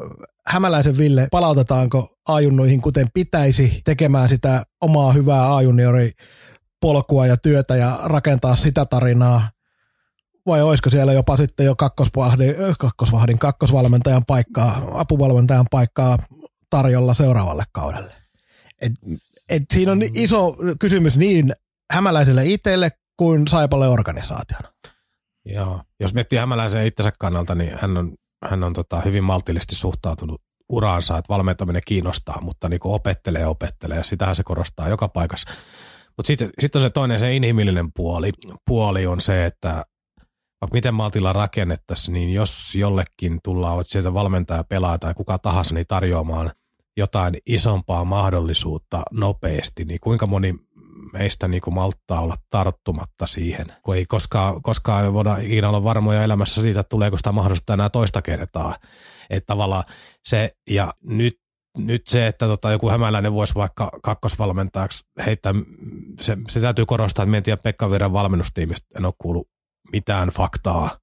Hämäläisen 0.48 0.98
Ville, 0.98 1.28
palautetaanko 1.32 2.18
ajunnuihin 2.28 2.82
kuten 2.82 3.08
pitäisi 3.14 3.82
tekemään 3.86 4.30
sitä 4.30 4.64
omaa 4.82 5.14
hyvää 5.14 5.56
ajuniori 5.56 6.12
polkua 6.82 7.26
ja 7.26 7.38
työtä 7.38 7.76
ja 7.76 8.00
rakentaa 8.04 8.56
sitä 8.56 8.86
tarinaa 8.86 9.50
vai 10.48 10.62
olisiko 10.62 10.90
siellä 10.90 11.14
jopa 11.14 11.38
sitten 11.38 11.66
jo 11.66 11.76
kakkosvahdin, 11.76 12.56
kakkosvahdin 12.80 13.40
kakkosvalmentajan 13.40 14.26
paikkaa, 14.26 14.82
apuvalmentajan 14.94 15.66
paikkaa 15.72 16.18
tarjolla 16.70 17.14
seuraavalle 17.14 17.64
kaudelle? 17.72 18.27
Et, 18.82 18.92
et 19.50 19.62
siinä 19.74 19.92
on 19.92 20.02
iso 20.14 20.56
kysymys 20.80 21.18
niin 21.18 21.54
hämäläiselle 21.94 22.46
itselle 22.46 22.92
kuin 23.18 23.48
Saipalle 23.48 23.88
organisaationa. 23.88 24.74
Joo. 25.46 25.82
Jos 26.00 26.14
miettii 26.14 26.40
hämäläisen 26.40 26.88
itsensä 26.88 27.12
kannalta, 27.20 27.56
niin 27.56 27.72
hän 27.82 27.98
on, 27.98 28.16
hän 28.46 28.64
on 28.64 28.74
tota 28.74 29.02
hyvin 29.02 29.24
maltillisesti 29.24 29.76
suhtautunut 29.76 30.42
uraansa, 30.70 31.18
että 31.18 31.34
valmentaminen 31.34 31.82
kiinnostaa, 31.86 32.42
mutta 32.42 32.70
niin 32.70 32.80
opettelee 32.84 33.42
ja 33.42 33.50
opettelee, 33.50 33.98
ja 33.98 34.04
sitähän 34.04 34.36
se 34.36 34.44
korostaa 34.44 34.90
joka 34.90 35.08
paikassa. 35.08 35.52
Mutta 36.18 36.28
sitten 36.28 36.50
sit 36.60 36.76
on 36.76 36.82
se 36.82 36.90
toinen, 36.90 37.20
se 37.20 37.36
inhimillinen 37.36 37.94
puoli, 37.94 38.32
puoli 38.66 39.08
on 39.08 39.22
se, 39.22 39.46
että 39.46 39.86
vaikka 40.62 40.74
miten 40.74 40.94
maltilla 40.94 41.34
rakennettaisiin, 41.34 42.14
niin 42.14 42.34
jos 42.34 42.76
jollekin 42.76 43.40
tullaan, 43.44 43.82
että 43.82 43.92
sieltä 43.92 44.14
valmentaja 44.14 44.64
pelaa 44.64 45.00
tai 45.00 45.14
kuka 45.14 45.40
tahansa, 45.40 45.74
niin 45.74 45.86
tarjoamaan 45.88 46.52
jotain 46.98 47.38
isompaa 47.46 48.06
mahdollisuutta 48.06 49.04
nopeasti, 49.12 49.86
niin 49.86 50.00
kuinka 50.00 50.28
moni 50.28 50.56
meistä 51.14 51.48
niin 51.48 51.62
kuin 51.62 51.74
malttaa 51.74 52.22
olla 52.22 52.36
tarttumatta 52.50 53.28
siihen, 53.28 53.74
kun 53.84 53.96
ei 53.96 54.06
koskaan, 54.06 54.62
koskaan 54.62 55.04
ei 55.04 55.14
voida 55.14 55.38
ikinä 55.38 55.70
olla 55.70 55.84
varmoja 55.84 56.24
elämässä 56.24 56.62
siitä, 56.62 56.80
että 56.80 56.90
tuleeko 56.90 57.18
sitä 57.18 57.32
mahdollista 57.32 57.74
enää 57.74 57.90
toista 57.90 58.22
kertaa. 58.22 58.76
Että 59.30 59.48
tavallaan 59.48 59.84
se, 60.24 60.52
ja 60.70 60.94
nyt 61.04 61.40
nyt 61.78 62.08
se, 62.08 62.28
että 62.28 62.46
tota, 62.46 62.72
joku 62.72 62.90
hämäläinen 62.90 63.34
voisi 63.34 63.56
vaikka 63.56 63.90
kakkosvalmentajaksi 64.04 65.04
heittää, 65.26 65.54
se, 66.22 66.38
se 66.50 66.60
täytyy 66.60 66.86
korostaa, 66.86 67.24
että 67.24 67.38
en 67.38 67.44
tiedä 67.44 67.62
Pekka 67.62 67.92
Virran 67.92 68.14
valmennustiimistä, 68.14 68.88
en 68.98 69.06
ole 69.06 69.14
kuullut 69.18 69.50
mitään 69.92 70.30
faktaa, 70.30 70.98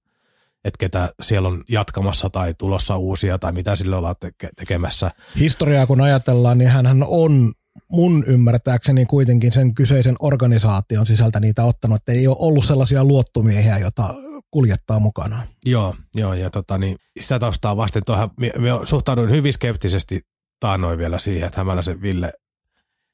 että 0.65 0.79
ketä 0.79 1.11
siellä 1.23 1.49
on 1.49 1.65
jatkamassa 1.69 2.31
tai 2.31 2.55
tulossa 2.55 2.97
uusia 2.97 3.39
tai 3.39 3.53
mitä 3.53 3.77
sille 3.77 3.97
ollaan 3.97 4.15
te- 4.21 4.49
tekemässä. 4.57 5.11
Historiaa 5.39 5.87
kun 5.87 6.01
ajatellaan, 6.01 6.59
niin 6.59 6.71
hän 6.71 7.05
on 7.07 7.53
mun 7.89 8.25
ymmärtääkseni 8.27 9.07
kuitenkin 9.07 9.53
sen 9.53 9.75
kyseisen 9.75 10.17
organisaation 10.19 11.07
sisältä 11.07 11.41
niitä 11.41 11.65
ottanut, 11.65 11.97
että 11.97 12.13
ei 12.13 12.27
ole 12.27 12.37
ollut 12.39 12.65
sellaisia 12.65 13.05
luottomiehiä, 13.05 13.79
jota 13.79 14.15
kuljettaa 14.51 14.99
mukana. 14.99 15.47
Joo, 15.67 15.95
joo 16.15 16.35
ja 16.35 16.51
tota, 16.51 16.79
niin 16.79 16.97
sitä 17.21 17.39
taustaa 17.39 17.77
vasten 17.77 18.03
tuohon, 18.07 18.31
me, 18.37 18.53
me 18.59 18.69
suhtauduin 18.85 19.31
hyvin 19.31 19.53
skeptisesti 19.53 20.21
taanoin 20.61 20.99
vielä 20.99 21.19
siihen, 21.19 21.47
että 21.47 21.61
Hämäläisen 21.61 22.03
Ville 22.03 22.33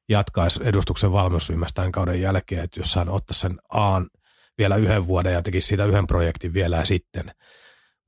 jatkaisi 0.08 0.60
edustuksen 0.62 1.12
valmennusryhmästä 1.12 1.74
tämän 1.74 1.92
kauden 1.92 2.20
jälkeen, 2.20 2.64
että 2.64 2.80
jos 2.80 2.94
hän 2.94 3.08
ottaisi 3.08 3.40
sen 3.40 3.58
Aan 3.68 4.06
vielä 4.58 4.76
yhden 4.76 5.06
vuoden 5.06 5.32
ja 5.32 5.42
tekisi 5.42 5.66
siitä 5.66 5.84
yhden 5.84 6.06
projektin 6.06 6.54
vielä 6.54 6.76
ja 6.76 6.84
sitten. 6.84 7.30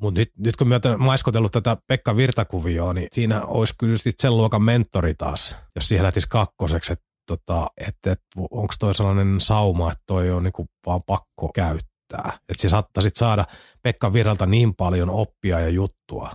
Mutta 0.00 0.20
nyt, 0.20 0.30
nyt 0.38 0.56
kun 0.56 0.72
olen 0.72 1.02
maiskotellut 1.02 1.52
tätä 1.52 1.76
Pekka 1.86 2.16
Virtakuvioa, 2.16 2.92
niin 2.92 3.08
siinä 3.12 3.42
olisi 3.44 3.74
kyllä 3.78 3.96
sen 4.18 4.36
luokan 4.36 4.62
mentori 4.62 5.14
taas, 5.14 5.56
jos 5.76 5.88
siihen 5.88 6.04
lähtisi 6.04 6.26
kakkoseksi, 6.28 6.92
että 6.92 7.04
tota, 7.26 7.70
että, 7.78 8.12
että 8.12 8.24
onko 8.50 8.74
toi 8.78 8.94
sellainen 8.94 9.40
sauma, 9.40 9.92
että 9.92 10.04
toi 10.06 10.30
on 10.30 10.42
niinku 10.42 10.66
vaan 10.86 11.02
pakko 11.06 11.50
käyttää. 11.54 12.38
Että 12.48 12.62
se 12.62 12.68
saattaisit 12.68 13.16
saada 13.16 13.44
Pekka 13.82 14.12
Virralta 14.12 14.46
niin 14.46 14.74
paljon 14.74 15.10
oppia 15.10 15.60
ja 15.60 15.68
juttua, 15.68 16.30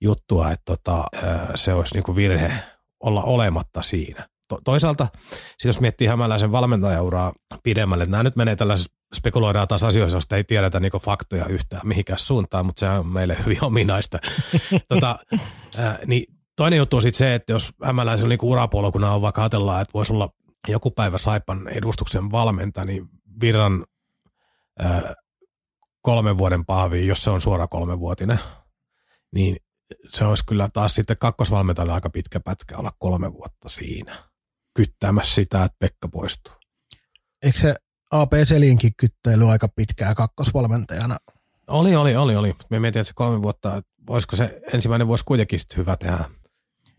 juttua 0.00 0.50
että 0.50 0.64
tota, 0.64 1.04
se 1.54 1.74
olisi 1.74 1.94
niinku 1.94 2.16
virhe 2.16 2.52
olla 3.00 3.22
olematta 3.22 3.82
siinä. 3.82 4.28
To- 4.48 4.60
toisaalta, 4.64 5.08
jos 5.64 5.80
miettii 5.80 6.06
hämäläisen 6.06 6.52
valmentajauraa 6.52 7.32
pidemmälle, 7.62 8.04
nämä 8.04 8.22
nyt 8.22 8.36
menee 8.36 8.56
tällaisessa 8.56 8.92
spekuloidaan 9.14 9.68
taas 9.68 9.82
asioissa, 9.82 10.16
joista 10.16 10.36
ei 10.36 10.44
tiedetä 10.44 10.80
niinku 10.80 10.98
faktoja 10.98 11.46
yhtään 11.46 11.88
mihinkään 11.88 12.18
suuntaan, 12.18 12.66
mutta 12.66 12.80
se 12.80 12.88
on 12.88 13.06
meille 13.06 13.36
hyvin 13.44 13.64
ominaista. 13.64 14.18
tota, 14.88 15.18
ää, 15.76 15.98
niin 16.06 16.24
toinen 16.56 16.76
juttu 16.76 16.96
on 16.96 17.02
sitten 17.02 17.18
se, 17.18 17.34
että 17.34 17.52
jos 17.52 17.72
hämäläisellä 17.84 18.28
niinku 18.28 18.50
urapolkuna 18.50 19.12
on 19.12 19.22
vaikka 19.22 19.42
ajatellaan, 19.42 19.82
että 19.82 19.92
voisi 19.94 20.12
olla 20.12 20.28
joku 20.68 20.90
päivä 20.90 21.18
Saipan 21.18 21.68
edustuksen 21.68 22.30
valmenta, 22.30 22.84
niin 22.84 23.08
Virran 23.40 23.84
ää, 24.78 25.14
kolmen 26.00 26.38
vuoden 26.38 26.64
pahvi, 26.64 27.06
jos 27.06 27.24
se 27.24 27.30
on 27.30 27.40
suora 27.40 27.68
kolmenvuotinen, 27.68 28.38
niin 29.34 29.56
se 30.08 30.24
olisi 30.24 30.46
kyllä 30.46 30.68
taas 30.72 30.94
sitten 30.94 31.18
kakkosvalmentajalle 31.18 31.92
aika 31.92 32.10
pitkä 32.10 32.40
pätkä 32.40 32.76
olla 32.78 32.92
kolme 32.98 33.32
vuotta 33.32 33.68
siinä 33.68 34.32
kyttäämässä 34.74 35.34
sitä, 35.34 35.64
että 35.64 35.76
Pekka 35.78 36.08
poistuu. 36.08 36.52
Eikö 37.42 37.58
se 37.58 37.74
AP 38.12 38.32
Selinkin 38.44 38.92
kyttäily 38.96 39.50
aika 39.50 39.68
pitkää 39.68 40.14
kakkosvalmentajana? 40.14 41.16
Oli, 41.68 41.96
oli, 41.96 42.16
oli, 42.16 42.36
oli. 42.36 42.54
Me 42.70 42.80
mietin, 42.80 43.00
että 43.00 43.08
se 43.08 43.14
kolme 43.14 43.42
vuotta, 43.42 43.82
voisiko 44.06 44.36
se 44.36 44.60
ensimmäinen 44.72 45.06
vuosi 45.06 45.24
kuitenkin 45.24 45.60
hyvä 45.76 45.96
tehdä 45.96 46.24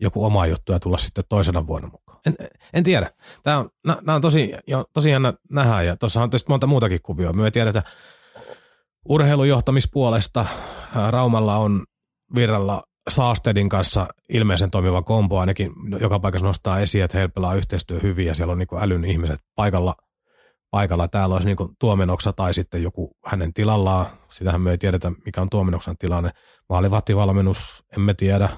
joku 0.00 0.24
oma 0.24 0.46
juttu 0.46 0.72
ja 0.72 0.80
tulla 0.80 0.98
sitten 0.98 1.24
toisena 1.28 1.66
vuonna 1.66 1.88
mukaan. 1.88 2.20
En, 2.26 2.34
en 2.72 2.84
tiedä. 2.84 3.10
Tämä 3.42 3.58
on, 3.58 3.68
nämä 3.84 4.14
on 4.14 4.20
tosi, 4.20 4.52
jo, 4.66 4.84
tosi 4.94 5.10
jännä 5.10 5.34
nähdä 5.50 5.82
ja 5.82 5.96
tuossa 5.96 6.22
on 6.22 6.30
tietysti 6.30 6.50
monta 6.50 6.66
muutakin 6.66 7.02
kuvioa. 7.02 7.32
Me 7.32 7.50
tiedetään 7.50 7.84
urheilujohtamispuolesta. 9.08 10.46
Raumalla 11.10 11.56
on 11.56 11.84
virralla 12.34 12.82
Saastedin 13.08 13.68
kanssa 13.68 14.06
ilmeisen 14.28 14.70
toimiva 14.70 15.02
kombo, 15.02 15.38
ainakin 15.38 15.72
joka 16.00 16.18
paikassa 16.18 16.46
nostaa 16.46 16.80
esiin, 16.80 17.04
että 17.04 17.18
heillä 17.18 17.32
pelaa 17.32 17.54
yhteistyö 17.54 18.00
hyvin 18.00 18.26
ja 18.26 18.34
siellä 18.34 18.52
on 18.52 18.58
niin 18.58 18.68
älyn 18.80 19.04
ihmiset 19.04 19.40
paikalla, 19.54 19.94
paikalla. 20.74 21.08
Täällä 21.08 21.34
olisi 21.34 21.48
niin 21.48 21.76
tuomenoksa 21.78 22.32
tai 22.32 22.54
sitten 22.54 22.82
joku 22.82 23.16
hänen 23.24 23.52
tilallaan. 23.52 24.06
Sitähän 24.30 24.60
me 24.60 24.70
ei 24.70 24.78
tiedetä, 24.78 25.12
mikä 25.24 25.40
on 25.40 25.50
tuomenoksan 25.50 25.98
tilanne. 25.98 26.30
Maalivahtivalmennus, 26.68 27.84
emme 27.96 28.14
tiedä. 28.14 28.48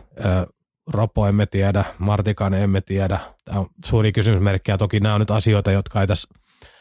Ropo 0.87 1.27
emme 1.27 1.47
tiedä, 1.47 1.85
Martikainen 1.99 2.63
emme 2.63 2.81
tiedä. 2.81 3.19
Tämä 3.45 3.61
on 3.61 3.67
suuri 3.85 4.13
kysymysmerkki 4.13 4.71
ja 4.71 4.79
toki 4.79 5.01
nämä 5.01 5.15
on 5.15 5.21
nyt 5.21 5.31
asioita, 5.31 5.71
jotka 5.71 6.01
ei 6.01 6.07
tässä 6.07 6.29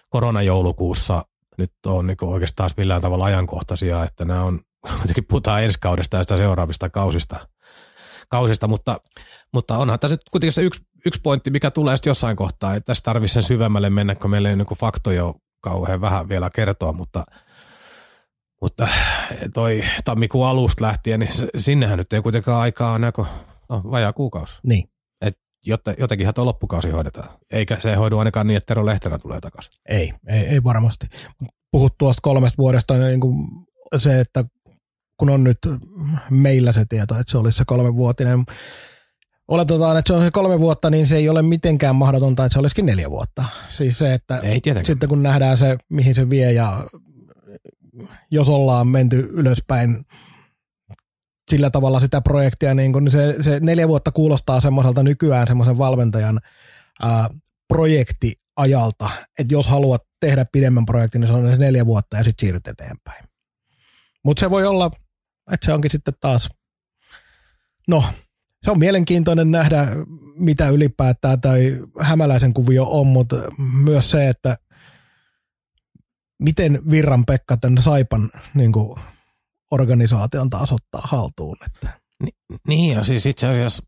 koronajoulukuussa 0.10 1.26
nyt 1.58 1.72
on 1.86 2.08
niin 2.08 2.18
oikeastaan 2.22 2.70
millään 2.78 3.02
tavalla 3.02 3.26
ajankohtaisia, 3.26 4.04
että 4.04 4.26
nämä 4.26 4.44
on 4.44 4.60
kuitenkin 4.98 5.26
puhutaan 5.26 5.64
ensi 5.64 5.78
kaudesta 5.82 6.18
ja 6.18 6.24
sitä 6.24 6.38
seuraavista 6.38 6.90
kausista, 6.90 7.48
kausista 8.30 8.68
mutta, 8.68 9.00
mutta 9.54 9.78
onhan 9.78 10.00
tässä 10.00 10.14
nyt 10.14 10.30
kuitenkin 10.32 10.54
se 10.54 10.62
yksi, 10.62 10.82
yksi 11.06 11.22
pointti, 11.24 11.50
mikä 11.50 11.72
tulee 11.72 11.98
sitten 11.98 12.10
jossain 12.10 12.36
kohtaa, 12.36 12.76
että 12.76 12.86
tässä 12.86 13.04
tarvitsisi 13.04 13.34
sen 13.34 13.44
syvemmälle 13.44 13.90
mennä, 13.90 14.16
kun 14.16 14.30
meillä 14.30 14.50
ei 14.50 14.56
niin 14.56 14.68
faktoja 14.80 15.34
kauhean 15.62 16.02
vähän 16.02 16.30
vielä 16.30 16.50
kertoa, 16.50 16.94
mutta, 16.94 17.26
mutta 18.62 18.88
toi 19.54 19.84
tammikuun 20.06 20.48
alusta 20.48 20.84
lähtien, 20.86 21.20
niin 21.20 21.32
sinnehän 21.58 21.98
nyt 21.98 22.14
ei 22.14 22.22
kuitenkaan 22.22 22.62
aikaa 22.62 23.00
näkö, 23.00 23.26
no 23.70 23.82
vajaa 23.92 24.14
kuukausi. 24.14 24.58
Niin. 24.64 24.90
Et 25.22 25.38
jotta, 25.66 25.94
jotenkinhan 25.98 26.34
tuo 26.34 26.46
loppukausi 26.46 26.90
hoidetaan. 26.90 27.30
Eikä 27.52 27.78
se 27.80 27.96
hoidu 27.96 28.18
ainakaan 28.18 28.48
niin, 28.48 28.58
että 28.58 28.68
Tero 28.68 28.86
Lehterä 28.86 29.18
tulee 29.18 29.42
takaisin. 29.42 29.72
Ei, 29.90 30.14
ei, 30.28 30.46
ei 30.48 30.64
varmasti. 30.64 31.08
Puhut 31.72 31.98
tuosta 31.98 32.22
kolmesta 32.22 32.58
vuodesta, 32.58 32.98
niin 32.98 33.20
kuin 33.20 33.48
se, 33.98 34.20
että 34.20 34.44
kun 35.18 35.30
on 35.30 35.44
nyt 35.44 35.58
meillä 36.30 36.72
se 36.72 36.86
tieto, 36.90 37.20
että 37.20 37.32
se 37.32 37.38
olisi 37.38 37.58
se 37.58 37.64
kolmevuotinen. 37.68 38.44
Oletetaan, 39.48 39.98
että 39.98 40.14
se 40.14 40.18
on 40.18 40.26
se 40.26 40.32
kolme 40.32 40.60
vuotta, 40.60 40.90
niin 40.90 41.08
se 41.08 41.16
ei 41.16 41.30
ole 41.30 41.42
mitenkään 41.42 41.96
mahdotonta, 41.96 42.46
että 42.46 42.54
se 42.54 42.60
olisikin 42.60 42.86
neljä 42.86 43.10
vuotta. 43.12 43.46
Siis 43.70 43.98
se, 43.98 44.14
että 44.14 44.38
ei 44.38 44.62
sitten 44.84 45.10
kun 45.10 45.24
nähdään 45.24 45.58
se, 45.58 45.78
mihin 45.90 46.16
se 46.16 46.30
vie 46.30 46.52
ja 46.52 46.88
jos 48.32 48.50
ollaan 48.50 48.88
menty 48.88 49.30
ylöspäin 49.32 50.06
sillä 51.52 51.70
tavalla 51.70 52.00
sitä 52.00 52.22
projektia, 52.22 52.74
niin 52.74 52.94
kun 52.94 53.12
se, 53.12 53.36
se 53.42 53.60
neljä 53.60 53.88
vuotta 53.88 54.12
kuulostaa 54.12 54.62
semmoiselta 54.62 55.04
nykyään 55.04 55.48
semmoisen 55.48 55.78
valmentajan 55.78 56.40
ää, 57.02 57.30
projektiajalta, 57.68 59.10
että 59.40 59.54
jos 59.54 59.68
haluat 59.68 60.02
tehdä 60.20 60.46
pidemmän 60.52 60.86
projektin, 60.86 61.22
niin 61.22 61.30
se 61.30 61.34
on 61.34 61.52
se 61.52 61.58
neljä 61.58 61.86
vuotta 61.86 62.18
ja 62.18 62.24
sitten 62.24 62.46
siirryt 62.46 62.68
eteenpäin. 62.68 63.26
Mutta 64.24 64.40
se 64.40 64.50
voi 64.50 64.66
olla 64.66 64.92
että 65.52 65.66
se 65.66 65.74
onkin 65.74 65.92
sitten 65.92 66.14
taas, 66.20 66.50
no 67.88 68.04
se 68.66 68.72
on 68.72 68.80
mielenkiintoinen 68.80 69.52
nähdä, 69.52 69.88
mitä 70.38 70.70
ylipäätään 70.70 71.42
tai 71.42 71.80
hämäläisen 72.00 72.54
kuvio 72.54 72.86
on, 72.90 73.08
mutta 73.08 73.36
myös 73.84 74.12
se, 74.12 74.30
että 74.30 74.58
miten 76.40 76.80
Virran 76.90 77.26
Pekka 77.26 77.58
tänne 77.58 77.82
Saipan 77.82 78.32
niin 78.54 78.72
kuin, 78.72 79.00
organisaation 79.72 80.50
taas 80.50 80.72
ottaa 80.72 81.02
haltuun. 81.04 81.58
Että. 81.66 82.00
Ni, 82.24 82.30
niin 82.68 82.96
ja 82.96 83.04
siis 83.04 83.26
itse 83.26 83.48
asiassa, 83.48 83.84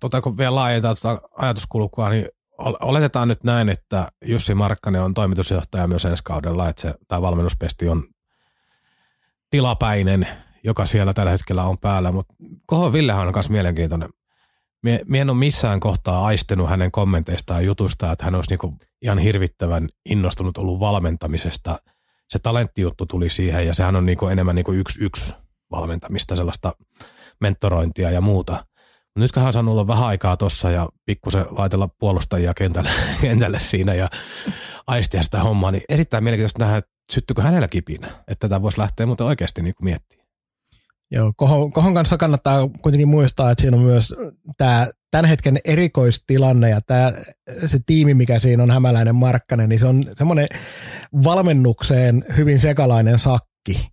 tota, 0.00 0.20
kun 0.20 0.38
vielä 0.38 0.54
laajentaa 0.54 0.94
tuota 0.94 1.28
ajatuskulkua, 1.36 2.08
niin 2.08 2.28
oletetaan 2.58 3.28
nyt 3.28 3.44
näin, 3.44 3.68
että 3.68 4.08
Jussi 4.24 4.54
Markkanen 4.54 5.02
on 5.02 5.14
toimitusjohtaja 5.14 5.86
myös 5.86 6.04
ensi 6.04 6.22
kaudella, 6.24 6.68
että 6.68 6.82
se, 6.82 6.94
tämä 7.08 7.22
valmennuspesti 7.22 7.88
on 7.88 8.04
tilapäinen 9.50 10.26
joka 10.64 10.86
siellä 10.86 11.14
tällä 11.14 11.30
hetkellä 11.30 11.64
on 11.64 11.78
päällä. 11.78 12.12
Mutta 12.12 12.34
Koho 12.66 12.92
Villehan 12.92 13.26
on 13.26 13.32
myös 13.36 13.50
mielenkiintoinen. 13.50 14.08
Mie, 14.82 15.00
mie 15.06 15.20
en 15.20 15.30
ole 15.30 15.38
missään 15.38 15.80
kohtaa 15.80 16.24
aistenut 16.24 16.68
hänen 16.68 16.90
kommenteistaan 16.90 17.60
ja 17.60 17.66
jutusta, 17.66 18.12
että 18.12 18.24
hän 18.24 18.34
olisi 18.34 18.50
niinku 18.50 18.76
ihan 19.02 19.18
hirvittävän 19.18 19.88
innostunut 20.06 20.58
ollut 20.58 20.80
valmentamisesta. 20.80 21.78
Se 22.30 22.38
talenttijuttu 22.38 23.06
tuli 23.06 23.30
siihen 23.30 23.66
ja 23.66 23.74
sehän 23.74 23.96
on 23.96 24.06
niinku 24.06 24.26
enemmän 24.26 24.54
niinku 24.54 24.72
yksi 24.72 25.04
yksi 25.04 25.34
valmentamista, 25.70 26.36
sellaista 26.36 26.72
mentorointia 27.40 28.10
ja 28.10 28.20
muuta. 28.20 28.66
Nyt 29.18 29.36
hän 29.36 29.46
on 29.46 29.52
saanut 29.52 29.72
olla 29.72 29.86
vähän 29.86 30.06
aikaa 30.06 30.36
tossa 30.36 30.70
ja 30.70 30.88
pikkusen 31.04 31.46
laitella 31.50 31.88
puolustajia 31.88 32.54
kentälle, 32.54 32.90
kentälle 33.20 33.58
siinä 33.58 33.94
ja 33.94 34.10
aistia 34.86 35.22
sitä 35.22 35.42
hommaa, 35.42 35.70
niin 35.70 35.82
erittäin 35.88 36.24
mielenkiintoista 36.24 36.64
nähdä, 36.64 36.76
että 36.76 36.90
syttyykö 37.12 37.42
hänellä 37.42 37.68
kipinä, 37.68 38.06
että 38.28 38.48
tätä 38.48 38.62
voisi 38.62 38.78
lähteä 38.78 39.06
muuten 39.06 39.26
oikeasti 39.26 39.62
niin 39.62 39.74
miettimään. 39.82 40.21
Joo, 41.14 41.32
Kohon, 41.36 41.72
Kohon 41.72 41.94
kanssa 41.94 42.16
kannattaa 42.16 42.68
kuitenkin 42.82 43.08
muistaa, 43.08 43.50
että 43.50 43.62
siinä 43.62 43.76
on 43.76 43.82
myös 43.82 44.14
tämä 44.58 44.88
tämän 45.10 45.24
hetken 45.24 45.58
erikoistilanne 45.64 46.70
ja 46.70 46.80
tämä, 46.80 47.12
se 47.66 47.78
tiimi, 47.86 48.14
mikä 48.14 48.38
siinä 48.38 48.62
on 48.62 48.70
Hämäläinen 48.70 49.14
Markkanen, 49.14 49.68
niin 49.68 49.78
se 49.78 49.86
on 49.86 50.04
semmoinen 50.16 50.48
valmennukseen 51.24 52.24
hyvin 52.36 52.60
sekalainen 52.60 53.18
sakki, 53.18 53.88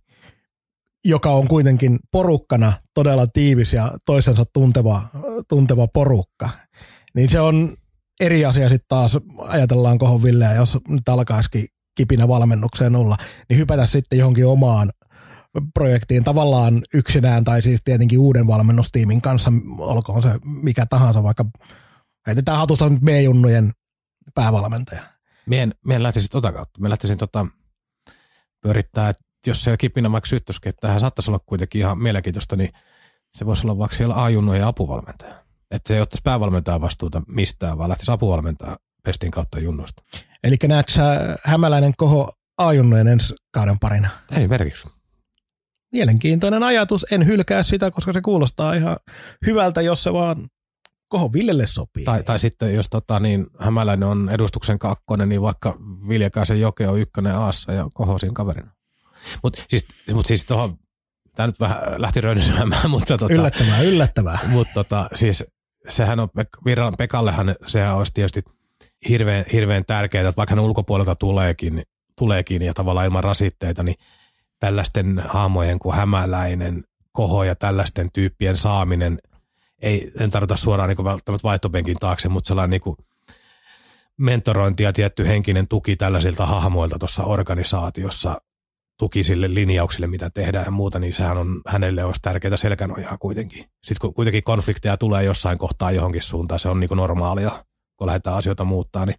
joka 1.04 1.30
on 1.30 1.48
kuitenkin 1.48 1.98
porukkana 2.12 2.72
todella 2.94 3.26
tiivis 3.26 3.72
ja 3.72 3.92
toisensa 4.06 4.44
tunteva, 4.52 5.02
tunteva 5.48 5.88
porukka. 5.88 6.50
Niin 7.14 7.28
se 7.28 7.40
on 7.40 7.76
eri 8.20 8.44
asia 8.44 8.68
sitten 8.68 8.88
taas, 8.88 9.18
ajatellaan 9.38 9.98
kohon 9.98 10.22
Villeä, 10.22 10.54
jos 10.54 10.78
nyt 10.88 11.08
alkaisikin 11.08 11.66
kipinä 11.96 12.28
valmennukseen 12.28 12.96
olla, 12.96 13.16
niin 13.48 13.58
hypätä 13.58 13.86
sitten 13.86 14.18
johonkin 14.18 14.46
omaan 14.46 14.90
projektiin 15.74 16.24
tavallaan 16.24 16.82
yksinään 16.94 17.44
tai 17.44 17.62
siis 17.62 17.80
tietenkin 17.84 18.18
uuden 18.18 18.46
valmennustiimin 18.46 19.22
kanssa, 19.22 19.52
olkoon 19.78 20.22
se 20.22 20.28
mikä 20.44 20.86
tahansa, 20.86 21.22
vaikka 21.22 21.44
heitetään 22.26 22.58
hatusta 22.58 22.88
nyt 22.88 23.00
B-junnujen 23.00 23.72
päävalmentaja. 24.34 25.02
Mien, 25.46 25.74
mien 25.86 26.02
lähtisin 26.02 26.30
tota 26.30 26.52
kautta. 26.52 26.80
Me 26.80 26.90
lähtisin 26.90 27.18
tota 27.18 27.46
pyörittää, 28.60 29.08
että 29.08 29.22
jos 29.46 29.64
siellä 29.64 29.76
kipinä 29.76 30.12
vaikka 30.12 30.28
syttöisikin, 30.28 30.70
että 30.70 30.80
tähän 30.80 31.00
saattaisi 31.00 31.30
olla 31.30 31.40
kuitenkin 31.46 31.80
ihan 31.80 31.98
mielenkiintoista, 31.98 32.56
niin 32.56 32.70
se 33.32 33.46
voisi 33.46 33.66
olla 33.66 33.78
vaikka 33.78 33.96
siellä 33.96 34.22
A-junnujen 34.22 34.64
apuvalmentaja. 34.64 35.44
Että 35.70 35.88
se 35.88 35.94
ei 35.94 36.00
ottaisi 36.00 36.22
päävalmentaja 36.24 36.80
vastuuta 36.80 37.22
mistään, 37.28 37.78
vaan 37.78 37.88
lähtisi 37.88 38.12
apuvalmentaa 38.12 38.76
pestin 39.02 39.30
kautta 39.30 39.60
junnoista. 39.60 40.02
Eli 40.44 40.56
näetkö 40.68 40.92
sä 40.92 41.36
hämäläinen 41.44 41.92
koho 41.96 42.32
A-junnujen 42.58 43.08
ensi 43.08 43.34
kauden 43.52 43.78
parina? 43.78 44.08
Esimerkiksi. 44.30 44.99
Mielenkiintoinen 45.92 46.62
ajatus. 46.62 47.06
En 47.10 47.26
hylkää 47.26 47.62
sitä, 47.62 47.90
koska 47.90 48.12
se 48.12 48.20
kuulostaa 48.20 48.74
ihan 48.74 48.96
hyvältä, 49.46 49.80
jos 49.80 50.02
se 50.02 50.12
vaan 50.12 50.48
koho 51.08 51.32
Villelle 51.32 51.66
sopii. 51.66 52.04
Tai, 52.04 52.22
tai 52.22 52.38
sitten 52.38 52.74
jos 52.74 52.86
tota, 52.90 53.20
niin, 53.20 53.46
Hämäläinen 53.58 54.08
on 54.08 54.30
edustuksen 54.32 54.78
kakkonen, 54.78 55.28
niin 55.28 55.42
vaikka 55.42 55.76
Viljakäisen 56.08 56.60
Joke 56.60 56.88
on 56.88 57.00
ykkönen 57.00 57.36
Aassa 57.36 57.72
ja 57.72 57.88
koho 57.94 58.18
siinä 58.18 58.32
kaverina. 58.34 58.70
Mutta 59.42 59.62
siis, 59.68 59.86
mut 60.12 60.26
siis 60.26 60.44
tuohon, 60.44 60.76
tämä 61.34 61.46
nyt 61.46 61.60
vähän 61.60 61.78
lähti 61.96 62.20
rönnysymään, 62.20 62.70
mutta 62.90 63.18
tota, 63.18 63.34
yllättävää, 63.34 63.80
yllättävää. 63.80 64.38
Mutta 64.46 64.74
tota, 64.74 65.08
siis 65.14 65.44
sehän 65.88 66.20
on, 66.20 66.28
Virran 66.64 66.94
Pekallehan 66.98 67.54
sehän 67.66 67.96
olisi 67.96 68.12
tietysti 68.14 68.42
hirveän, 69.08 69.44
hirveän 69.52 69.84
tärkeää, 69.84 70.28
että 70.28 70.36
vaikka 70.36 70.54
hän 70.54 70.64
ulkopuolelta 70.64 71.14
tuleekin, 71.14 71.82
tuleekin 72.18 72.62
ja 72.62 72.74
tavallaan 72.74 73.06
ilman 73.06 73.24
rasitteita, 73.24 73.82
niin 73.82 73.96
tällaisten 74.60 75.22
haamojen 75.28 75.78
kuin 75.78 75.96
hämäläinen, 75.96 76.84
koho 77.12 77.44
ja 77.44 77.54
tällaisten 77.54 78.12
tyyppien 78.12 78.56
saaminen, 78.56 79.18
ei, 79.82 80.12
en 80.20 80.30
tarvita 80.30 80.56
suoraan 80.56 80.88
niin 80.88 81.04
välttämättä 81.04 81.42
vaihtopenkin 81.42 81.96
taakse, 82.00 82.28
mutta 82.28 82.48
sellainen 82.48 82.70
niin 82.70 82.80
kuin 82.80 82.96
mentorointi 84.16 84.82
ja 84.82 84.92
tietty 84.92 85.26
henkinen 85.26 85.68
tuki 85.68 85.96
tällaisilta 85.96 86.46
hahmoilta 86.46 86.98
tuossa 86.98 87.24
organisaatiossa, 87.24 88.40
tuki 88.98 89.24
sille 89.24 89.54
linjauksille, 89.54 90.06
mitä 90.06 90.30
tehdään 90.30 90.64
ja 90.64 90.70
muuta, 90.70 90.98
niin 90.98 91.14
sehän 91.14 91.38
on 91.38 91.60
hänelle 91.66 92.04
olisi 92.04 92.22
tärkeää 92.22 92.56
selkänojaa 92.56 93.18
kuitenkin. 93.18 93.60
Sitten 93.60 94.00
kun 94.00 94.14
kuitenkin 94.14 94.44
konflikteja 94.44 94.96
tulee 94.96 95.24
jossain 95.24 95.58
kohtaa 95.58 95.90
johonkin 95.90 96.22
suuntaan, 96.22 96.60
se 96.60 96.68
on 96.68 96.80
niin 96.80 96.88
kuin 96.88 96.96
normaalia, 96.96 97.64
kun 97.96 98.06
lähdetään 98.06 98.36
asioita 98.36 98.64
muuttaa, 98.64 99.06
niin 99.06 99.16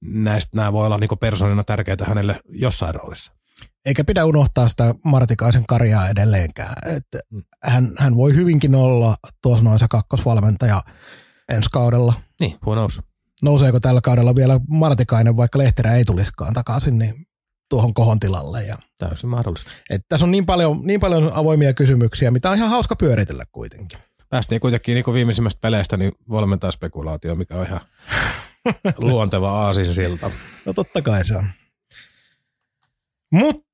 näistä 0.00 0.56
nämä 0.56 0.72
voi 0.72 0.86
olla 0.86 0.98
niin 0.98 1.18
persoonina 1.20 1.64
tärkeitä 1.64 2.04
hänelle 2.04 2.40
jossain 2.48 2.94
roolissa. 2.94 3.37
Eikä 3.84 4.04
pidä 4.04 4.24
unohtaa 4.24 4.68
sitä 4.68 4.94
Martikaisen 5.04 5.66
karjaa 5.66 6.08
edelleenkään. 6.08 6.96
Että 6.96 7.18
mm. 7.30 7.42
hän, 7.64 7.92
hän 7.98 8.16
voi 8.16 8.34
hyvinkin 8.34 8.74
olla 8.74 9.16
tuossa 9.42 9.64
noin 9.64 9.78
se 9.78 9.86
kakkosvalmentaja 9.90 10.82
ensi 11.48 11.68
kaudella. 11.72 12.14
Niin, 12.40 12.58
who 12.66 12.72
knows. 12.72 13.00
Nouseeko 13.42 13.80
tällä 13.80 14.00
kaudella 14.00 14.34
vielä 14.34 14.60
Martikainen, 14.68 15.36
vaikka 15.36 15.58
Lehterä 15.58 15.94
ei 15.94 16.04
tulisikaan 16.04 16.54
takaisin, 16.54 16.98
niin 16.98 17.26
tuohon 17.70 17.94
kohon 17.94 18.20
tilalle. 18.20 18.64
Ja, 18.64 18.78
Täysin 18.98 19.30
mahdollista. 19.30 19.70
että 19.90 20.06
tässä 20.08 20.24
on 20.24 20.30
niin 20.30 20.46
paljon, 20.46 20.80
niin 20.84 21.00
paljon 21.00 21.30
avoimia 21.34 21.74
kysymyksiä, 21.74 22.30
mitä 22.30 22.50
on 22.50 22.56
ihan 22.56 22.70
hauska 22.70 22.96
pyöritellä 22.96 23.44
kuitenkin. 23.52 23.98
Päästiin 24.28 24.60
kuitenkin 24.60 24.94
niin 24.94 25.14
viimeisimmästä 25.14 25.60
peleistä 25.60 25.96
niin 25.96 26.12
valmentaa 26.30 26.70
spekulaatio, 26.70 27.34
mikä 27.34 27.54
on 27.54 27.66
ihan 27.66 27.80
luonteva 28.98 29.64
aasinsilta. 29.66 30.30
No 30.64 30.72
totta 30.72 31.02
kai 31.02 31.24
se 31.24 31.36
on. 31.36 31.44
Mutta 33.32 33.67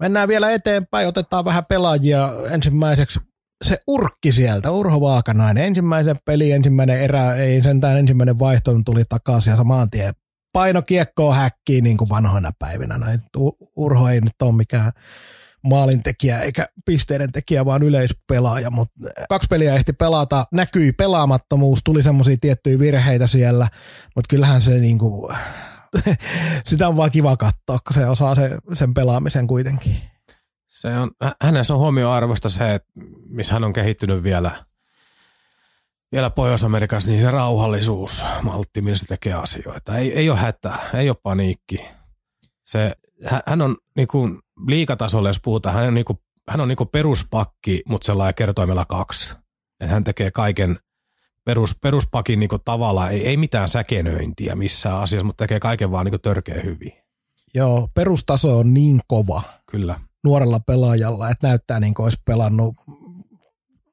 mennään 0.00 0.28
vielä 0.28 0.50
eteenpäin, 0.50 1.08
otetaan 1.08 1.44
vähän 1.44 1.64
pelaajia 1.68 2.32
ensimmäiseksi 2.50 3.20
se 3.64 3.78
urkki 3.86 4.32
sieltä, 4.32 4.70
Urho 4.70 5.00
Vaakanainen. 5.00 5.64
Ensimmäisen 5.64 6.16
peli, 6.24 6.52
ensimmäinen 6.52 7.00
erä, 7.00 7.34
ei 7.34 7.62
sentään 7.62 7.98
ensimmäinen 7.98 8.38
vaihto 8.38 8.80
tuli 8.84 9.02
takaisin 9.08 9.50
ja 9.50 9.56
samaan 9.56 9.90
tien 9.90 10.14
paino 10.52 10.82
kiekkoa 10.82 11.34
häkkiin 11.34 11.84
niin 11.84 11.96
kuin 11.96 12.08
vanhoina 12.08 12.50
päivinä. 12.58 12.98
Näin. 12.98 13.22
Urho 13.76 14.08
ei 14.08 14.20
nyt 14.20 14.42
ole 14.42 14.52
mikään 14.52 14.92
maalintekijä 15.62 16.40
eikä 16.40 16.66
pisteiden 16.84 17.32
tekijä, 17.32 17.64
vaan 17.64 17.82
yleispelaaja, 17.82 18.70
mutta 18.70 18.94
kaksi 19.28 19.46
peliä 19.50 19.74
ehti 19.74 19.92
pelata, 19.92 20.44
näkyi 20.52 20.92
pelaamattomuus, 20.92 21.80
tuli 21.84 22.02
semmoisia 22.02 22.36
tiettyjä 22.40 22.78
virheitä 22.78 23.26
siellä, 23.26 23.68
mutta 24.16 24.28
kyllähän 24.28 24.62
se 24.62 24.70
niin 24.70 24.98
kuin, 24.98 25.36
sitä 26.66 26.88
on 26.88 26.96
vaan 26.96 27.10
kiva 27.10 27.36
katsoa, 27.36 27.78
kun 27.78 27.94
se 27.94 28.06
osaa 28.06 28.34
se, 28.34 28.58
sen 28.72 28.94
pelaamisen 28.94 29.46
kuitenkin. 29.46 29.96
Se 30.68 30.88
on, 30.98 31.10
hänessä 31.42 31.74
on 31.74 31.80
huomioarvosta 31.80 32.48
se, 32.48 32.74
että 32.74 32.88
missä 33.28 33.52
hän 33.52 33.64
on 33.64 33.72
kehittynyt 33.72 34.22
vielä, 34.22 34.64
vielä 36.12 36.30
Pohjois-Amerikassa, 36.30 37.10
niin 37.10 37.22
se 37.22 37.30
rauhallisuus, 37.30 38.24
maltti, 38.42 38.82
millä 38.82 38.96
se 38.96 39.06
tekee 39.06 39.32
asioita. 39.32 39.98
Ei, 39.98 40.12
ei 40.12 40.30
ole 40.30 40.38
hätää, 40.38 40.78
ei 40.94 41.10
ole 41.10 41.16
paniikki. 41.22 41.84
Se, 42.64 42.92
hän 43.46 43.62
on 43.62 43.76
niin 43.96 44.08
kuin 44.08 44.38
liikatasolla, 44.66 45.28
jos 45.28 45.40
puhutaan, 45.40 45.74
hän 45.74 45.86
on, 45.86 45.94
niin 45.94 46.04
kuin, 46.04 46.18
hän 46.48 46.60
on 46.60 46.68
niin 46.68 46.76
kuin 46.76 46.88
peruspakki, 46.88 47.82
mutta 47.88 48.06
sellainen 48.06 48.34
kertoimella 48.34 48.84
kaksi. 48.84 49.34
Et 49.80 49.90
hän 49.90 50.04
tekee 50.04 50.30
kaiken 50.30 50.78
perus, 51.44 51.76
peruspakin 51.82 52.40
niin 52.40 52.50
tavalla, 52.64 53.10
ei, 53.10 53.28
ei 53.28 53.36
mitään 53.36 53.68
säkenöintiä 53.68 54.54
missään 54.54 55.00
asiassa, 55.00 55.26
mutta 55.26 55.44
tekee 55.44 55.60
kaiken 55.60 55.90
vaan 55.90 56.06
niin 56.06 56.20
törkeä 56.20 56.60
hyvin. 56.64 56.92
Joo, 57.54 57.88
perustaso 57.94 58.58
on 58.58 58.74
niin 58.74 59.00
kova. 59.06 59.42
Kyllä. 59.70 60.00
Nuorella 60.24 60.60
pelaajalla, 60.60 61.30
että 61.30 61.48
näyttää 61.48 61.80
niin 61.80 61.94
kuin 61.94 62.04
olisi 62.04 62.18
pelannut 62.26 62.74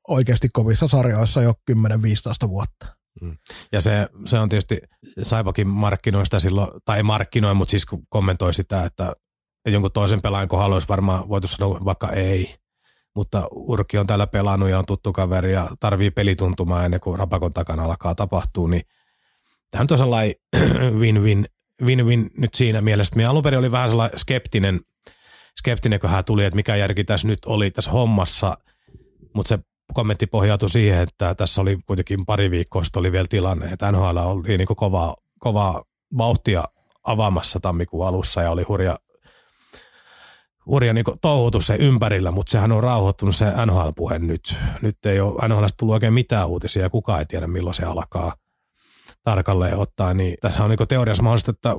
oikeasti 0.07 0.49
kovissa 0.53 0.87
sarjoissa 0.87 1.41
jo 1.41 1.53
10-15 1.71 2.49
vuotta. 2.49 2.85
Mm. 3.21 3.37
Ja 3.71 3.81
se, 3.81 4.07
se 4.25 4.39
on 4.39 4.49
tietysti, 4.49 4.79
Saipakin 5.21 5.67
markkinoista 5.67 6.39
silloin, 6.39 6.71
tai 6.85 6.97
ei 6.97 7.03
markkinoi, 7.03 7.53
mutta 7.53 7.71
siis 7.71 7.85
kommentoi 8.09 8.53
sitä, 8.53 8.83
että 8.85 9.13
jonkun 9.67 9.91
toisen 9.91 10.21
pelaajan 10.21 10.47
kohdalla 10.47 10.75
olisi 10.75 10.87
varmaan 10.87 11.29
voitu 11.29 11.47
sanoa 11.47 11.79
vaikka 11.85 12.09
ei. 12.09 12.55
Mutta 13.15 13.47
Urki 13.51 13.97
on 13.97 14.07
täällä 14.07 14.27
pelannut 14.27 14.69
ja 14.69 14.79
on 14.79 14.85
tuttu 14.85 15.13
kaveri 15.13 15.53
ja 15.53 15.67
tarvii 15.79 16.11
pelituntumaa 16.11 16.85
ennen 16.85 16.99
kuin 16.99 17.19
rapakon 17.19 17.53
takana 17.53 17.83
alkaa 17.83 18.15
tapahtua, 18.15 18.69
niin 18.69 18.81
tämä 19.71 19.85
on 19.91 19.97
sellainen 19.97 20.35
win-win, 21.01 21.45
win-win 21.81 22.29
nyt 22.37 22.53
siinä 22.53 22.81
mielessä. 22.81 23.15
Minä 23.15 23.29
alun 23.29 23.43
perin 23.43 23.59
oli 23.59 23.71
vähän 23.71 23.89
sellainen 23.89 24.19
skeptinen, 24.19 24.79
skeptinen, 25.59 25.99
kun 25.99 26.09
hän 26.09 26.25
tuli, 26.25 26.45
että 26.45 26.55
mikä 26.55 26.75
järki 26.75 27.03
tässä 27.03 27.27
nyt 27.27 27.39
oli 27.45 27.71
tässä 27.71 27.91
hommassa, 27.91 28.57
mutta 29.33 29.49
se 29.49 29.59
kommentti 29.93 30.27
pohjautui 30.27 30.69
siihen, 30.69 31.01
että 31.01 31.35
tässä 31.35 31.61
oli 31.61 31.77
kuitenkin 31.87 32.25
pari 32.25 32.51
viikkoa 32.51 32.83
sitten 32.83 32.99
oli 32.99 33.11
vielä 33.11 33.25
tilanne, 33.29 33.65
että 33.65 33.91
NHL 33.91 34.17
oltiin 34.17 34.57
niin 34.57 34.67
kovaa, 34.67 35.15
kovaa 35.39 35.83
vauhtia 36.17 36.63
avaamassa 37.03 37.59
tammikuun 37.59 38.07
alussa 38.07 38.41
ja 38.41 38.51
oli 38.51 38.63
hurja 38.63 38.97
hurja 40.65 40.93
niin 40.93 41.05
touhutus 41.21 41.67
se 41.67 41.75
ympärillä, 41.75 42.31
mutta 42.31 42.51
sehän 42.51 42.71
on 42.71 42.83
rauhoittunut 42.83 43.35
se 43.35 43.45
NHL-puhe 43.45 44.19
nyt. 44.19 44.55
Nyt 44.81 45.05
ei 45.05 45.19
ole 45.19 45.47
NHL 45.47 45.65
tullut 45.77 45.93
oikein 45.93 46.13
mitään 46.13 46.47
uutisia 46.47 46.81
ja 46.81 46.89
kukaan 46.89 47.19
ei 47.19 47.25
tiedä 47.25 47.47
milloin 47.47 47.73
se 47.73 47.85
alkaa 47.85 48.35
tarkalleen 49.23 49.77
ottaa. 49.77 50.13
Niin 50.13 50.37
tässä 50.41 50.63
on 50.63 50.69
niin 50.69 50.87
teoriassa 50.87 51.23
mahdollista, 51.23 51.51
että 51.51 51.69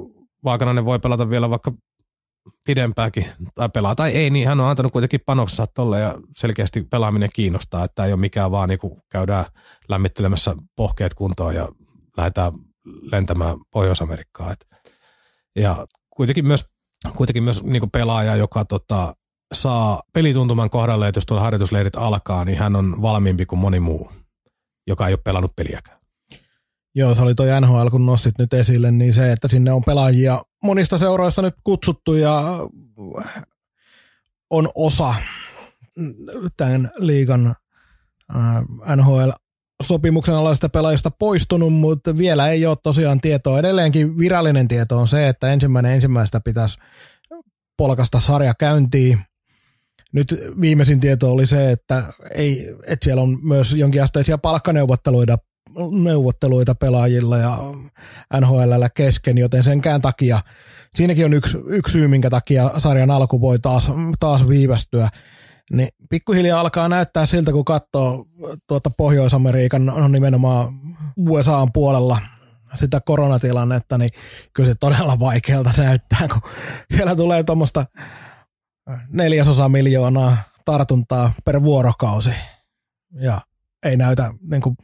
Vaakanainen 0.44 0.84
voi 0.84 0.98
pelata 0.98 1.30
vielä 1.30 1.50
vaikka 1.50 1.72
pidempääkin 2.64 3.26
tai 3.54 3.68
pelaa 3.68 3.94
tai 3.94 4.10
ei, 4.10 4.30
niin 4.30 4.48
hän 4.48 4.60
on 4.60 4.68
antanut 4.68 4.92
kuitenkin 4.92 5.20
panoksensa 5.26 5.66
tolle 5.66 6.00
ja 6.00 6.14
selkeästi 6.36 6.82
pelaaminen 6.82 7.30
kiinnostaa, 7.32 7.84
että 7.84 8.04
ei 8.04 8.12
ole 8.12 8.20
mikään 8.20 8.50
vaan 8.50 8.68
niin 8.68 9.02
käydään 9.08 9.44
lämmittelemässä 9.88 10.54
pohkeet 10.76 11.14
kuntoon 11.14 11.54
ja 11.54 11.68
lähdetään 12.16 12.52
lentämään 13.02 13.56
Pohjois-Amerikkaan. 13.70 14.56
Ja 15.56 15.86
kuitenkin 16.10 16.46
myös 16.46 16.71
kuitenkin 17.16 17.42
myös 17.42 17.64
niin 17.64 17.90
pelaaja, 17.90 18.36
joka 18.36 18.64
tota, 18.64 19.14
saa 19.54 20.00
pelituntuman 20.12 20.70
kohdalle, 20.70 21.08
että 21.08 21.16
jos 21.18 21.26
tuolla 21.26 21.42
harjoitusleirit 21.42 21.96
alkaa, 21.96 22.44
niin 22.44 22.58
hän 22.58 22.76
on 22.76 23.02
valmiimpi 23.02 23.46
kuin 23.46 23.58
moni 23.58 23.80
muu, 23.80 24.12
joka 24.86 25.08
ei 25.08 25.14
ole 25.14 25.20
pelannut 25.24 25.56
peliäkään. 25.56 25.98
Joo, 26.94 27.14
se 27.14 27.20
oli 27.20 27.34
toi 27.34 27.60
NHL, 27.60 27.88
kun 27.88 28.06
nostit 28.06 28.38
nyt 28.38 28.52
esille, 28.52 28.90
niin 28.90 29.14
se, 29.14 29.32
että 29.32 29.48
sinne 29.48 29.72
on 29.72 29.84
pelaajia 29.84 30.42
monista 30.62 30.98
seuroista 30.98 31.42
nyt 31.42 31.54
kutsuttu 31.64 32.14
ja 32.14 32.42
on 34.50 34.68
osa 34.74 35.14
tämän 36.56 36.90
liigan 36.96 37.54
NHL 38.96 39.30
sopimuksen 39.82 40.34
alaisista 40.34 40.68
pelaajista 40.68 41.10
poistunut, 41.10 41.72
mutta 41.72 42.18
vielä 42.18 42.48
ei 42.48 42.66
ole 42.66 42.76
tosiaan 42.82 43.20
tietoa. 43.20 43.58
Edelleenkin 43.58 44.18
virallinen 44.18 44.68
tieto 44.68 44.98
on 44.98 45.08
se, 45.08 45.28
että 45.28 45.52
ensimmäinen 45.52 45.92
ensimmäistä 45.92 46.40
pitäisi 46.40 46.78
polkasta 47.76 48.20
sarja 48.20 48.54
käyntiin. 48.54 49.18
Nyt 50.12 50.42
viimeisin 50.60 51.00
tieto 51.00 51.32
oli 51.32 51.46
se, 51.46 51.70
että, 51.70 52.04
ei, 52.34 52.74
että 52.86 53.04
siellä 53.04 53.22
on 53.22 53.38
myös 53.42 53.74
jonkinasteisia 53.74 54.38
palkkaneuvotteluita 54.38 55.38
neuvotteluita 56.04 56.74
pelaajilla 56.74 57.38
ja 57.38 57.58
NHL 58.40 58.84
kesken, 58.94 59.38
joten 59.38 59.64
senkään 59.64 60.00
takia, 60.00 60.40
siinäkin 60.94 61.24
on 61.24 61.34
yksi, 61.34 61.58
yksi 61.66 61.92
syy, 61.92 62.08
minkä 62.08 62.30
takia 62.30 62.70
sarjan 62.78 63.10
alku 63.10 63.40
voi 63.40 63.58
taas, 63.58 63.90
taas 64.20 64.48
viivästyä. 64.48 65.08
Niin 65.70 65.88
pikkuhiljaa 66.10 66.60
alkaa 66.60 66.88
näyttää 66.88 67.26
siltä, 67.26 67.52
kun 67.52 67.64
katsoo 67.64 68.26
tuota 68.66 68.90
Pohjois-Amerikan, 68.96 69.86
no 69.86 70.08
nimenomaan 70.08 70.80
USAn 71.16 71.72
puolella 71.72 72.18
sitä 72.74 73.00
koronatilannetta, 73.00 73.98
niin 73.98 74.10
kyllä 74.52 74.68
se 74.68 74.74
todella 74.80 75.18
vaikealta 75.18 75.70
näyttää, 75.76 76.28
kun 76.28 76.50
siellä 76.96 77.16
tulee 77.16 77.42
tuommoista 77.42 77.86
neljäsosa 79.08 79.68
miljoonaa 79.68 80.36
tartuntaa 80.64 81.32
per 81.44 81.62
vuorokausi. 81.62 82.30
Ja 83.14 83.40
ei 83.82 83.96
näytä 83.96 84.34
niin 84.50 84.62
kuin 84.62 84.76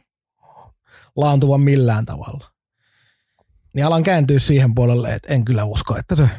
laantuvan 1.15 1.61
millään 1.61 2.05
tavalla. 2.05 2.51
Niin 3.75 3.85
alan 3.85 4.03
kääntyä 4.03 4.39
siihen 4.39 4.75
puolelle, 4.75 5.13
että 5.13 5.33
en 5.33 5.45
kyllä 5.45 5.63
usko, 5.63 5.97
että 5.97 6.15
se 6.15 6.29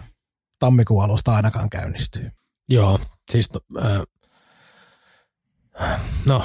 tammikuun 0.59 1.05
alusta 1.05 1.35
ainakaan 1.35 1.71
käynnistyy. 1.71 2.31
Joo, 2.69 2.99
siis 3.31 3.49
äh, 3.83 4.03
no 6.25 6.43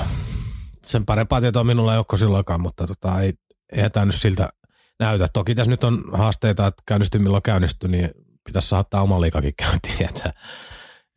sen 0.85 1.05
parempaa 1.05 1.41
tietoa 1.41 1.63
minulla 1.63 1.93
ei 1.93 1.97
ole 1.97 2.19
silloinkaan, 2.19 2.61
mutta 2.61 2.87
tota, 2.87 3.19
ei, 3.19 3.33
ei 3.71 3.89
tämä 3.89 4.05
nyt 4.05 4.15
siltä 4.15 4.49
näytä. 4.99 5.27
Toki 5.33 5.55
tässä 5.55 5.69
nyt 5.69 5.83
on 5.83 6.03
haasteita, 6.13 6.67
että 6.67 6.83
käynnistyy 6.85 7.21
milloin 7.21 7.43
käynnistyy, 7.43 7.89
niin 7.89 8.11
pitäisi 8.43 8.67
saattaa 8.67 9.01
oman 9.01 9.21
liikakin 9.21 9.53
käyntiin, 9.63 10.09
että, 10.09 10.33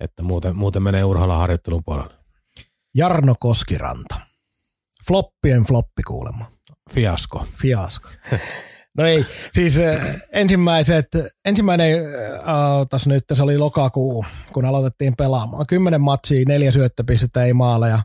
että 0.01 0.23
muuten, 0.23 0.57
muuten 0.57 0.83
menee 0.83 1.05
urheilla 1.05 1.39
harjoittelun 1.39 1.85
puolelle. 1.85 2.14
Jarno 2.95 3.35
Koskiranta. 3.41 4.21
Floppien 5.07 5.64
floppi 5.64 6.03
kuulemma. 6.03 6.51
Fiasko. 6.91 7.47
Fiasko. 7.62 8.09
No 8.99 9.05
ei, 9.05 9.27
siis 9.53 9.81
äh, 9.81 10.17
ensimmäiset, 10.33 11.07
ensimmäinen 11.45 11.99
äh, 11.99 12.87
tässä 12.91 13.09
nyt 13.09 13.25
se 13.35 13.43
oli 13.43 13.59
lokakuu, 13.59 14.25
kun 14.53 14.65
aloitettiin 14.65 15.17
pelaamaan. 15.17 15.67
Kymmenen 15.67 16.01
matsia, 16.01 16.45
neljä 16.49 16.73
syöttöpistettä, 16.73 17.45
ei 17.45 17.53
maaleja, 17.53 18.03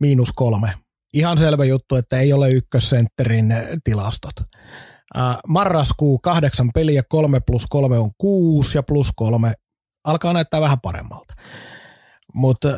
miinus 0.00 0.32
kolme. 0.32 0.74
Ihan 1.14 1.38
selvä 1.38 1.64
juttu, 1.64 1.96
että 1.96 2.18
ei 2.18 2.32
ole 2.32 2.50
ykkössentterin 2.50 3.54
tilastot. 3.84 4.32
Äh, 5.18 5.36
marraskuu 5.48 6.18
kahdeksan 6.18 6.70
peliä, 6.74 7.02
kolme 7.08 7.40
plus 7.46 7.66
kolme 7.66 7.98
on 7.98 8.10
kuusi 8.18 8.78
ja 8.78 8.82
plus 8.82 9.12
kolme 9.16 9.52
alkaa 10.04 10.32
näyttää 10.32 10.60
vähän 10.60 10.80
paremmalta. 10.80 11.34
Mutta 12.34 12.68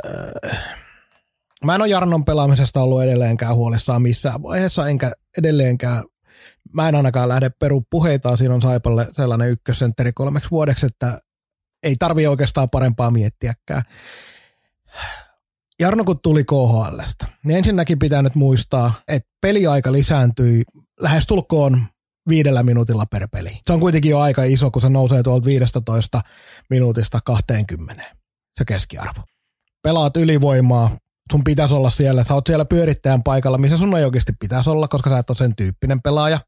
mä 1.65 1.75
en 1.75 1.81
ole 1.81 1.89
Jarnon 1.89 2.25
pelaamisesta 2.25 2.83
ollut 2.83 3.03
edelleenkään 3.03 3.55
huolissaan 3.55 4.03
missään 4.03 4.43
vaiheessa, 4.43 4.89
enkä 4.89 5.13
edelleenkään, 5.39 6.05
mä 6.73 6.89
en 6.89 6.95
ainakaan 6.95 7.29
lähde 7.29 7.51
peru 7.51 7.83
puheitaan, 7.91 8.39
siinä 8.39 8.55
on 8.55 8.63
Saipalle 8.63 9.09
sellainen 9.13 9.51
ykkössentteri 9.51 10.13
kolmeksi 10.13 10.51
vuodeksi, 10.51 10.87
että 10.87 11.21
ei 11.83 11.97
tarvi 11.99 12.27
oikeastaan 12.27 12.69
parempaa 12.73 13.11
miettiäkään. 13.11 13.83
Jarno 15.81 16.05
kun 16.05 16.21
tuli 16.23 16.45
KHLstä, 16.45 17.27
niin 17.45 17.59
ensinnäkin 17.59 17.99
pitää 17.99 18.23
nyt 18.23 18.35
muistaa, 18.35 18.93
että 19.09 19.29
peliaika 19.41 19.93
lisääntyi 19.93 20.63
lähestulkoon 21.01 21.87
viidellä 22.29 22.63
minuutilla 22.63 23.07
per 23.07 23.29
peli. 23.33 23.61
Se 23.67 23.73
on 23.73 23.81
kuitenkin 23.81 24.11
jo 24.11 24.21
aika 24.21 24.45
iso, 24.45 24.71
kun 24.71 24.83
se 24.83 24.89
nousee 24.89 25.23
tuolta 25.23 25.47
15 25.47 26.21
minuutista 26.71 27.19
20, 27.25 28.17
se 28.59 28.65
keskiarvo. 28.65 29.23
Pelaat 29.83 30.17
ylivoimaa, 30.17 30.97
sun 31.33 31.45
pitäisi 31.45 31.75
olla 31.75 31.91
siellä, 31.91 32.25
sä 32.25 32.35
oot 32.35 32.47
siellä 32.47 32.65
pyörittäjän 32.65 33.23
paikalla, 33.23 33.59
missä 33.59 33.79
sun 33.79 33.97
ei 33.97 34.05
oikeasti 34.05 34.33
pitäisi 34.41 34.71
olla, 34.71 34.89
koska 34.89 35.11
sä 35.11 35.19
et 35.19 35.31
ole 35.31 35.37
sen 35.37 35.57
tyyppinen 35.57 36.03
pelaaja. 36.03 36.41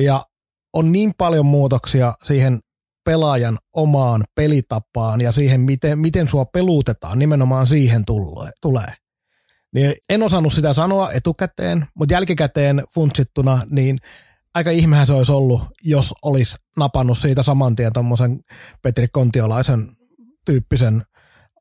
Ja 0.00 0.24
on 0.72 0.92
niin 0.92 1.14
paljon 1.18 1.46
muutoksia 1.46 2.14
siihen 2.24 2.60
pelaajan 3.04 3.58
omaan 3.72 4.24
pelitapaan 4.34 5.20
ja 5.20 5.32
siihen, 5.32 5.60
miten, 5.60 5.98
miten 5.98 6.28
sua 6.28 6.44
peluutetaan, 6.44 7.18
nimenomaan 7.18 7.66
siihen 7.66 8.04
tulee. 8.60 8.86
Niin 9.74 9.94
en 10.08 10.22
osannut 10.22 10.52
sitä 10.52 10.74
sanoa 10.74 11.12
etukäteen, 11.12 11.86
mutta 11.94 12.14
jälkikäteen 12.14 12.84
funtsittuna, 12.94 13.62
niin 13.70 13.98
aika 14.54 14.70
ihmehän 14.70 15.06
se 15.06 15.12
olisi 15.12 15.32
ollut, 15.32 15.62
jos 15.82 16.14
olisi 16.22 16.56
napannut 16.76 17.18
siitä 17.18 17.42
saman 17.42 17.76
tien 17.76 17.92
tuommoisen 17.92 18.40
Petri 18.82 19.08
Kontiolaisen 19.08 19.88
tyyppisen 20.44 21.02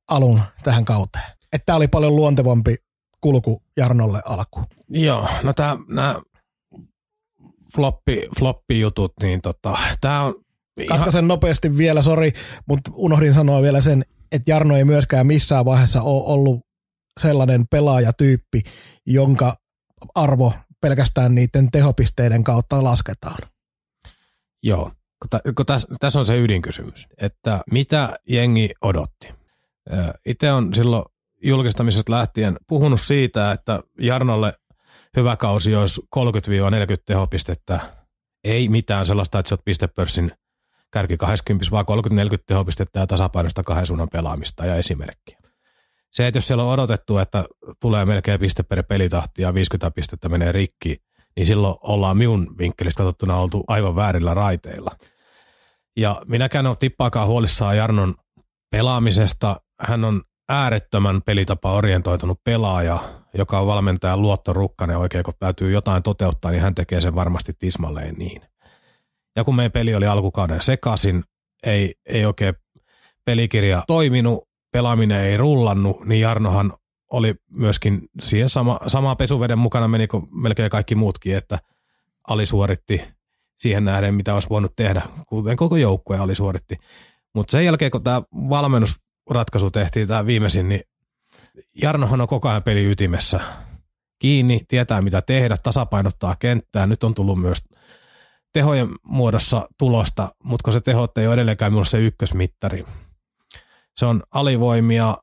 alun 0.07 0.41
tähän 0.63 0.85
kauteen 0.85 1.35
että 1.53 1.65
tämä 1.65 1.75
oli 1.75 1.87
paljon 1.87 2.15
luontevampi 2.15 2.75
kulku 3.21 3.63
Jarnolle 3.77 4.21
alku. 4.25 4.63
Joo, 4.89 5.27
no 5.43 5.53
nämä 5.87 6.15
floppi, 7.75 8.29
floppi 8.39 8.79
jutut, 8.79 9.13
niin 9.21 9.41
tota, 9.41 9.77
tämä 10.01 10.21
on 10.21 10.35
ihan... 10.79 10.97
Katkaisen 10.97 11.27
nopeasti 11.27 11.77
vielä, 11.77 12.01
sori, 12.01 12.31
mutta 12.67 12.91
unohdin 12.93 13.33
sanoa 13.33 13.61
vielä 13.61 13.81
sen, 13.81 14.05
että 14.31 14.51
Jarno 14.51 14.77
ei 14.77 14.85
myöskään 14.85 15.27
missään 15.27 15.65
vaiheessa 15.65 16.01
ole 16.01 16.23
ollut 16.25 16.59
sellainen 17.19 17.67
pelaajatyyppi, 17.67 18.61
jonka 19.05 19.55
arvo 20.15 20.53
pelkästään 20.81 21.35
niiden 21.35 21.71
tehopisteiden 21.71 22.43
kautta 22.43 22.83
lasketaan. 22.83 23.37
Joo, 24.63 24.91
kun 25.57 25.65
tässä 25.65 25.87
täs 25.99 26.15
on 26.15 26.25
se 26.25 26.39
ydinkysymys, 26.39 27.07
että 27.21 27.61
mitä 27.71 28.09
jengi 28.29 28.69
odotti. 28.81 29.29
Itse 30.25 30.51
on 30.51 30.73
silloin 30.73 31.05
julkistamisesta 31.45 32.11
lähtien 32.11 32.57
puhunut 32.67 33.01
siitä, 33.01 33.51
että 33.51 33.79
Jarnolle 33.99 34.53
hyvä 35.17 35.35
kausi 35.35 35.75
olisi 35.75 36.01
30-40 36.15 36.17
tehopistettä. 37.05 37.79
Ei 38.43 38.69
mitään 38.69 39.05
sellaista, 39.05 39.39
että 39.39 39.49
sä 39.49 39.55
oot 39.55 39.65
pistepörssin 39.65 40.31
kärki 40.91 41.17
20, 41.17 41.71
vaan 41.71 41.85
30-40 42.35 42.43
tehopistettä 42.47 42.99
ja 42.99 43.07
tasapainosta 43.07 43.63
kahden 43.63 43.85
suunnan 43.85 44.07
pelaamista 44.11 44.65
ja 44.65 44.75
esimerkkiä. 44.75 45.39
Se, 46.11 46.27
että 46.27 46.37
jos 46.37 46.47
siellä 46.47 46.63
on 46.63 46.69
odotettu, 46.69 47.17
että 47.17 47.45
tulee 47.79 48.05
melkein 48.05 48.39
piste 48.39 48.63
per 48.63 48.83
pelitahti 48.83 49.41
ja 49.41 49.53
50 49.53 49.91
pistettä 49.91 50.29
menee 50.29 50.51
rikki, 50.51 50.97
niin 51.35 51.45
silloin 51.45 51.75
ollaan 51.81 52.17
minun 52.17 52.55
vinkkelistä 52.57 52.97
katsottuna 52.97 53.37
oltu 53.37 53.63
aivan 53.67 53.95
väärillä 53.95 54.33
raiteilla. 54.33 54.91
Ja 55.97 56.21
minäkään 56.25 56.67
ole 56.67 56.75
tippaakaan 56.75 57.27
huolissaan 57.27 57.77
Jarnon 57.77 58.15
pelaamisesta. 58.71 59.61
Hän 59.79 60.03
on 60.03 60.21
äärettömän 60.49 61.21
pelitapa 61.21 61.71
orientoitunut 61.71 62.43
pelaaja, 62.43 62.99
joka 63.33 63.59
on 63.59 63.67
valmentajan 63.67 64.21
luottorukkanen 64.21 64.97
oikein, 64.97 65.23
kun 65.23 65.33
täytyy 65.39 65.71
jotain 65.71 66.03
toteuttaa, 66.03 66.51
niin 66.51 66.61
hän 66.61 66.75
tekee 66.75 67.01
sen 67.01 67.15
varmasti 67.15 67.53
tismalleen 67.53 68.15
niin. 68.15 68.41
Ja 69.35 69.43
kun 69.43 69.55
meidän 69.55 69.71
peli 69.71 69.95
oli 69.95 70.07
alkukauden 70.07 70.61
sekaisin, 70.61 71.23
ei, 71.65 71.95
ei 72.05 72.25
oikein 72.25 72.53
pelikirja 73.25 73.83
toiminut, 73.87 74.49
pelaaminen 74.71 75.21
ei 75.21 75.37
rullannut, 75.37 76.05
niin 76.05 76.21
Jarnohan 76.21 76.73
oli 77.11 77.35
myöskin 77.51 78.01
siihen 78.19 78.49
sama, 78.49 78.79
samaa 78.87 79.15
pesuveden 79.15 79.59
mukana 79.59 79.87
meni 79.87 80.07
kuin 80.07 80.27
melkein 80.31 80.69
kaikki 80.69 80.95
muutkin, 80.95 81.37
että 81.37 81.59
alisuoritti 82.27 83.01
siihen 83.59 83.85
nähden, 83.85 84.15
mitä 84.15 84.33
olisi 84.33 84.49
voinut 84.49 84.75
tehdä, 84.75 85.01
kuten 85.27 85.57
koko 85.57 85.75
joukkue 85.77 86.17
alisuoritti. 86.17 86.75
Mutta 87.35 87.51
sen 87.51 87.65
jälkeen, 87.65 87.91
kun 87.91 88.03
tämä 88.03 88.21
valmennus 88.33 89.04
ratkaisu 89.29 89.71
tehtiin 89.71 90.07
tämä 90.07 90.25
viimeisin, 90.25 90.69
niin 90.69 90.81
Jarnohan 91.81 92.21
on 92.21 92.27
koko 92.27 92.49
ajan 92.49 92.63
peli 92.63 92.91
ytimessä. 92.91 93.39
Kiinni, 94.19 94.61
tietää 94.67 95.01
mitä 95.01 95.21
tehdä, 95.21 95.57
tasapainottaa 95.57 96.35
kenttää. 96.39 96.87
Nyt 96.87 97.03
on 97.03 97.13
tullut 97.13 97.41
myös 97.41 97.63
tehojen 98.53 98.87
muodossa 99.03 99.67
tulosta, 99.77 100.35
mutta 100.43 100.63
kun 100.63 100.73
se 100.73 100.81
tehot 100.81 101.17
ei 101.17 101.27
ole 101.27 101.33
edelleenkään 101.33 101.71
minulla 101.71 101.85
se 101.85 101.99
ykkösmittari. 101.99 102.85
Se 103.95 104.05
on 104.05 104.23
alivoimia, 104.31 105.17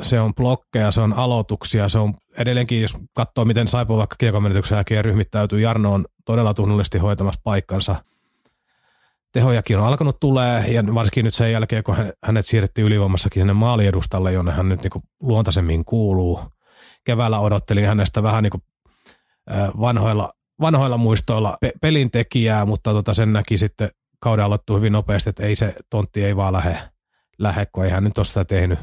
se 0.00 0.20
on 0.20 0.34
blokkeja, 0.34 0.90
se 0.90 1.00
on 1.00 1.12
aloituksia, 1.12 1.88
se 1.88 1.98
on 1.98 2.14
edelleenkin, 2.38 2.82
jos 2.82 2.96
katsoo 3.12 3.44
miten 3.44 3.68
Saipo 3.68 3.96
vaikka 3.96 4.16
kiekomenetyksen 4.18 4.76
jälkeen 4.76 5.04
ryhmittäytyy, 5.04 5.60
Jarno 5.60 5.92
on 5.92 6.04
todella 6.24 6.54
tunnollisesti 6.54 6.98
hoitamassa 6.98 7.40
paikkansa– 7.44 7.96
tehojakin 9.36 9.78
on 9.78 9.86
alkanut 9.86 10.20
tulee, 10.20 10.64
ja 10.68 10.94
varsinkin 10.94 11.24
nyt 11.24 11.34
sen 11.34 11.52
jälkeen, 11.52 11.84
kun 11.84 11.96
hänet 12.24 12.46
siirrettiin 12.46 12.86
ylivoimassakin 12.86 13.40
sinne 13.40 13.52
maaliedustalle, 13.52 14.32
jonne 14.32 14.52
hän 14.52 14.68
nyt 14.68 14.82
niin 14.82 15.02
luontaisemmin 15.20 15.84
kuuluu. 15.84 16.40
Keväällä 17.04 17.38
odottelin 17.38 17.86
hänestä 17.86 18.22
vähän 18.22 18.42
niin 18.42 18.50
kuin 18.50 18.62
vanhoilla, 19.80 20.32
vanhoilla 20.60 20.96
muistoilla 20.96 21.56
pe- 21.60 21.72
pelin 21.80 22.10
tekijää, 22.10 22.66
mutta 22.66 22.92
tota 22.92 23.14
sen 23.14 23.32
näki 23.32 23.58
sitten 23.58 23.88
kauden 24.20 24.44
aloittu 24.44 24.76
hyvin 24.76 24.92
nopeasti, 24.92 25.30
että 25.30 25.42
ei 25.42 25.56
se 25.56 25.74
tontti 25.90 26.24
ei 26.24 26.36
vaan 26.36 26.52
lähde, 26.52 26.78
lähde 27.38 27.66
kun 27.66 27.84
ei 27.84 27.90
hän 27.90 28.04
nyt 28.04 28.18
ole 28.18 28.24
sitä 28.24 28.44
tehnyt, 28.44 28.78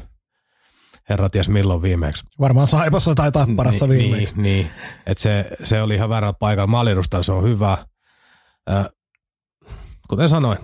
herra 1.08 1.28
ties 1.28 1.48
milloin 1.48 1.82
viimeksi. 1.82 2.24
Varmaan 2.40 2.68
Saipassa 2.68 3.14
tai 3.14 3.32
Tapparassa 3.32 3.86
Ni- 3.86 3.98
viimeksi. 3.98 4.34
Niin, 4.34 4.42
niin. 4.42 4.70
että 5.06 5.22
se, 5.22 5.50
se 5.62 5.82
oli 5.82 5.94
ihan 5.94 6.08
väärällä 6.08 6.34
paikalla. 6.38 6.66
Maalirustalla 6.66 7.22
se 7.22 7.32
on 7.32 7.44
hyvä. 7.44 7.78
Kuten 10.14 10.28
sanoin, 10.28 10.58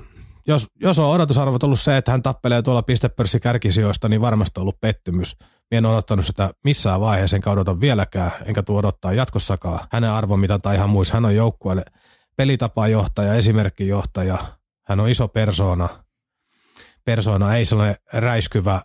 jos, 0.46 0.66
jos 0.80 0.98
on 0.98 1.10
odotusarvot 1.10 1.62
ollut 1.62 1.80
se, 1.80 1.96
että 1.96 2.10
hän 2.10 2.22
tappelee 2.22 2.62
tuolla 2.62 2.82
pistepörssi 2.82 3.40
kärkisijoista, 3.40 4.08
niin 4.08 4.20
varmasti 4.20 4.60
on 4.60 4.62
ollut 4.62 4.80
pettymys. 4.80 5.36
Mie 5.70 5.78
en 5.78 5.86
odottanut 5.86 6.26
sitä 6.26 6.50
missään 6.64 7.00
vaiheessa, 7.00 7.36
enkä 7.36 7.50
odota 7.50 7.80
vieläkään, 7.80 8.30
enkä 8.44 8.62
tuo 8.62 8.78
odottaa 8.78 9.12
jatkossakaan. 9.12 9.78
Hänen 9.92 10.10
arvo 10.10 10.36
mitataan 10.36 10.74
ihan 10.74 10.90
muissa. 10.90 11.14
Hän 11.14 11.24
on 11.24 11.34
joukkueelle 11.34 11.82
pelitapajohtaja, 12.36 13.34
esimerkkijohtaja. 13.34 14.38
Hän 14.86 15.00
on 15.00 15.08
iso 15.08 15.28
persoona. 15.28 15.88
Persoona 17.04 17.56
ei 17.56 17.64
sellainen 17.64 17.96
räiskyvä 18.12 18.80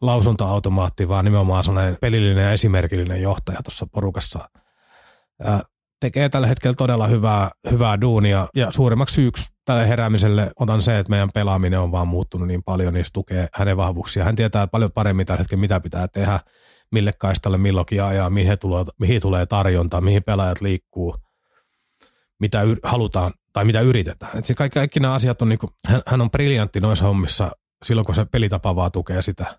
lausuntoautomaatti, 0.00 1.08
vaan 1.08 1.24
nimenomaan 1.24 1.64
sellainen 1.64 1.98
pelillinen 2.00 2.44
ja 2.44 2.52
esimerkillinen 2.52 3.22
johtaja 3.22 3.62
tuossa 3.62 3.86
porukassa. 3.86 4.50
Ää, 5.44 5.60
tekee 6.00 6.28
tällä 6.28 6.46
hetkellä 6.46 6.74
todella 6.74 7.06
hyvää, 7.06 7.50
hyvää 7.70 8.00
duunia 8.00 8.48
ja 8.54 8.72
suurimmaksi 8.72 9.14
syyksi 9.14 9.52
tälle 9.64 9.88
heräämiselle 9.88 10.50
otan 10.60 10.82
se, 10.82 10.98
että 10.98 11.10
meidän 11.10 11.30
pelaaminen 11.34 11.80
on 11.80 11.92
vaan 11.92 12.08
muuttunut 12.08 12.48
niin 12.48 12.62
paljon, 12.62 12.94
niin 12.94 13.04
se 13.04 13.12
tukee 13.12 13.48
hänen 13.54 13.76
vahvuuksia. 13.76 14.24
Hän 14.24 14.36
tietää 14.36 14.66
paljon 14.66 14.92
paremmin 14.92 15.26
tällä 15.26 15.38
hetkellä, 15.38 15.60
mitä 15.60 15.80
pitää 15.80 16.08
tehdä, 16.08 16.40
mille 16.92 17.12
kaistalle 17.12 17.58
milloinkin 17.58 18.02
ajaa, 18.02 18.30
mihin 18.30 18.58
tulee, 18.58 18.84
mihin 19.00 19.20
tulee 19.20 19.46
tarjonta, 19.46 20.00
mihin 20.00 20.22
pelaajat 20.22 20.60
liikkuu, 20.60 21.16
mitä 22.40 22.62
yr- 22.62 22.80
halutaan 22.82 23.32
tai 23.52 23.64
mitä 23.64 23.80
yritetään. 23.80 24.38
Et 24.38 24.44
kaikki, 24.56 24.78
kaikki 24.78 25.00
nämä 25.00 25.14
asiat 25.14 25.42
on, 25.42 25.48
niinku, 25.48 25.70
hän, 25.86 26.02
hän 26.06 26.20
on 26.20 26.30
briljantti 26.30 26.80
noissa 26.80 27.04
hommissa 27.04 27.50
silloin, 27.84 28.04
kun 28.04 28.14
se 28.14 28.24
pelitapa 28.24 28.76
vaan 28.76 28.92
tukee 28.92 29.22
sitä. 29.22 29.58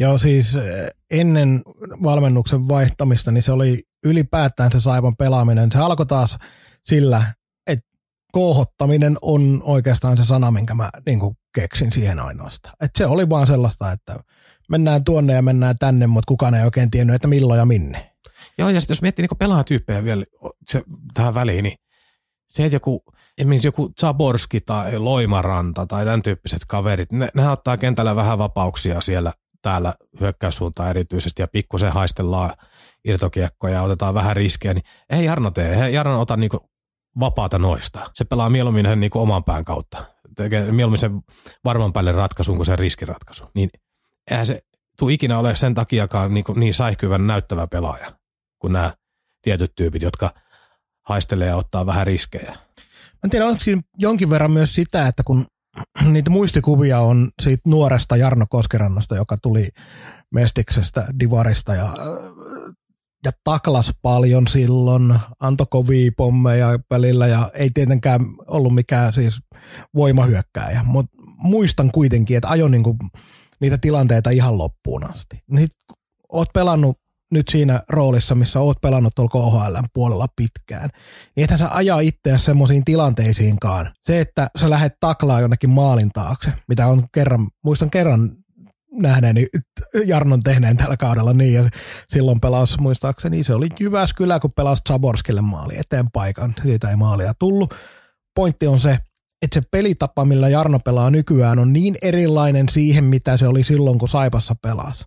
Joo, 0.00 0.18
siis 0.18 0.56
eh, 0.56 0.90
ennen 1.10 1.62
valmennuksen 2.02 2.68
vaihtamista, 2.68 3.30
niin 3.30 3.42
se 3.42 3.52
oli 3.52 3.82
ylipäätään 4.04 4.72
se 4.72 4.80
Saipan 4.80 5.16
pelaaminen. 5.16 5.72
Se 5.72 5.78
alkoi 5.78 6.06
taas 6.06 6.38
sillä, 6.84 7.34
että 7.66 7.86
kohottaminen 8.32 9.16
on 9.22 9.60
oikeastaan 9.64 10.16
se 10.16 10.24
sana, 10.24 10.50
minkä 10.50 10.74
mä 10.74 10.90
niin 11.06 11.20
keksin 11.54 11.92
siihen 11.92 12.18
ainoastaan. 12.18 12.74
Et 12.80 12.90
se 12.98 13.06
oli 13.06 13.28
vaan 13.28 13.46
sellaista, 13.46 13.92
että 13.92 14.16
mennään 14.70 15.04
tuonne 15.04 15.32
ja 15.32 15.42
mennään 15.42 15.78
tänne, 15.78 16.06
mutta 16.06 16.28
kukaan 16.28 16.54
ei 16.54 16.64
oikein 16.64 16.90
tiennyt, 16.90 17.14
että 17.14 17.28
milloin 17.28 17.58
ja 17.58 17.66
minne. 17.66 18.12
Joo, 18.58 18.68
ja 18.68 18.80
sitten 18.80 18.94
jos 18.94 19.02
miettii 19.02 19.22
niin 19.22 19.38
pelaajatyyppejä 19.38 20.04
vielä 20.04 20.24
se, 20.68 20.82
tähän 21.14 21.34
väliin, 21.34 21.62
niin 21.62 21.76
se, 22.48 22.64
että 22.64 22.76
joku, 22.76 23.02
esimerkiksi 23.38 23.68
joku 23.68 23.92
Zaborski 24.00 24.60
tai 24.60 24.98
Loimaranta 24.98 25.86
tai 25.86 26.04
tämän 26.04 26.22
tyyppiset 26.22 26.64
kaverit, 26.68 27.12
ne, 27.12 27.28
ne 27.34 27.48
ottaa 27.48 27.76
kentällä 27.76 28.16
vähän 28.16 28.38
vapauksia 28.38 29.00
siellä 29.00 29.32
täällä 29.62 29.94
hyökkäyssuuntaan 30.20 30.90
erityisesti 30.90 31.42
ja 31.42 31.48
pikkusen 31.48 31.92
haistellaan 31.92 32.50
irtokiekkoja 33.04 33.74
ja 33.74 33.82
otetaan 33.82 34.14
vähän 34.14 34.36
riskejä, 34.36 34.74
niin 34.74 34.84
ei 35.10 35.24
Jarno 35.24 35.50
tee, 35.50 35.84
ei 35.84 35.94
Jarno 35.94 36.20
ota 36.20 36.36
niinku 36.36 36.70
vapaata 37.20 37.58
noista. 37.58 38.10
Se 38.14 38.24
pelaa 38.24 38.50
mieluummin 38.50 38.86
hän 38.86 39.00
niinku 39.00 39.20
oman 39.20 39.44
pään 39.44 39.64
kautta. 39.64 40.04
Tekee 40.36 40.72
mieluummin 40.72 40.98
sen 40.98 41.20
varman 41.64 41.92
päälle 41.92 42.12
ratkaisun 42.12 42.56
kuin 42.56 42.66
sen 42.66 42.78
riskiratkaisun. 42.78 43.48
Niin 43.54 43.70
eihän 44.30 44.46
se 44.46 44.62
tule 44.98 45.12
ikinä 45.12 45.38
ole 45.38 45.56
sen 45.56 45.74
takiakaan 45.74 46.34
niin, 46.34 46.44
niin 46.56 46.74
saihkyvän 46.74 47.26
näyttävä 47.26 47.66
pelaaja 47.66 48.12
kuin 48.58 48.72
nämä 48.72 48.94
tietyt 49.42 49.72
tyypit, 49.76 50.02
jotka 50.02 50.30
haistelee 51.08 51.48
ja 51.48 51.56
ottaa 51.56 51.86
vähän 51.86 52.06
riskejä. 52.06 52.52
Mä 52.52 53.24
en 53.24 53.30
tiedä, 53.30 53.46
onko 53.46 53.60
siinä 53.60 53.82
jonkin 53.98 54.30
verran 54.30 54.50
myös 54.50 54.74
sitä, 54.74 55.06
että 55.06 55.22
kun 55.22 55.46
niitä 56.12 56.30
muistikuvia 56.30 57.00
on 57.00 57.30
siitä 57.42 57.62
nuoresta 57.66 58.16
Jarno 58.16 58.46
Koskerannasta, 58.50 59.16
joka 59.16 59.36
tuli 59.42 59.68
Mestiksestä, 60.34 61.06
Divarista 61.20 61.74
ja, 61.74 61.94
ja 63.24 63.32
taklas 63.44 63.92
paljon 64.02 64.48
silloin, 64.48 65.18
antoi 65.40 65.66
kovia 65.70 66.10
pommeja 66.16 66.78
välillä 66.90 67.26
ja 67.26 67.50
ei 67.54 67.70
tietenkään 67.74 68.20
ollut 68.46 68.74
mikään 68.74 69.12
siis 69.12 69.40
voimahyökkääjä, 69.94 70.82
mutta 70.84 71.16
muistan 71.36 71.90
kuitenkin, 71.90 72.36
että 72.36 72.48
ajo 72.48 72.68
niinku 72.68 72.96
niitä 73.60 73.78
tilanteita 73.78 74.30
ihan 74.30 74.58
loppuun 74.58 75.10
asti. 75.10 75.42
Nyt 75.50 75.70
oot 76.32 76.48
pelannut 76.54 76.98
nyt 77.30 77.48
siinä 77.48 77.82
roolissa, 77.88 78.34
missä 78.34 78.60
oot 78.60 78.80
pelannut 78.80 79.14
tuolla 79.14 79.30
KHL 79.30 79.76
puolella 79.94 80.26
pitkään, 80.36 80.90
niin 81.36 81.44
ethän 81.44 81.58
sä 81.58 81.68
ajaa 81.70 82.00
itseäsi 82.00 82.44
semmoisiin 82.44 82.84
tilanteisiinkaan. 82.84 83.92
Se, 84.04 84.20
että 84.20 84.50
sä 84.60 84.70
lähdet 84.70 84.92
taklaa 85.00 85.40
jonnekin 85.40 85.70
maalin 85.70 86.10
taakse, 86.10 86.52
mitä 86.68 86.86
on 86.86 87.04
kerran, 87.12 87.48
muistan 87.64 87.90
kerran 87.90 88.30
nähneeni 88.92 89.46
Jarnon 90.06 90.42
tehneen 90.42 90.76
tällä 90.76 90.96
kaudella 90.96 91.32
niin, 91.32 91.54
ja 91.54 91.68
silloin 92.08 92.40
pelasi 92.40 92.80
muistaakseni, 92.80 93.44
se 93.44 93.54
oli 93.54 93.68
Jyväskylä, 93.80 94.40
kun 94.40 94.50
pelasi 94.56 94.82
Zaborskille 94.88 95.40
maali 95.40 95.78
eteen 95.78 96.06
paikan, 96.12 96.54
siitä 96.62 96.90
ei 96.90 96.96
maalia 96.96 97.34
tullut. 97.38 97.74
Pointti 98.34 98.66
on 98.66 98.80
se, 98.80 98.98
että 99.42 99.60
se 99.60 99.62
pelitapa, 99.70 100.24
millä 100.24 100.48
Jarno 100.48 100.78
pelaa 100.78 101.10
nykyään, 101.10 101.58
on 101.58 101.72
niin 101.72 101.96
erilainen 102.02 102.68
siihen, 102.68 103.04
mitä 103.04 103.36
se 103.36 103.48
oli 103.48 103.64
silloin, 103.64 103.98
kun 103.98 104.08
Saipassa 104.08 104.54
pelasi. 104.62 105.04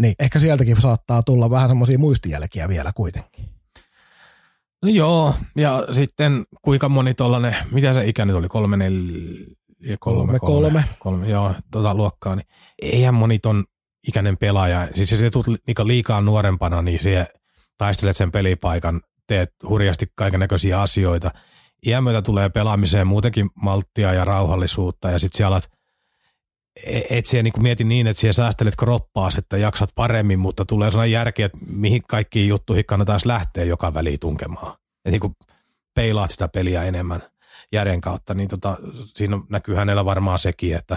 Niin 0.00 0.14
ehkä 0.18 0.40
sieltäkin 0.40 0.80
saattaa 0.80 1.22
tulla 1.22 1.50
vähän 1.50 1.68
semmoisia 1.68 1.98
muistijälkiä 1.98 2.68
vielä 2.68 2.92
kuitenkin. 2.94 3.48
No 4.82 4.88
joo, 4.88 5.34
ja 5.56 5.86
sitten 5.90 6.44
kuinka 6.62 6.88
moni 6.88 7.14
tollanen, 7.14 7.56
mitä 7.70 7.92
se 7.92 8.06
ikä 8.06 8.24
nyt 8.24 8.36
oli, 8.36 8.48
kolme, 8.48 8.76
neljä, 8.76 9.06
kolme, 10.00 10.38
Kolme, 10.38 10.38
kolme. 10.38 10.84
kolme 10.98 11.28
joo, 11.28 11.54
tota 11.70 11.94
luokkaa, 11.94 12.36
niin 12.36 12.46
eihän 12.82 13.14
moni 13.14 13.38
ton 13.38 13.64
ikäinen 14.08 14.36
pelaaja, 14.36 14.88
siis 14.94 15.12
jos 15.12 15.32
tulet 15.32 15.60
liikaa 15.84 16.20
nuorempana, 16.20 16.82
niin 16.82 17.00
siihen 17.00 17.26
taistelet 17.78 18.16
sen 18.16 18.32
pelipaikan, 18.32 19.00
teet 19.26 19.54
hurjasti 19.68 20.06
kaiken 20.14 20.40
näköisiä 20.40 20.80
asioita. 20.80 21.30
Iän 21.86 22.04
myötä 22.04 22.22
tulee 22.22 22.48
pelaamiseen 22.48 23.06
muutenkin 23.06 23.50
malttia 23.54 24.12
ja 24.12 24.24
rauhallisuutta, 24.24 25.10
ja 25.10 25.18
sitten 25.18 25.36
siellä 25.36 25.54
alat 25.54 25.70
et 27.10 27.26
siellä 27.26 27.42
niin 27.42 27.62
mieti 27.62 27.84
niin, 27.84 28.06
että 28.06 28.20
siellä 28.20 28.32
säästelet 28.32 28.76
kroppaa, 28.76 29.28
että 29.38 29.56
jaksat 29.56 29.90
paremmin, 29.94 30.38
mutta 30.38 30.64
tulee 30.64 30.90
sellainen 30.90 31.12
järki, 31.12 31.42
että 31.42 31.58
mihin 31.70 32.02
kaikkiin 32.08 32.48
juttuihin 32.48 32.84
kannattaa 32.84 33.18
lähteä 33.24 33.64
joka 33.64 33.94
väliin 33.94 34.20
tunkemaan. 34.20 34.76
Ja 35.04 35.10
niin 35.10 35.20
kuin 35.20 35.36
peilaat 35.94 36.30
sitä 36.30 36.48
peliä 36.48 36.84
enemmän 36.84 37.22
järjen 37.72 38.00
kautta, 38.00 38.34
niin 38.34 38.48
tota, 38.48 38.76
siinä 39.16 39.38
näkyy 39.48 39.74
hänellä 39.74 40.04
varmaan 40.04 40.38
sekin, 40.38 40.76
että 40.76 40.96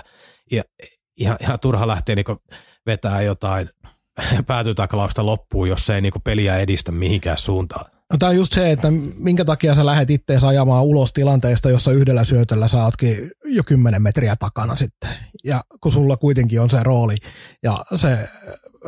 ihan, 1.18 1.38
ihan 1.40 1.60
turha 1.60 1.88
lähteä 1.88 2.16
niin 2.16 2.26
vetää 2.86 3.22
jotain 3.22 3.70
päätytaklausta 4.48 5.26
loppuun, 5.26 5.70
jos 5.70 5.86
se 5.86 5.96
ei 5.96 6.02
niin 6.02 6.14
peliä 6.24 6.58
edistä 6.58 6.92
mihinkään 6.92 7.38
suuntaan. 7.38 7.93
No 8.14 8.18
tämä 8.18 8.30
on 8.30 8.36
just 8.36 8.54
se, 8.54 8.72
että 8.72 8.88
minkä 9.16 9.46
takia 9.46 9.76
sä 9.76 9.86
lähdet 9.86 10.10
ittees 10.10 10.44
ajamaan 10.44 10.84
ulos 10.84 11.14
tilanteesta, 11.14 11.70
jossa 11.70 11.92
yhdellä 11.92 12.24
syötöllä 12.24 12.68
sä 12.68 12.84
ootkin 12.84 13.32
jo 13.46 13.64
kymmenen 13.64 14.02
metriä 14.02 14.36
takana 14.36 14.76
sitten. 14.76 15.10
Ja 15.44 15.64
kun 15.82 15.92
sulla 15.92 16.18
kuitenkin 16.18 16.62
on 16.62 16.70
se 16.70 16.84
rooli 16.84 17.16
ja 17.64 17.86
se 17.96 18.30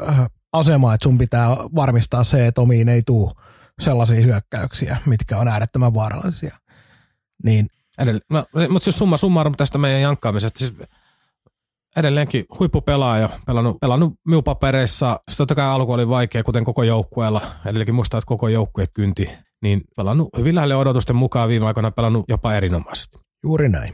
äh, 0.09 0.25
asema, 0.53 0.93
että 0.93 1.03
sun 1.03 1.17
pitää 1.17 1.49
varmistaa 1.75 2.23
se, 2.23 2.47
että 2.47 2.61
omiin 2.61 2.89
ei 2.89 3.01
tule 3.05 3.31
sellaisia 3.81 4.21
hyökkäyksiä, 4.21 4.97
mitkä 5.05 5.37
on 5.37 5.47
äärettömän 5.47 5.93
vaarallisia. 5.93 6.57
Niin. 7.43 7.67
No, 8.29 8.45
mutta 8.69 8.83
siis 8.83 8.97
summa 8.97 9.17
summarum 9.17 9.53
tästä 9.55 9.77
meidän 9.77 10.01
jankkaamisesta, 10.01 10.59
siis 10.59 10.73
edelleenkin 11.97 12.45
huippupelaaja, 12.59 13.29
pelannut, 13.45 13.79
pelannut 13.79 14.13
minun 14.27 14.43
papereissa. 14.43 15.11
Sitten 15.13 15.37
totta 15.37 15.55
kai 15.55 15.65
alku 15.65 15.91
oli 15.91 16.09
vaikea, 16.09 16.43
kuten 16.43 16.63
koko 16.63 16.83
joukkueella. 16.83 17.41
Edelleenkin 17.65 17.95
muistaa, 17.95 18.17
että 18.17 18.27
koko 18.27 18.47
joukkue 18.47 18.87
kynti. 18.87 19.29
Niin 19.61 19.81
pelannut 19.95 20.29
hyvin 20.37 20.55
lähelle 20.55 20.75
odotusten 20.75 21.15
mukaan 21.15 21.49
viime 21.49 21.65
aikoina 21.65 21.91
pelannut 21.91 22.25
jopa 22.29 22.53
erinomaisesti. 22.53 23.17
Juuri 23.43 23.69
näin. 23.69 23.93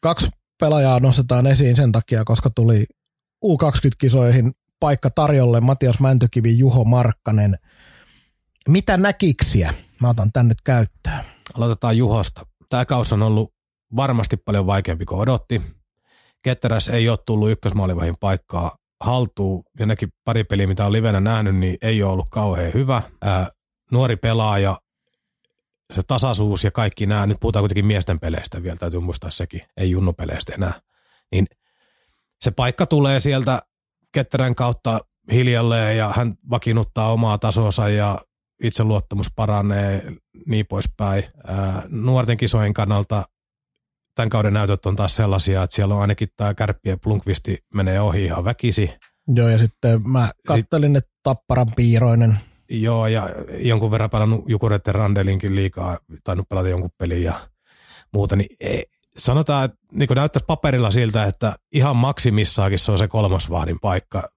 Kaksi 0.00 0.28
pelaajaa 0.60 1.00
nostetaan 1.00 1.46
esiin 1.46 1.76
sen 1.76 1.92
takia, 1.92 2.24
koska 2.24 2.50
tuli 2.50 2.86
U20-kisoihin 3.44 4.52
paikka 4.80 5.10
tarjolle 5.10 5.60
Matias 5.60 6.00
Mäntykivi, 6.00 6.58
Juho 6.58 6.84
Markkanen. 6.84 7.58
Mitä 8.68 8.96
näkiksiä? 8.96 9.74
Mä 10.00 10.08
otan 10.08 10.32
tän 10.32 10.48
nyt 10.48 10.62
käyttöön. 10.64 11.24
Aloitetaan 11.54 11.96
Juhosta. 11.96 12.46
Tämä 12.68 12.84
kaus 12.84 13.12
on 13.12 13.22
ollut 13.22 13.52
varmasti 13.96 14.36
paljon 14.36 14.66
vaikeampi 14.66 15.04
kuin 15.04 15.20
odotti. 15.20 15.62
Ketteräs 16.46 16.88
ei 16.88 17.08
ole 17.08 17.18
tullut 17.26 17.50
ykkösmaalivahin 17.50 18.16
paikkaa 18.20 18.76
haltuun. 19.00 19.62
Ja 19.78 19.86
nekin 19.86 20.08
pari 20.24 20.44
peliä, 20.44 20.66
mitä 20.66 20.86
on 20.86 20.92
livenä 20.92 21.20
nähnyt, 21.20 21.56
niin 21.56 21.76
ei 21.82 22.02
ole 22.02 22.12
ollut 22.12 22.28
kauhean 22.30 22.74
hyvä. 22.74 23.02
Ää, 23.22 23.50
nuori 23.92 24.16
pelaaja, 24.16 24.78
se 25.92 26.02
tasaisuus 26.06 26.64
ja 26.64 26.70
kaikki 26.70 27.06
nämä, 27.06 27.26
nyt 27.26 27.36
puhutaan 27.40 27.62
kuitenkin 27.62 27.86
miesten 27.86 28.20
peleistä 28.20 28.62
vielä, 28.62 28.76
täytyy 28.76 29.00
muistaa 29.00 29.30
sekin, 29.30 29.60
ei 29.76 29.90
junnupeleistä 29.90 30.52
enää. 30.54 30.80
Niin 31.32 31.46
se 32.40 32.50
paikka 32.50 32.86
tulee 32.86 33.20
sieltä 33.20 33.62
Ketterän 34.12 34.54
kautta 34.54 35.00
hiljalleen 35.32 35.98
ja 35.98 36.12
hän 36.16 36.34
vakiinnuttaa 36.50 37.12
omaa 37.12 37.38
tasonsa 37.38 37.88
ja 37.88 38.18
itseluottamus 38.62 39.26
paranee 39.36 40.12
niin 40.46 40.66
poispäin. 40.66 41.24
Ää, 41.46 41.82
nuorten 41.88 42.36
kisojen 42.36 42.74
kannalta 42.74 43.24
tämän 44.16 44.30
kauden 44.30 44.52
näytöt 44.52 44.86
on 44.86 44.96
taas 44.96 45.16
sellaisia, 45.16 45.62
että 45.62 45.76
siellä 45.76 45.94
on 45.94 46.00
ainakin 46.00 46.28
tämä 46.36 46.54
kärppien 46.54 47.00
plunkvisti 47.00 47.58
menee 47.74 48.00
ohi 48.00 48.24
ihan 48.24 48.44
väkisi. 48.44 48.90
Joo, 49.28 49.48
ja 49.48 49.58
sitten 49.58 50.10
mä 50.10 50.28
kattelin, 50.46 50.96
että 50.96 51.10
Tapparan 51.22 51.66
piiroinen. 51.76 52.38
Joo, 52.68 53.06
ja 53.06 53.28
jonkun 53.58 53.90
verran 53.90 54.10
pelannut 54.10 54.44
Jukureiden 54.48 54.94
Randelinkin 54.94 55.54
liikaa, 55.54 55.98
tainnut 56.24 56.48
pelata 56.48 56.68
jonkun 56.68 56.90
pelin 56.98 57.22
ja 57.22 57.48
muuta, 58.12 58.36
niin 58.36 58.56
ei, 58.60 58.84
sanotaan, 59.16 59.64
että 59.64 59.78
niin 59.92 60.08
näyttäisi 60.14 60.44
paperilla 60.46 60.90
siltä, 60.90 61.24
että 61.24 61.54
ihan 61.72 61.96
maksimissaakin 61.96 62.78
se 62.78 62.92
on 62.92 62.98
se 62.98 63.08
kolmosvahdin 63.08 63.80
paikka. 63.80 64.28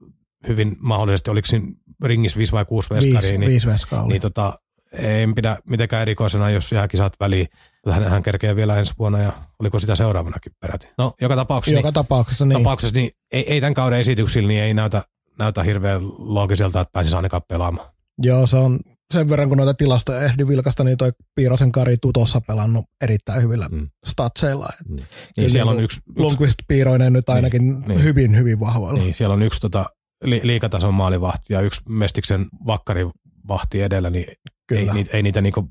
Hyvin 0.48 0.76
mahdollisesti, 0.80 1.32
oliko 1.32 1.46
siinä 1.46 1.68
ringissä 2.04 2.38
5 2.38 2.52
vai 2.52 2.66
6 2.66 2.90
veskaria, 2.90 3.22
Viisi, 3.22 3.38
niin, 3.38 3.50
viisi 3.50 3.68
niin 4.08 4.22
tota, 4.22 4.54
en 4.94 5.36
pidä 5.36 5.58
mitenkään 5.70 6.02
erikoisena, 6.02 6.50
jos 6.50 6.72
jääkisat 6.72 7.14
väliin. 7.20 7.48
Hän, 7.92 8.04
hän 8.04 8.24
kerkee 8.24 8.56
vielä 8.56 8.78
ensi 8.78 8.94
vuonna 9.00 9.20
ja 9.20 9.34
oliko 9.60 9.80
sitä 9.80 9.96
seuraavanakin 9.96 10.52
peräti. 10.62 10.88
No, 10.98 11.14
joka 11.22 11.36
tapauksessa, 11.36 11.80
Joka 11.80 11.88
niin, 11.88 11.94
tapauksessa 11.94 12.46
niin. 12.46 12.58
tapauksessa 12.58 12.96
niin 12.96 13.12
ei, 13.32 13.54
ei, 13.54 13.62
tämän 13.62 13.74
kauden 13.74 14.00
esityksillä 14.00 14.48
niin 14.48 14.64
ei 14.64 14.74
näytä, 14.74 15.02
näytä 15.40 15.64
hirveän 15.64 16.02
loogiselta, 16.18 16.82
että 16.82 16.92
pääsisi 16.94 17.16
ainakaan 17.16 17.42
pelaamaan. 17.48 17.88
Joo, 18.22 18.48
se 18.48 18.58
on 18.58 18.80
sen 19.14 19.30
verran, 19.30 19.50
kun 19.50 19.58
noita 19.58 19.74
tilastoja 19.74 20.22
ehdi 20.22 20.48
vilkasta, 20.48 20.84
niin 20.84 20.98
toi 20.98 21.12
Piirosen 21.36 21.72
Kari 21.72 21.98
Tutossa 22.02 22.42
pelannut 22.42 22.86
erittäin 23.04 23.42
hyvillä 23.42 23.68
Mm. 23.72 23.78
mm. 23.78 23.90
statseilla. 24.06 24.68
Et 24.82 24.88
Niin, 24.90 25.08
kyllä 25.36 25.50
siellä 25.50 25.72
on 25.72 25.84
yksi, 25.84 26.00
Lundqvist 26.16 26.56
Piiroinen 26.68 27.14
nyt 27.14 27.30
ainakin 27.30 27.62
niin. 27.70 27.84
niin, 27.88 28.04
hyvin, 28.04 28.38
hyvin 28.38 28.60
vahvoilla. 28.60 29.00
Niin, 29.00 29.14
siellä 29.14 29.34
on 29.34 29.44
yksi 29.44 29.60
tota, 29.60 29.86
li, 30.24 30.42
liikatason 30.44 30.94
maalivahti 30.94 31.54
ja 31.54 31.62
yksi 31.62 31.82
Mestiksen 31.90 32.46
vakkarivahti 32.66 33.82
edellä, 33.82 34.10
niin 34.10 34.26
ei, 34.30 34.36
Kyllä. 34.68 34.94
niitä, 34.94 35.18
ei 35.18 35.24
niitä 35.24 35.42
niinku 35.42 35.70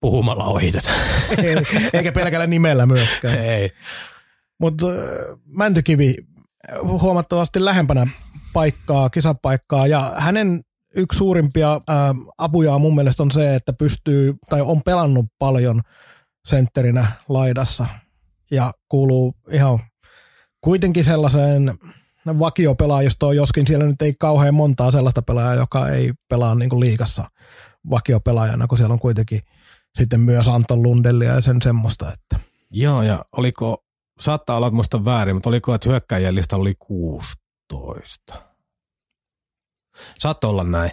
puhumalla 0.00 0.44
ohiteta. 0.44 0.90
Eikä 1.92 2.12
pelkällä 2.12 2.46
nimellä 2.46 2.86
myöskään. 2.86 3.38
ei. 3.38 3.70
Mutta 4.60 4.86
Mäntykivi 5.44 6.14
huomattavasti 6.82 7.64
lähempänä 7.64 8.06
paikkaa, 8.52 9.10
kisapaikkaa 9.10 9.86
ja 9.86 10.12
hänen 10.16 10.60
yksi 10.94 11.16
suurimpia 11.16 11.80
ää, 11.88 12.14
apujaan 12.38 12.80
mun 12.80 12.94
mielestä 12.94 13.22
on 13.22 13.30
se, 13.30 13.54
että 13.54 13.72
pystyy 13.72 14.34
tai 14.48 14.60
on 14.60 14.82
pelannut 14.82 15.26
paljon 15.38 15.82
sentterinä 16.46 17.06
laidassa 17.28 17.86
ja 18.50 18.72
kuuluu 18.88 19.34
ihan 19.50 19.78
kuitenkin 20.60 21.04
sellaiseen 21.04 21.74
vakiopelaajistoon, 22.38 23.36
joskin 23.36 23.66
siellä 23.66 23.86
nyt 23.86 24.02
ei 24.02 24.14
kauhean 24.18 24.54
montaa 24.54 24.90
sellaista 24.90 25.22
pelaajaa, 25.22 25.54
joka 25.54 25.88
ei 25.88 26.12
pelaa 26.28 26.54
niin 26.54 26.70
kuin 26.70 26.80
liikassa 26.80 27.30
vakiopelaajana, 27.90 28.66
kun 28.66 28.78
siellä 28.78 28.92
on 28.92 28.98
kuitenkin 28.98 29.40
sitten 29.98 30.20
myös 30.20 30.48
Anton 30.48 30.82
Lundellia 30.82 31.34
ja 31.34 31.40
sen 31.40 31.62
semmoista, 31.62 32.12
että 32.12 32.46
Joo, 32.70 33.02
ja 33.02 33.24
oliko, 33.32 33.84
saattaa 34.20 34.56
olla, 34.56 34.66
että 34.66 34.74
muista 34.74 35.04
väärin, 35.04 35.36
mutta 35.36 35.48
oliko, 35.48 35.74
että 35.74 35.88
hyökkäjien 35.88 36.34
lista 36.34 36.56
oli 36.56 36.74
16. 36.78 38.42
Saattoi 40.18 40.50
olla 40.50 40.64
näin. 40.64 40.90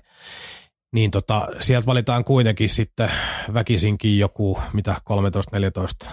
Niin 0.93 1.12
tota, 1.12 1.47
sieltä 1.60 1.86
valitaan 1.86 2.24
kuitenkin 2.24 2.70
sitten 2.70 3.12
väkisinkin 3.54 4.20
joku, 4.20 4.60
mitä 4.74 4.95
13-14 6.06 6.10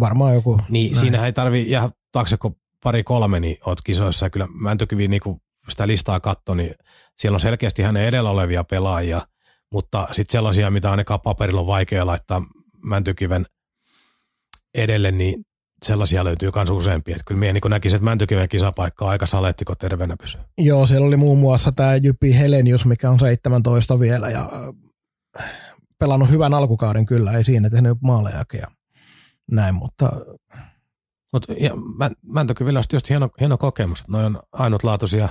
varmaan 0.00 0.34
joku 0.34 0.60
Niin 0.68 0.92
näin. 0.92 1.00
siinä 1.00 1.26
ei 1.26 1.32
tarvi 1.32 1.70
jäädä 1.70 1.90
taakse, 2.12 2.36
kun 2.36 2.56
pari 2.82 3.04
kolme, 3.04 3.40
niin 3.40 3.56
oot 3.66 3.82
kisoissa. 3.82 4.26
Ja 4.26 4.30
kyllä 4.30 4.48
Mäntykivi 4.60 5.08
niin 5.08 5.20
kun 5.20 5.40
sitä 5.68 5.86
listaa 5.86 6.20
katto, 6.20 6.54
niin 6.54 6.74
siellä 7.18 7.36
on 7.36 7.40
selkeästi 7.40 7.82
hänen 7.82 8.04
edellä 8.04 8.30
olevia 8.30 8.64
pelaajia, 8.64 9.22
mutta 9.74 10.08
sitten 10.12 10.32
sellaisia, 10.32 10.70
mitä 10.70 10.90
ainakaan 10.90 11.20
paperilla 11.20 11.60
on 11.60 11.66
vaikea 11.66 12.06
laittaa 12.06 12.42
Mäntykiven 12.82 13.46
edelle, 14.74 15.10
niin 15.10 15.44
sellaisia 15.84 16.24
löytyy 16.24 16.50
myös 16.56 16.70
useampia. 16.70 17.16
Että 17.16 17.24
kyllä 17.26 17.38
minä 17.38 17.52
niin 17.52 17.62
näkisin, 17.68 17.96
että 17.96 18.04
Mäntykiven 18.04 18.48
kisapaikka 18.48 19.04
on 19.04 19.10
aika 19.10 19.26
saletti, 19.26 19.64
kun 19.64 19.76
terveenä 19.76 20.16
pysyy. 20.20 20.40
Joo, 20.58 20.86
siellä 20.86 21.06
oli 21.06 21.16
muun 21.16 21.38
muassa 21.38 21.72
tämä 21.72 21.96
Jypi 21.96 22.38
Helenius, 22.38 22.86
mikä 22.86 23.10
on 23.10 23.18
17 23.18 24.00
vielä 24.00 24.28
ja 24.28 24.50
äh, 25.38 25.44
pelannut 25.98 26.30
hyvän 26.30 26.54
alkukauden 26.54 27.06
kyllä, 27.06 27.32
ei 27.32 27.44
siinä 27.44 27.70
tehnyt 27.70 27.98
maalejakin 28.02 28.60
ja 28.60 28.66
näin, 29.50 29.74
mutta 29.74 30.10
Mutta 31.32 31.52
Mäntykyvillä 32.22 32.78
on 32.78 32.84
just 32.92 33.08
hieno, 33.08 33.28
hieno 33.40 33.58
kokemus, 33.58 34.00
että 34.00 34.18
on 34.18 34.40
ainutlaatuisia 34.52 35.28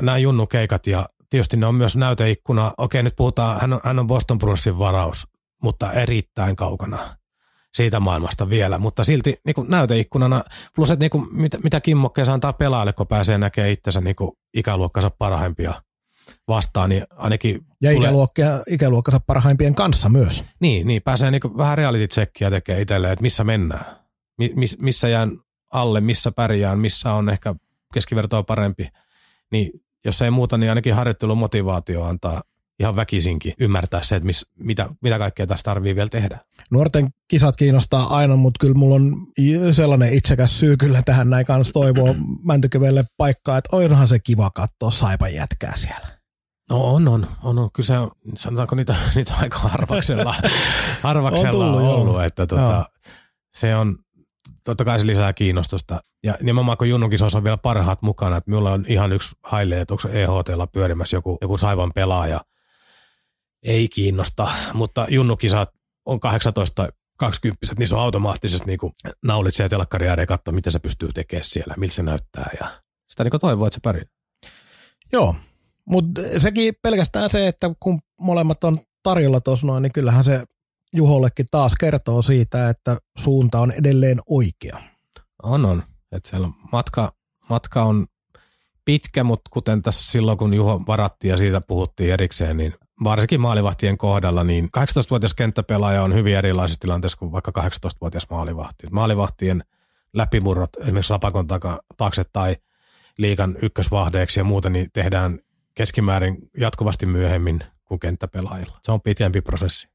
nämä 0.00 0.18
junnukeikat 0.18 0.86
ja 0.86 1.06
tietysti 1.30 1.56
ne 1.56 1.66
on 1.66 1.74
myös 1.74 1.96
näyteikkuna. 1.96 2.72
Okei, 2.78 3.02
nyt 3.02 3.16
puhutaan, 3.16 3.60
hän 3.60 3.72
on, 3.72 3.80
hän 3.84 3.98
on 3.98 4.06
Boston 4.06 4.38
Bruinsin 4.38 4.78
varaus, 4.78 5.26
mutta 5.62 5.92
erittäin 5.92 6.56
kaukana 6.56 7.16
siitä 7.74 8.00
maailmasta 8.00 8.50
vielä, 8.50 8.78
mutta 8.78 9.04
silti 9.04 9.40
niin 9.46 9.54
kuin 9.54 9.70
näyteikkunana, 9.70 10.42
plus 10.74 10.90
että 10.90 11.02
niin 11.02 11.10
kuin, 11.10 11.28
mitä, 11.32 11.58
mitä 11.58 11.80
kimmokkeja 11.80 12.32
antaa 12.32 12.52
pelaajalle, 12.52 12.92
kun 12.92 13.06
pääsee 13.06 13.38
näkemään 13.38 13.72
itsensä 13.72 14.00
niin 14.00 14.16
kuin 14.16 14.30
ikäluokkansa 14.54 15.10
parhaimpia 15.10 15.82
vastaan, 16.48 16.90
niin 16.90 17.04
ainakin 17.16 17.66
ja 17.80 17.90
tulee- 17.92 18.08
ikäluokkia, 18.08 18.62
ikäluokkansa 18.68 19.20
parhaimpien 19.26 19.74
kanssa 19.74 20.08
myös. 20.08 20.44
niin, 20.60 20.86
niin 20.86 21.02
pääsee 21.02 21.30
niin 21.30 21.56
vähän 21.56 21.78
reality 21.78 22.06
checkia 22.08 22.50
tekemään 22.50 22.82
itselleen, 22.82 23.12
että 23.12 23.22
missä 23.22 23.44
mennään. 23.44 23.84
Mi- 24.38 24.52
miss, 24.54 24.78
missä 24.78 25.08
jään 25.08 25.38
alle, 25.72 26.00
missä 26.00 26.32
pärjään, 26.32 26.78
missä 26.78 27.12
on 27.12 27.28
ehkä 27.30 27.54
keskivertoa 27.94 28.42
parempi. 28.42 28.88
Niin 29.52 29.70
jos 30.04 30.22
ei 30.22 30.30
muuta, 30.30 30.58
niin 30.58 30.70
ainakin 30.70 30.94
harjoittelun 30.94 31.38
motivaatio 31.38 32.04
antaa 32.04 32.42
ihan 32.80 32.96
väkisinkin 32.96 33.54
ymmärtää 33.60 34.02
se, 34.02 34.16
että 34.16 34.26
miss, 34.26 34.46
mitä, 34.58 34.88
mitä 35.02 35.18
kaikkea 35.18 35.46
tässä 35.46 35.62
tarvii 35.62 35.94
vielä 35.94 36.08
tehdä. 36.08 36.38
Nuorten 36.70 37.08
kisat 37.28 37.56
kiinnostaa 37.56 38.16
aina, 38.16 38.36
mutta 38.36 38.58
kyllä 38.60 38.74
mulla 38.74 38.94
on 38.94 39.26
sellainen 39.72 40.12
itsekäs 40.12 40.60
syy 40.60 40.76
kyllä 40.76 41.02
tähän 41.02 41.30
näin 41.30 41.46
kanssa 41.46 41.72
toivoa 41.72 42.14
Mäntykivelle 42.44 43.04
paikkaa, 43.16 43.58
että 43.58 43.76
onhan 43.76 44.08
se 44.08 44.18
kiva 44.18 44.50
katsoa 44.50 44.90
saipan 44.90 45.34
jätkää 45.34 45.76
siellä. 45.76 46.20
No 46.70 46.80
on, 46.80 47.08
on, 47.08 47.26
on, 47.42 47.58
on. 47.58 47.70
Kyllä 47.72 47.86
se 47.86 47.98
on, 47.98 48.10
sanotaanko 48.36 48.76
niitä, 48.76 48.94
niitä 49.14 49.34
aika 49.34 49.58
harvaksella, 49.58 50.34
harvaksella 51.02 51.66
On 51.66 51.72
tullut, 51.72 51.90
ollut, 51.90 52.14
joo. 52.14 52.22
että 52.22 52.46
tota, 52.46 52.62
Joo. 52.62 52.84
se 53.52 53.76
on, 53.76 53.96
totta 54.64 54.84
kai 54.84 55.00
se 55.00 55.06
lisää 55.06 55.32
kiinnostusta. 55.32 56.00
Ja 56.24 56.34
nimenomaan 56.42 56.78
kun 56.78 56.88
Junnun 56.88 57.10
kisoissa 57.10 57.38
on 57.38 57.44
vielä 57.44 57.56
parhaat 57.56 58.02
mukana, 58.02 58.36
että 58.36 58.50
minulla 58.50 58.72
on 58.72 58.84
ihan 58.88 59.12
yksi 59.12 59.36
haille, 59.44 59.80
että 59.80 59.94
onko 59.94 60.08
EHTlla 60.08 60.66
pyörimässä 60.66 61.16
joku, 61.16 61.38
joku 61.40 61.58
saivan 61.58 61.92
pelaaja. 61.94 62.40
Ei 63.62 63.88
kiinnosta, 63.88 64.50
mutta 64.74 65.06
Junnukisat 65.08 65.70
on 66.06 66.20
18 66.20 66.88
20 67.20 67.66
niin 67.78 67.88
se 67.88 67.94
on 67.94 68.02
automaattisesti 68.02 68.66
niin 68.66 68.78
kuin 68.78 68.92
naulit 69.24 69.54
siellä 69.54 69.68
telkkari 69.68 70.08
ääreen 70.08 70.28
katsoa, 70.28 70.54
mitä 70.54 70.70
se 70.70 70.78
pystyy 70.78 71.12
tekemään 71.12 71.44
siellä, 71.44 71.74
miltä 71.76 71.94
se 71.94 72.02
näyttää 72.02 72.50
ja 72.60 72.80
sitä 73.08 73.24
niin 73.24 73.40
toivoo, 73.40 73.66
että 73.66 73.74
se 73.74 73.80
pärjää. 73.82 74.06
Joo, 75.12 75.34
mutta 75.84 76.20
sekin 76.38 76.74
pelkästään 76.82 77.30
se, 77.30 77.48
että 77.48 77.70
kun 77.80 78.00
molemmat 78.20 78.64
on 78.64 78.80
tarjolla 79.02 79.40
tuossa 79.40 79.66
noin, 79.66 79.82
niin 79.82 79.92
kyllähän 79.92 80.24
se 80.24 80.44
Juhollekin 80.94 81.46
taas 81.50 81.74
kertoo 81.80 82.22
siitä, 82.22 82.68
että 82.68 82.98
suunta 83.18 83.60
on 83.60 83.72
edelleen 83.72 84.20
oikea. 84.26 84.82
On, 85.42 85.64
on. 85.64 85.82
Et 86.12 86.24
siellä 86.24 86.48
matka, 86.72 87.12
matka 87.48 87.82
on 87.82 88.06
pitkä, 88.84 89.24
mutta 89.24 89.50
kuten 89.52 89.82
tässä 89.82 90.12
silloin, 90.12 90.38
kun 90.38 90.54
Juho 90.54 90.82
varattiin 90.86 91.30
ja 91.30 91.36
siitä 91.36 91.60
puhuttiin 91.60 92.12
erikseen, 92.12 92.56
niin 92.56 92.74
varsinkin 93.04 93.40
maalivahtien 93.40 93.98
kohdalla, 93.98 94.44
niin 94.44 94.70
18-vuotias 94.78 95.34
kenttäpelaaja 95.34 96.02
on 96.02 96.14
hyvin 96.14 96.36
erilaisessa 96.36 96.80
tilanteessa 96.80 97.18
kuin 97.18 97.32
vaikka 97.32 97.52
18-vuotias 97.60 98.26
maalivahti. 98.30 98.86
Maalivahtien 98.90 99.64
läpimurrot 100.12 100.70
esimerkiksi 100.80 101.12
Lapakon 101.12 101.46
taakse 101.96 102.24
tai 102.32 102.56
liikan 103.18 103.56
ykkösvahdeeksi 103.62 104.40
ja 104.40 104.44
muuta, 104.44 104.70
niin 104.70 104.86
tehdään 104.92 105.38
keskimäärin 105.74 106.36
jatkuvasti 106.56 107.06
myöhemmin 107.06 107.60
kuin 107.84 108.00
kenttäpelaajilla. 108.00 108.80
Se 108.82 108.92
on 108.92 109.00
pitempi 109.00 109.40
prosessi. 109.40 109.88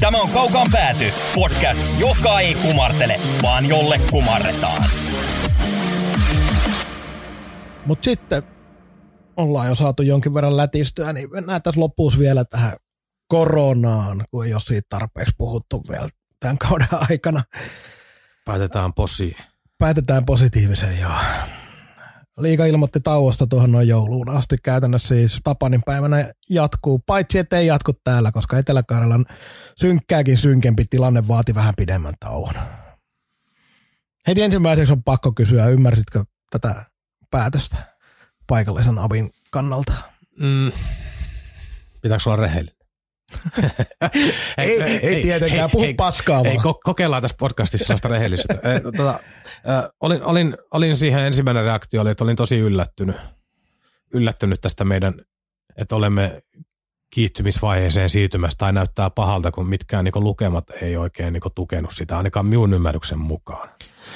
Tämä 0.00 0.20
on 0.20 0.30
Kaukaan 0.30 0.68
pääty, 0.72 1.12
podcast, 1.34 1.80
joka 1.98 2.40
ei 2.40 2.54
kumartele, 2.54 3.20
vaan 3.42 3.66
jolle 3.66 4.00
kumarretaan. 4.10 4.84
Mutta 7.86 8.04
sitten 8.04 8.42
ollaan 9.36 9.68
jo 9.68 9.74
saatu 9.74 10.02
jonkin 10.02 10.34
verran 10.34 10.56
lätistyä, 10.56 11.12
niin 11.12 11.30
mennään 11.32 11.62
tässä 11.62 11.80
lopussa 11.80 12.18
vielä 12.18 12.44
tähän 12.44 12.76
koronaan, 13.28 14.24
kun 14.30 14.46
ei 14.46 14.54
ole 14.54 14.62
siitä 14.62 14.86
tarpeeksi 14.88 15.34
puhuttu 15.38 15.84
vielä 15.88 16.08
tämän 16.40 16.58
kauden 16.58 16.88
aikana. 17.10 17.42
Päätetään 18.44 18.92
possi. 18.92 19.36
Päätetään 19.78 20.26
positiiviseen 20.26 21.00
joo. 21.00 21.12
Liiga 22.40 22.66
ilmoitti 22.66 23.00
tauosta 23.00 23.46
tuohon 23.46 23.72
noin 23.72 23.88
jouluun 23.88 24.30
asti. 24.30 24.56
Käytännössä 24.62 25.08
siis 25.08 25.40
Tapanin 25.44 25.82
päivänä 25.86 26.32
jatkuu, 26.50 26.98
paitsi 26.98 27.38
ettei 27.38 27.66
jatku 27.66 27.92
täällä, 28.04 28.32
koska 28.32 28.58
Etelä-Karjalan 28.58 29.26
synkkääkin 29.76 30.38
synkempi 30.38 30.84
tilanne 30.90 31.28
vaati 31.28 31.54
vähän 31.54 31.74
pidemmän 31.76 32.14
tauon. 32.20 32.54
Heti 34.26 34.42
ensimmäiseksi 34.42 34.92
on 34.92 35.02
pakko 35.02 35.32
kysyä, 35.32 35.66
ymmärsitkö 35.66 36.24
tätä 36.50 36.84
päätöstä 37.30 37.76
paikallisen 38.46 38.98
avin 38.98 39.30
kannalta? 39.50 39.92
Mm. 40.38 40.72
Pitääkö 42.02 42.22
olla 42.26 42.36
rehellinen? 42.36 42.75
Ei, 44.58 44.82
ei, 44.82 44.98
ei 45.08 45.22
tietenkään, 45.22 45.70
puhu 45.70 45.86
paskaa 45.96 46.42
Ei, 46.44 46.54
vaan. 46.56 46.66
ko- 46.66 46.80
kokeillaan 46.84 47.22
tässä 47.22 47.36
podcastissa 47.40 47.86
sellaista 47.86 48.08
rehellisyyttä. 48.08 48.72
Eh, 48.72 48.82
tota, 48.82 49.10
äh, 49.68 49.84
olin, 50.00 50.22
olin, 50.22 50.56
olin 50.70 50.96
siihen 50.96 51.24
ensimmäinen 51.24 51.64
reaktio, 51.64 52.00
oli, 52.02 52.10
että 52.10 52.24
olin 52.24 52.36
tosi 52.36 52.58
yllättynyt, 52.58 53.16
yllättynyt 54.14 54.60
tästä 54.60 54.84
meidän, 54.84 55.14
että 55.76 55.96
olemme 55.96 56.42
kiihtymisvaiheeseen 57.14 58.10
siirtymässä 58.10 58.58
tai 58.58 58.72
näyttää 58.72 59.10
pahalta, 59.10 59.50
kun 59.50 59.68
mitkään 59.68 60.04
niin 60.04 60.12
lukemat 60.24 60.64
ei 60.82 60.96
oikein 60.96 61.32
niin 61.32 61.42
tukenut 61.54 61.90
sitä, 61.94 62.16
ainakaan 62.16 62.46
minun 62.46 62.74
ymmärryksen 62.74 63.18
mukaan. 63.18 63.68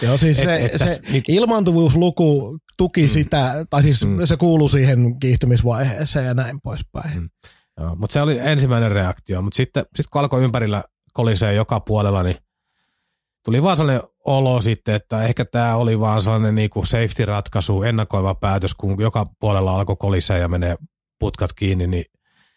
Joo, 0.03 0.19
siis 0.19 0.39
Et- 0.39 0.45
se, 0.45 0.57
et 0.65 0.73
tässä 0.73 0.95
se 0.95 1.13
nyt- 1.13 1.25
ilmaantuvuusluku 1.29 2.59
tuki 2.77 3.03
mm. 3.03 3.09
sitä, 3.09 3.67
tai 3.71 3.83
siis 3.83 4.05
Mm. 4.05 4.27
se 4.27 4.37
kuului 4.37 4.71
siihen 4.71 5.19
kiihtymisvaiheeseen 5.21 6.27
ja 6.27 6.35
näin 6.35 6.61
poispäin. 6.61 7.21
Mm. 7.21 7.29
Mutta 7.97 8.13
se 8.13 8.23
oli 8.23 8.39
ensimmäinen 8.39 8.93
reaktio, 8.93 9.43
mutta 9.43 9.57
sitten 9.57 9.85
sit 9.97 10.07
kun 10.07 10.21
alkoi 10.21 10.43
ympärillä 10.43 10.85
kolisee 11.13 11.55
joka 11.55 11.81
puolella, 11.81 12.23
niin 12.23 12.37
tuli 13.45 13.63
vaan 13.63 13.77
sellainen 13.77 14.03
olo 14.25 14.61
sitten, 14.61 14.95
että 14.95 15.23
ehkä 15.23 15.45
tämä 15.45 15.77
oli 15.77 16.01
vaan 16.01 16.23
sellainen 16.23 16.55
niinku 16.55 16.85
safety-ratkaisu, 16.85 17.83
ennakoiva 17.83 18.35
päätös, 18.35 18.75
kun 18.75 19.01
joka 19.01 19.27
puolella 19.41 19.75
alkoi 19.75 19.97
kolisee 19.97 20.39
ja 20.39 20.49
menee 20.49 20.77
putkat 21.19 21.53
kiinni, 21.53 21.87
niin 21.87 22.05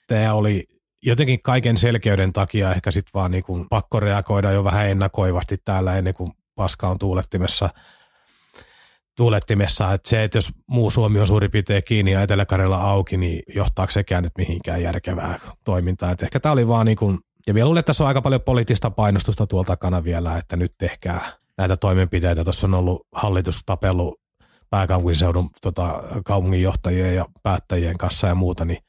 tämä 0.07 0.34
oli 0.34 0.64
jotenkin 1.03 1.41
kaiken 1.41 1.78
selkeyden 1.78 2.34
takia 2.34 2.74
ehkä 2.74 2.91
sitten 2.91 3.11
vaan 3.14 3.32
niinku 3.32 3.66
pakko 3.70 3.99
reagoida 3.99 4.51
jo 4.51 4.64
vähän 4.64 4.88
ennakoivasti 4.88 5.57
täällä 5.66 5.97
ennen 5.97 6.14
kuin 6.14 6.32
paska 6.55 6.88
on 6.88 6.99
tuulettimessa 6.99 7.70
tuulettimessa, 9.18 9.93
että 9.93 10.09
se, 10.09 10.24
että 10.24 10.38
jos 10.38 10.51
muu 10.68 10.91
Suomi 10.91 11.20
on 11.20 11.28
suurin 11.28 11.51
piirtein 11.51 11.84
kiinni 11.84 12.11
ja 12.11 12.22
Etelä-Karjala 12.22 12.82
auki, 12.82 13.18
niin 13.18 13.43
johtaako 13.55 13.91
sekään 13.91 14.24
nyt 14.24 14.32
mihinkään 14.38 14.82
järkevää 14.82 15.39
toimintaa. 15.64 16.11
Et 16.11 16.24
ehkä 16.24 16.39
tämä 16.39 16.53
oli 16.53 16.68
vaan 16.68 16.86
niin 16.86 16.97
kuin, 16.97 17.20
ja 17.47 17.53
vielä 17.53 17.66
luulen, 17.66 17.80
että 17.80 17.88
tässä 17.88 18.03
on 18.03 18.07
aika 18.07 18.22
paljon 18.22 18.41
poliittista 18.41 18.91
painostusta 18.91 19.47
tuolta 19.47 19.68
takana 19.68 20.03
vielä, 20.03 20.38
että 20.38 20.57
nyt 20.57 20.72
tehkää 20.78 21.22
näitä 21.57 21.78
toimenpiteitä. 21.78 22.43
Tuossa 22.43 22.68
on 22.68 22.74
ollut 22.74 23.07
hallitus 23.11 23.61
tapellut 23.66 24.22
pääkaupunkiseudun 24.70 25.49
tota, 25.61 26.03
kaupunginjohtajien 26.26 27.16
ja 27.16 27.26
päättäjien 27.43 27.97
kanssa 27.97 28.28
ja 28.28 28.36
muuta, 28.36 28.66
niin 28.66 28.80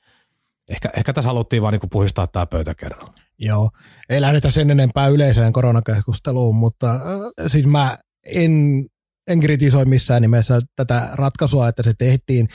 ehkä, 0.68 0.90
ehkä 0.96 1.12
tässä 1.12 1.28
haluttiin 1.28 1.62
vaan 1.62 1.72
niin 1.72 1.90
puhistaa 1.90 2.26
tämä 2.26 2.46
pöytä 2.46 2.74
kerralla. 2.74 3.14
Joo, 3.38 3.70
ei 4.08 4.20
lähdetä 4.20 4.50
sen 4.50 4.70
enempää 4.70 5.08
yleiseen 5.08 5.52
koronakeskusteluun, 5.52 6.56
mutta 6.56 6.90
äh, 6.90 7.00
siis 7.46 7.66
mä 7.66 7.98
en, 8.26 8.84
en 9.26 9.40
kritisoi 9.40 9.84
missään 9.84 10.22
nimessä 10.22 10.60
tätä 10.76 11.08
ratkaisua, 11.12 11.68
että 11.68 11.82
se 11.82 11.92
tehtiin. 11.98 12.48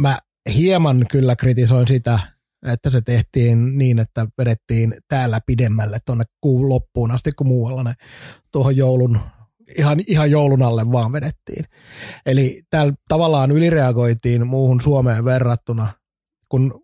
Mä 0.00 0.18
hieman 0.54 1.06
kyllä 1.10 1.36
kritisoin 1.36 1.86
sitä, 1.86 2.18
että 2.66 2.90
se 2.90 3.00
tehtiin 3.00 3.78
niin, 3.78 3.98
että 3.98 4.26
vedettiin 4.38 4.94
täällä 5.08 5.40
pidemmälle 5.46 5.98
tuonne 6.06 6.24
kuun 6.40 6.68
loppuun 6.68 7.10
asti 7.10 7.32
kuin 7.32 7.48
muualla 7.48 7.82
ne 7.82 7.94
tuohon 8.52 8.76
joulun, 8.76 9.18
ihan, 9.78 10.00
ihan 10.06 10.30
joulun 10.30 10.62
alle 10.62 10.92
vaan 10.92 11.12
vedettiin. 11.12 11.64
Eli 12.26 12.62
täällä 12.70 12.92
tavallaan 13.08 13.50
ylireagoitiin 13.50 14.46
muuhun 14.46 14.80
Suomeen 14.80 15.24
verrattuna, 15.24 15.88
kun 16.48 16.82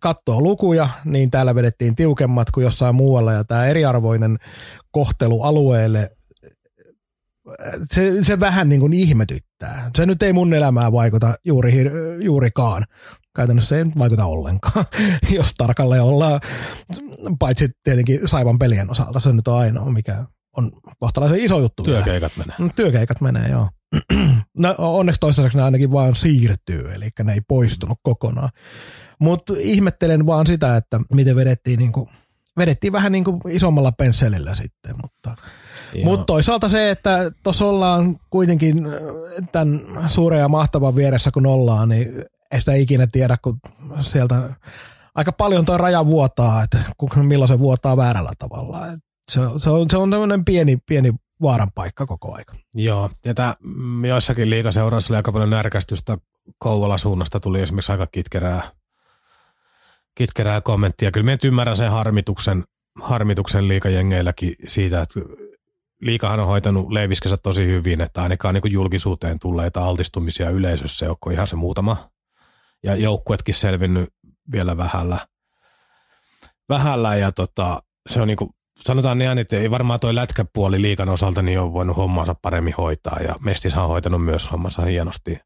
katsoo 0.00 0.40
lukuja, 0.40 0.88
niin 1.04 1.30
täällä 1.30 1.54
vedettiin 1.54 1.94
tiukemmat 1.94 2.50
kuin 2.50 2.64
jossain 2.64 2.94
muualla 2.94 3.32
ja 3.32 3.44
tämä 3.44 3.66
eriarvoinen 3.66 4.38
kohtelu 4.90 5.42
alueelle, 5.42 6.17
se, 7.92 8.24
se 8.24 8.40
vähän 8.40 8.68
niin 8.68 8.80
kuin 8.80 8.92
ihmetyttää. 8.92 9.90
Se 9.96 10.06
nyt 10.06 10.22
ei 10.22 10.32
mun 10.32 10.54
elämää 10.54 10.92
vaikuta 10.92 11.34
juuri, 11.44 11.74
juurikaan. 12.24 12.84
Käytännössä 13.36 13.78
ei 13.78 13.84
vaikuta 13.98 14.24
ollenkaan, 14.24 14.84
jos 15.36 15.54
tarkalleen 15.58 16.02
ollaan, 16.02 16.40
paitsi 17.38 17.70
tietenkin 17.82 18.20
Saivan 18.24 18.58
pelien 18.58 18.90
osalta. 18.90 19.20
Se 19.20 19.32
nyt 19.32 19.48
on 19.48 19.58
ainoa, 19.58 19.92
mikä 19.92 20.24
on 20.56 20.72
kohtalaisen 20.98 21.40
iso 21.40 21.60
juttu. 21.60 21.84
vielä. 21.86 22.02
Työkeikat 22.02 22.32
menee. 22.36 22.56
No, 22.58 22.68
Työkeikat 22.76 23.20
menee, 23.20 23.48
joo. 23.48 23.68
No, 24.58 24.74
onneksi 24.78 25.20
toistaiseksi 25.20 25.58
ne 25.58 25.64
ainakin 25.64 25.92
vaan 25.92 26.14
siirtyy, 26.14 26.94
eli 26.94 27.08
ne 27.22 27.32
ei 27.32 27.40
poistunut 27.48 27.98
kokonaan. 28.02 28.50
Mutta 29.18 29.54
ihmettelen 29.58 30.26
vaan 30.26 30.46
sitä, 30.46 30.76
että 30.76 31.00
miten 31.14 31.36
vedettiin, 31.36 31.78
niinku, 31.78 32.08
vedettiin 32.58 32.92
vähän 32.92 33.12
niinku 33.12 33.40
isommalla 33.48 33.92
pensselillä 33.92 34.54
sitten, 34.54 34.94
mutta. 35.02 35.42
Mutta 36.04 36.24
toisaalta 36.24 36.68
se, 36.68 36.90
että 36.90 37.32
tuossa 37.42 37.64
ollaan 37.64 38.16
kuitenkin 38.30 38.86
äh, 38.86 38.92
tämän 39.52 39.80
suuren 40.08 40.40
ja 40.40 40.48
mahtavan 40.48 40.96
vieressä 40.96 41.30
kun 41.30 41.46
ollaan, 41.46 41.88
niin 41.88 42.24
ei 42.50 42.60
sitä 42.60 42.74
ikinä 42.74 43.06
tiedä, 43.12 43.36
kun 43.42 43.60
sieltä 44.00 44.50
aika 45.14 45.32
paljon 45.32 45.64
tuo 45.64 45.78
raja 45.78 46.06
vuotaa, 46.06 46.62
että 46.62 46.78
milloin 47.22 47.48
se 47.48 47.58
vuotaa 47.58 47.96
väärällä 47.96 48.32
tavalla. 48.38 48.86
Et 48.86 49.00
se, 49.30 49.40
se, 49.56 49.70
on, 49.70 49.90
se 49.90 49.96
on 49.96 50.10
tämmöinen 50.10 50.44
pieni, 50.44 50.78
pieni 50.86 51.12
vaaran 51.42 51.70
paikka 51.74 52.06
koko 52.06 52.34
aika. 52.34 52.54
Joo, 52.74 53.10
ja 53.24 53.34
tää, 53.34 53.54
mm, 53.62 54.04
joissakin 54.04 54.50
liikaseuroissa 54.50 55.12
oli 55.12 55.16
aika 55.16 55.32
paljon 55.32 55.50
närkästystä. 55.50 56.18
Kouvola 56.58 56.98
suunnasta 56.98 57.40
tuli 57.40 57.60
esimerkiksi 57.60 57.92
aika 57.92 58.06
kitkerää, 58.06 58.72
kitkerää 60.14 60.60
kommenttia. 60.60 61.10
Kyllä 61.10 61.30
nyt 61.30 61.44
ymmärrän 61.44 61.76
sen 61.76 61.90
harmituksen, 61.90 62.64
harmituksen 63.02 63.68
liikajengeilläkin 63.68 64.54
siitä, 64.66 65.02
että 65.02 65.20
liikahan 66.00 66.40
on 66.40 66.46
hoitanut 66.46 66.92
leiviskänsä 66.92 67.36
tosi 67.36 67.66
hyvin, 67.66 68.00
että 68.00 68.22
ainakaan 68.22 68.54
niin 68.54 68.72
julkisuuteen 68.72 69.38
tulleita 69.38 69.84
altistumisia 69.84 70.50
yleisössä 70.50 71.06
ei 71.06 71.10
ole 71.10 71.34
ihan 71.34 71.46
se 71.46 71.56
muutama. 71.56 72.10
Ja 72.82 72.96
joukkuetkin 72.96 73.54
selvinnyt 73.54 74.08
vielä 74.52 74.76
vähällä. 74.76 75.18
Vähällä 76.68 77.16
ja 77.16 77.32
tota, 77.32 77.82
se 78.08 78.20
on 78.20 78.28
niin 78.28 78.36
kuin, 78.36 78.50
sanotaan 78.84 79.18
niin, 79.18 79.38
että 79.38 79.56
ei 79.56 79.70
varmaan 79.70 80.00
toi 80.00 80.14
lätkäpuoli 80.14 80.82
liikan 80.82 81.08
osalta 81.08 81.42
niin 81.42 81.60
on 81.60 81.72
voinut 81.72 81.96
hommansa 81.96 82.34
paremmin 82.34 82.74
hoitaa 82.78 83.18
ja 83.20 83.34
Mestishan 83.40 83.84
on 83.84 83.90
hoitanut 83.90 84.24
myös 84.24 84.52
hommansa 84.52 84.82
hienosti. 84.82 85.38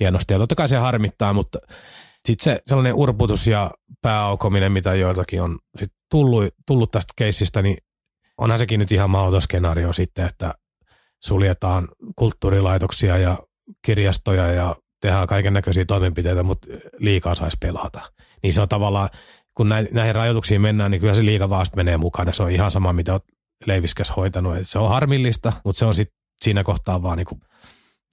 hienosti. 0.00 0.34
Ja 0.34 0.38
totta 0.38 0.54
kai 0.54 0.68
se 0.68 0.76
harmittaa, 0.76 1.32
mutta 1.32 1.58
sitten 2.24 2.44
se 2.44 2.60
sellainen 2.66 2.94
urputus 2.94 3.46
ja 3.46 3.70
pääaukominen, 4.02 4.72
mitä 4.72 4.94
joiltakin 4.94 5.42
on 5.42 5.58
sit 5.78 5.92
tullut, 6.10 6.54
tullut 6.66 6.90
tästä 6.90 7.12
keissistä, 7.16 7.62
niin 7.62 7.76
onhan 8.40 8.58
sekin 8.58 8.80
nyt 8.80 8.92
ihan 8.92 9.10
mahdoton 9.10 9.42
skenaario 9.42 9.92
sitten, 9.92 10.26
että 10.26 10.54
suljetaan 11.22 11.88
kulttuurilaitoksia 12.16 13.18
ja 13.18 13.38
kirjastoja 13.84 14.46
ja 14.46 14.76
tehdään 15.00 15.26
kaiken 15.26 15.54
näköisiä 15.54 15.84
toimenpiteitä, 15.84 16.42
mutta 16.42 16.68
liikaa 16.98 17.34
saisi 17.34 17.56
pelata. 17.60 18.00
Niin 18.42 18.52
se 18.52 18.60
on 18.60 18.68
tavallaan, 18.68 19.08
kun 19.54 19.68
näihin 19.68 20.14
rajoituksiin 20.14 20.60
mennään, 20.60 20.90
niin 20.90 21.00
kyllä 21.00 21.14
se 21.14 21.24
liiga 21.24 21.50
vasta 21.50 21.76
menee 21.76 21.96
mukana. 21.96 22.32
Se 22.32 22.42
on 22.42 22.50
ihan 22.50 22.70
sama, 22.70 22.92
mitä 22.92 23.12
olet 23.12 23.24
Leiviskäs 23.66 24.12
hoitanut. 24.16 24.56
Et 24.56 24.68
se 24.68 24.78
on 24.78 24.88
harmillista, 24.88 25.52
mutta 25.64 25.78
se 25.78 25.84
on 25.84 25.94
sit 25.94 26.08
siinä 26.42 26.64
kohtaa 26.64 27.02
vaan 27.02 27.18
niinku, 27.18 27.40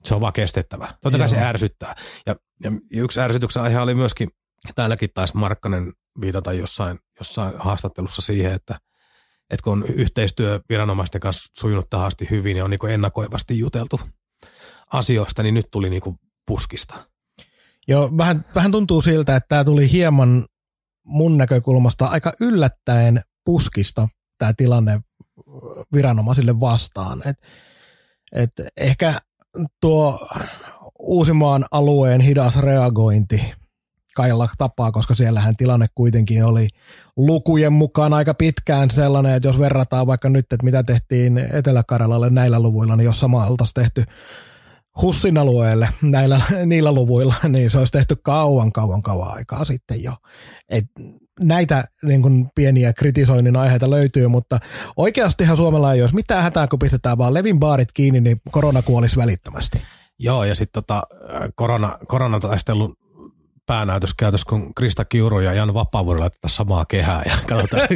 se 0.03 0.15
on 0.15 0.21
vaan 0.21 0.33
kestettävä. 0.33 0.87
Totta 1.01 1.17
kai 1.17 1.27
Joo. 1.27 1.39
se 1.39 1.45
ärsyttää. 1.45 1.95
Ja, 2.25 2.35
ja 2.63 2.71
yksi 2.91 3.21
ärsytyksen 3.21 3.63
aihe 3.63 3.79
oli 3.79 3.95
myöskin, 3.95 4.29
täälläkin 4.75 5.09
taisi 5.13 5.37
Markkanen 5.37 5.93
viitata 6.21 6.53
jossain, 6.53 6.99
jossain 7.19 7.53
haastattelussa 7.57 8.21
siihen, 8.21 8.53
että, 8.53 8.75
että 9.49 9.63
kun 9.63 9.73
on 9.73 9.83
yhteistyö 9.93 10.59
viranomaisten 10.69 11.21
kanssa 11.21 11.51
sujunut 11.57 11.89
tähän 11.89 12.07
asti 12.07 12.27
hyvin 12.29 12.57
ja 12.57 12.63
on 12.63 12.69
niin 12.69 12.89
ennakoivasti 12.89 13.59
juteltu 13.59 13.99
asioista, 14.93 15.43
niin 15.43 15.53
nyt 15.53 15.67
tuli 15.71 15.89
niin 15.89 16.01
puskista. 16.47 17.05
Joo, 17.87 18.17
vähän, 18.17 18.41
vähän 18.55 18.71
tuntuu 18.71 19.01
siltä, 19.01 19.35
että 19.35 19.47
tämä 19.47 19.63
tuli 19.63 19.91
hieman 19.91 20.45
mun 21.05 21.37
näkökulmasta 21.37 22.05
aika 22.05 22.31
yllättäen 22.41 23.21
puskista 23.45 24.07
tämä 24.37 24.53
tilanne 24.57 24.99
viranomaisille 25.93 26.59
vastaan. 26.59 27.23
Et, 27.25 27.37
et 28.31 28.51
ehkä 28.77 29.21
tuo 29.81 30.27
Uusimaan 30.99 31.65
alueen 31.71 32.21
hidas 32.21 32.55
reagointi 32.59 33.53
kailla 34.17 34.49
tapaa, 34.57 34.91
koska 34.91 35.15
siellähän 35.15 35.55
tilanne 35.55 35.85
kuitenkin 35.95 36.43
oli 36.43 36.67
lukujen 37.17 37.73
mukaan 37.73 38.13
aika 38.13 38.33
pitkään 38.33 38.91
sellainen, 38.91 39.33
että 39.33 39.47
jos 39.47 39.59
verrataan 39.59 40.07
vaikka 40.07 40.29
nyt, 40.29 40.53
että 40.53 40.63
mitä 40.63 40.83
tehtiin 40.83 41.37
Etelä-Karjalalle 41.37 42.29
näillä 42.29 42.59
luvuilla, 42.59 42.95
niin 42.95 43.05
jos 43.05 43.19
sama 43.19 43.45
oltaisiin 43.45 43.73
tehty 43.73 44.03
Hussin 45.01 45.37
alueelle 45.37 45.89
näillä, 46.01 46.41
niillä 46.65 46.91
luvuilla, 46.91 47.35
niin 47.47 47.69
se 47.69 47.77
olisi 47.77 47.91
tehty 47.91 48.15
kauan, 48.15 48.71
kauan, 48.71 49.01
kauan 49.01 49.37
aikaa 49.37 49.65
sitten 49.65 50.03
jo. 50.03 50.13
Et 50.69 50.85
näitä 51.39 51.83
niin 52.03 52.21
kuin 52.21 52.49
pieniä 52.55 52.93
kritisoinnin 52.93 53.55
aiheita 53.55 53.89
löytyy, 53.89 54.27
mutta 54.27 54.59
oikeastihan 54.97 55.57
Suomella 55.57 55.93
ei 55.93 56.01
olisi 56.01 56.15
mitään 56.15 56.43
hätää, 56.43 56.67
kun 56.67 56.79
pistetään 56.79 57.17
vaan 57.17 57.33
Levin 57.33 57.59
baarit 57.59 57.91
kiinni, 57.91 58.21
niin 58.21 58.41
korona 58.51 58.81
kuolisi 58.81 59.17
välittömästi. 59.17 59.81
Joo, 60.19 60.43
ja 60.43 60.55
sitten 60.55 60.83
tota, 60.83 61.03
korona, 61.55 61.97
koronataistelun 62.07 62.95
päänäytös 63.67 64.13
käytös, 64.13 64.45
kun 64.45 64.73
Krista 64.75 65.05
Kiuru 65.05 65.39
ja 65.39 65.53
Jan 65.53 65.73
Vapaavuori 65.73 66.19
laitetaan 66.19 66.49
samaa 66.49 66.85
kehää 66.85 67.23
ja 67.25 67.37
katsotaan, 67.47 67.87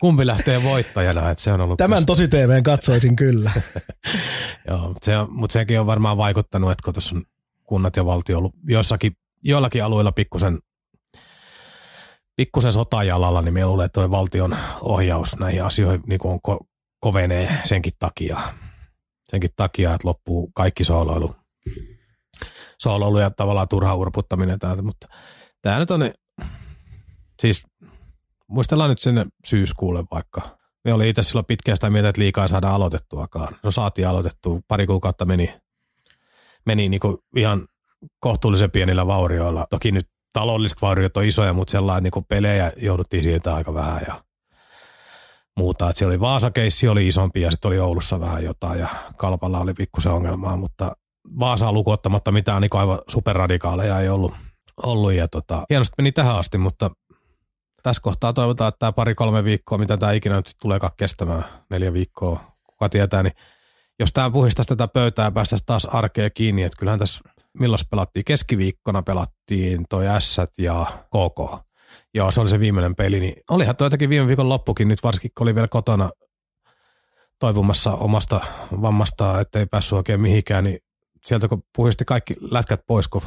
kumpi 0.00 0.26
lähtee 0.26 0.62
voittajana. 0.62 1.30
Et 1.30 1.38
se 1.38 1.52
on 1.52 1.60
ollut 1.60 1.78
Tämän 1.78 2.06
tosi 2.06 2.28
TVn 2.28 2.62
katsoisin 2.62 3.16
kyllä. 3.16 3.50
Joo, 4.68 4.88
mutta, 4.88 5.04
se, 5.04 5.12
mutta 5.28 5.52
sekin 5.52 5.80
on 5.80 5.86
varmaan 5.86 6.16
vaikuttanut, 6.16 6.70
että 6.70 6.82
kun 6.84 6.94
tuossa 6.94 7.16
on 7.16 7.22
kunnat 7.64 7.96
ja 7.96 8.06
valtio 8.06 8.38
ollut 8.38 8.54
jossakin, 8.64 9.12
joillakin 9.42 9.84
alueilla 9.84 10.12
pikkusen, 10.12 10.58
pikkusen 12.36 12.72
sotajalalla, 12.72 13.42
niin 13.42 13.54
me 13.54 13.66
luulen, 13.66 13.86
että 13.86 14.00
toi 14.00 14.10
valtion 14.10 14.56
ohjaus 14.80 15.36
näihin 15.38 15.64
asioihin 15.64 16.02
niin 16.06 16.20
on 16.24 16.38
ko- 16.48 16.66
kovenee 17.00 17.58
senkin 17.64 17.92
takia. 17.98 18.40
Senkin 19.30 19.50
takia, 19.56 19.94
että 19.94 20.08
loppuu 20.08 20.50
kaikki 20.54 20.84
sooloilu. 20.84 21.41
Sooloilu 22.82 23.18
ja 23.18 23.30
tavallaan 23.30 23.68
turha 23.68 23.94
urputtaminen 23.94 24.58
täältä, 24.58 24.82
mutta 24.82 25.08
tämä 25.62 25.78
nyt 25.78 25.90
on, 25.90 26.10
siis 27.40 27.62
muistellaan 28.48 28.90
nyt 28.90 28.98
sinne 28.98 29.26
syyskuulle 29.44 30.04
vaikka. 30.10 30.58
Me 30.84 30.92
oli 30.92 31.08
itse 31.08 31.22
silloin 31.22 31.46
pitkään 31.46 31.76
sitä 31.76 31.90
mieltä, 31.90 32.08
että 32.08 32.20
liikaa 32.20 32.48
saada 32.48 32.70
aloitettuakaan. 32.70 33.56
No 33.62 33.70
saatiin 33.70 34.08
aloitettua, 34.08 34.60
pari 34.68 34.86
kuukautta 34.86 35.24
meni, 35.24 35.54
meni 36.66 36.88
niinku 36.88 37.18
ihan 37.36 37.66
kohtuullisen 38.20 38.70
pienillä 38.70 39.06
vaurioilla. 39.06 39.66
Toki 39.70 39.92
nyt 39.92 40.08
taloudelliset 40.32 40.82
vauriot 40.82 41.16
on 41.16 41.24
isoja, 41.24 41.52
mutta 41.52 41.70
sellainen 41.70 42.10
niin 42.14 42.24
pelejä 42.24 42.72
jouduttiin 42.76 43.22
siitä 43.22 43.54
aika 43.54 43.74
vähän 43.74 44.00
ja 44.06 44.24
muuta. 45.56 45.90
Et 45.90 45.96
siellä 45.96 46.10
oli 46.10 46.20
Vaasakeissi 46.20 46.88
oli 46.88 47.08
isompi 47.08 47.40
ja 47.40 47.50
sitten 47.50 47.68
oli 47.68 47.78
Oulussa 47.78 48.20
vähän 48.20 48.44
jotain 48.44 48.80
ja 48.80 48.88
Kalpalla 49.16 49.60
oli 49.60 49.74
pikkusen 49.74 50.12
ongelmaa, 50.12 50.56
mutta 50.56 50.96
Vaasaa 51.38 51.72
lukuottamatta 51.72 52.32
mitään 52.32 52.62
niin 52.62 52.70
aivan 52.72 52.98
superradikaaleja 53.08 54.00
ei 54.00 54.08
ollut. 54.08 54.34
ollut 54.86 55.12
ja 55.12 55.28
tota, 55.28 55.64
hienosti 55.70 55.94
meni 55.98 56.12
tähän 56.12 56.36
asti, 56.36 56.58
mutta 56.58 56.90
tässä 57.82 58.02
kohtaa 58.02 58.32
toivotaan, 58.32 58.68
että 58.68 58.78
tämä 58.78 58.92
pari-kolme 58.92 59.44
viikkoa, 59.44 59.78
mitä 59.78 59.96
tämä 59.96 60.12
ikinä 60.12 60.36
nyt 60.36 60.54
tuleekaan 60.62 60.92
kestämään, 60.96 61.44
neljä 61.70 61.92
viikkoa, 61.92 62.56
kuka 62.66 62.88
tietää, 62.88 63.22
niin 63.22 63.32
jos 63.98 64.12
tämä 64.12 64.30
puhistaisi 64.30 64.68
tätä 64.68 64.88
pöytää 64.88 65.24
ja 65.24 65.30
päästäisiin 65.30 65.66
taas 65.66 65.84
arkea 65.84 66.30
kiinni, 66.30 66.62
että 66.62 66.78
kyllähän 66.78 66.98
tässä 66.98 67.20
milloin 67.58 67.80
pelattiin? 67.90 68.24
Keskiviikkona 68.24 69.02
pelattiin 69.02 69.84
toi 69.90 70.04
S 70.18 70.36
ja 70.58 70.86
KK. 71.06 71.64
Joo, 72.14 72.30
se 72.30 72.40
oli 72.40 72.48
se 72.48 72.60
viimeinen 72.60 72.94
peli. 72.94 73.20
Niin 73.20 73.34
olihan 73.50 73.76
toi 73.76 73.86
jotenkin 73.86 74.08
viime 74.08 74.26
viikon 74.26 74.48
loppukin 74.48 74.88
nyt, 74.88 75.02
varsinkin 75.02 75.30
kun 75.38 75.44
oli 75.44 75.54
vielä 75.54 75.68
kotona 75.68 76.10
toipumassa 77.38 77.92
omasta 77.92 78.40
vammasta, 78.82 79.40
ettei 79.40 79.66
päässyt 79.66 79.96
oikein 79.96 80.20
mihinkään, 80.20 80.64
niin 80.64 80.78
sieltä 81.24 81.48
kun 81.48 81.62
puhisti 81.76 82.04
kaikki 82.04 82.34
lätkät 82.50 82.80
pois, 82.86 83.08
kun 83.08 83.22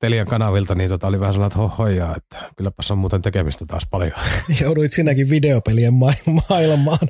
Telian 0.00 0.26
kanavilta, 0.26 0.74
niin 0.74 0.90
tota 0.90 1.06
oli 1.06 1.20
vähän 1.20 1.34
sellainen, 1.34 1.52
että 1.52 1.58
hohojaa, 1.58 2.16
että 2.16 2.38
kylläpäs 2.56 2.90
on 2.90 2.98
muuten 2.98 3.22
tekemistä 3.22 3.66
taas 3.66 3.86
paljon. 3.90 4.12
Jouduit 4.60 4.92
sinäkin 4.92 5.30
videopelien 5.30 5.94
ma- 5.94 6.12
maailmaan. 6.48 7.08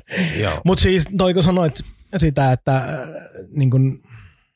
Mutta 0.65 0.81
siis 0.81 1.03
toiko 1.17 1.43
sanoit 1.43 1.81
sitä, 2.17 2.51
että 2.51 2.77
äh, 2.77 2.85
niin 3.55 3.69
kun, 3.69 4.01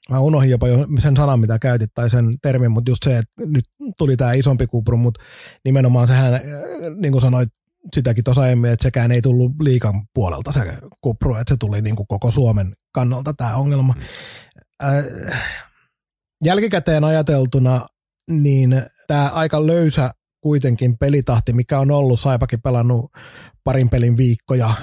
mä 0.09 0.19
unohdin 0.19 0.51
jopa 0.51 0.67
jo 0.67 0.87
sen 0.99 1.15
sanan, 1.15 1.39
mitä 1.39 1.59
käytit, 1.59 1.93
tai 1.93 2.09
sen 2.09 2.35
termin, 2.41 2.71
mutta 2.71 2.91
just 2.91 3.03
se, 3.03 3.17
että 3.17 3.33
nyt 3.45 3.65
tuli 3.97 4.17
tämä 4.17 4.33
isompi 4.33 4.67
kupru, 4.67 4.97
mutta 4.97 5.23
nimenomaan 5.65 6.07
sehän, 6.07 6.33
äh, 6.33 6.41
niin 6.97 7.11
kuin 7.11 7.21
sanoit 7.21 7.49
sitäkin 7.93 8.23
tuossa 8.23 8.41
aiemmin, 8.41 8.71
että 8.71 8.83
sekään 8.83 9.11
ei 9.11 9.21
tullut 9.21 9.51
liikan 9.61 10.07
puolelta 10.13 10.51
se 10.51 10.77
kupru, 11.01 11.35
että 11.35 11.53
se 11.53 11.57
tuli 11.57 11.81
niin 11.81 11.95
kuin 11.95 12.07
koko 12.07 12.31
Suomen 12.31 12.75
kannalta 12.93 13.33
tämä 13.33 13.55
ongelma. 13.55 13.95
Äh, 14.83 15.41
jälkikäteen 16.45 17.03
ajateltuna, 17.03 17.87
niin 18.29 18.83
tämä 19.07 19.29
aika 19.29 19.67
löysä 19.67 20.11
kuitenkin 20.41 20.97
pelitahti, 20.97 21.53
mikä 21.53 21.79
on 21.79 21.91
ollut, 21.91 22.19
Saipakin 22.19 22.61
pelannut 22.61 23.11
parin 23.63 23.89
pelin 23.89 24.17
viikkoja, 24.17 24.73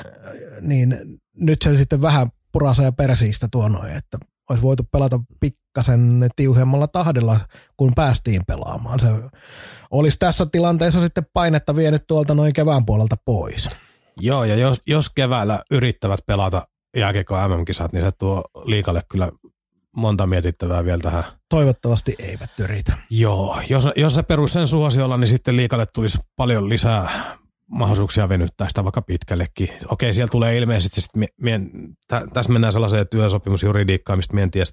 niin 0.61 0.97
nyt 1.37 1.63
se 1.63 1.77
sitten 1.77 2.03
vähän 2.03 2.29
purasee 2.53 2.91
persiistä 2.91 3.49
tuo 3.53 3.69
noin, 3.69 3.93
että 3.93 4.19
olisi 4.51 4.63
voitu 4.63 4.83
pelata 4.93 5.21
pikkasen 5.41 6.27
tiuhemmalla 6.37 6.89
tahdilla, 6.89 7.41
kun 7.77 7.93
päästiin 7.95 8.43
pelaamaan. 8.47 9.01
Se 9.01 9.07
olisi 9.91 10.19
tässä 10.19 10.47
tilanteessa 10.53 11.01
sitten 11.01 11.27
painetta 11.33 11.77
vienyt 11.77 12.07
tuolta 12.07 12.35
noin 12.35 12.53
kevään 12.53 12.87
puolelta 12.87 13.17
pois. 13.25 13.69
Joo, 14.21 14.45
ja 14.45 14.57
jos, 14.57 14.81
jos 14.87 15.11
keväällä 15.11 15.63
yrittävät 15.71 16.21
pelata 16.27 16.69
jääkiekko 16.97 17.49
MM-kisat, 17.49 17.93
niin 17.93 18.05
se 18.05 18.11
tuo 18.19 18.45
liikalle 18.65 19.03
kyllä 19.11 19.33
monta 19.97 20.27
mietittävää 20.27 20.85
vielä 20.85 21.01
tähän. 21.01 21.25
Toivottavasti 21.49 22.15
eivät 22.19 22.51
yritä. 22.59 22.93
Joo, 23.11 23.61
jos, 23.69 23.89
jos 23.97 24.15
se 24.15 24.23
perus 24.23 24.53
sen 24.53 24.69
suosiolla, 24.69 25.17
niin 25.17 25.29
sitten 25.29 25.57
liikalle 25.57 25.87
tulisi 25.87 26.19
paljon 26.37 26.69
lisää 26.69 27.11
mahdollisuuksia 27.71 28.29
venyttää 28.29 28.69
sitä 28.69 28.85
vaikka 28.85 29.03
pitkällekin. 29.03 29.69
Okei, 29.89 30.15
siellä 30.15 30.31
tulee 30.31 30.57
ilmeisesti, 30.57 31.01
sit 31.01 31.17
mie, 31.17 31.29
mie, 31.41 31.61
tä, 32.09 32.23
tässä 32.33 32.53
mennään 32.53 32.73
sellaiseen 32.73 33.09
työsopimusjuridiikkaan, 33.09 34.19
mistä 34.19 34.35
mie 34.35 34.43
en 34.43 34.51
tiedä 34.51 34.67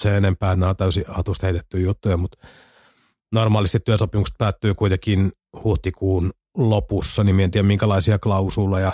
se 0.00 0.16
enempää, 0.16 0.52
että 0.52 0.60
nämä 0.60 0.70
on 0.70 0.76
täysin 0.76 1.04
hatusta 1.08 1.46
heitettyjä 1.46 1.84
juttuja, 1.84 2.16
mutta 2.16 2.46
normaalisti 3.32 3.80
työsopimukset 3.80 4.34
päättyy 4.38 4.74
kuitenkin 4.74 5.32
huhtikuun 5.64 6.30
lopussa, 6.56 7.24
niin 7.24 7.40
en 7.40 7.50
tiedä 7.50 7.66
minkälaisia 7.66 8.18
klausuleja 8.18 8.92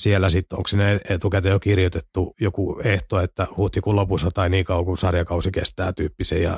siellä 0.00 0.30
sitten, 0.30 0.56
onko 0.58 0.68
sinne 0.68 1.00
etukäteen 1.08 1.52
jo 1.52 1.60
kirjoitettu 1.60 2.34
joku 2.40 2.80
ehto, 2.84 3.20
että 3.20 3.46
huhtikuun 3.56 3.96
lopussa 3.96 4.30
tai 4.34 4.50
niin 4.50 4.64
kauan 4.64 4.84
kuin 4.84 4.98
sarjakausi 4.98 5.50
kestää 5.50 5.92
tyyppisiä 5.92 6.56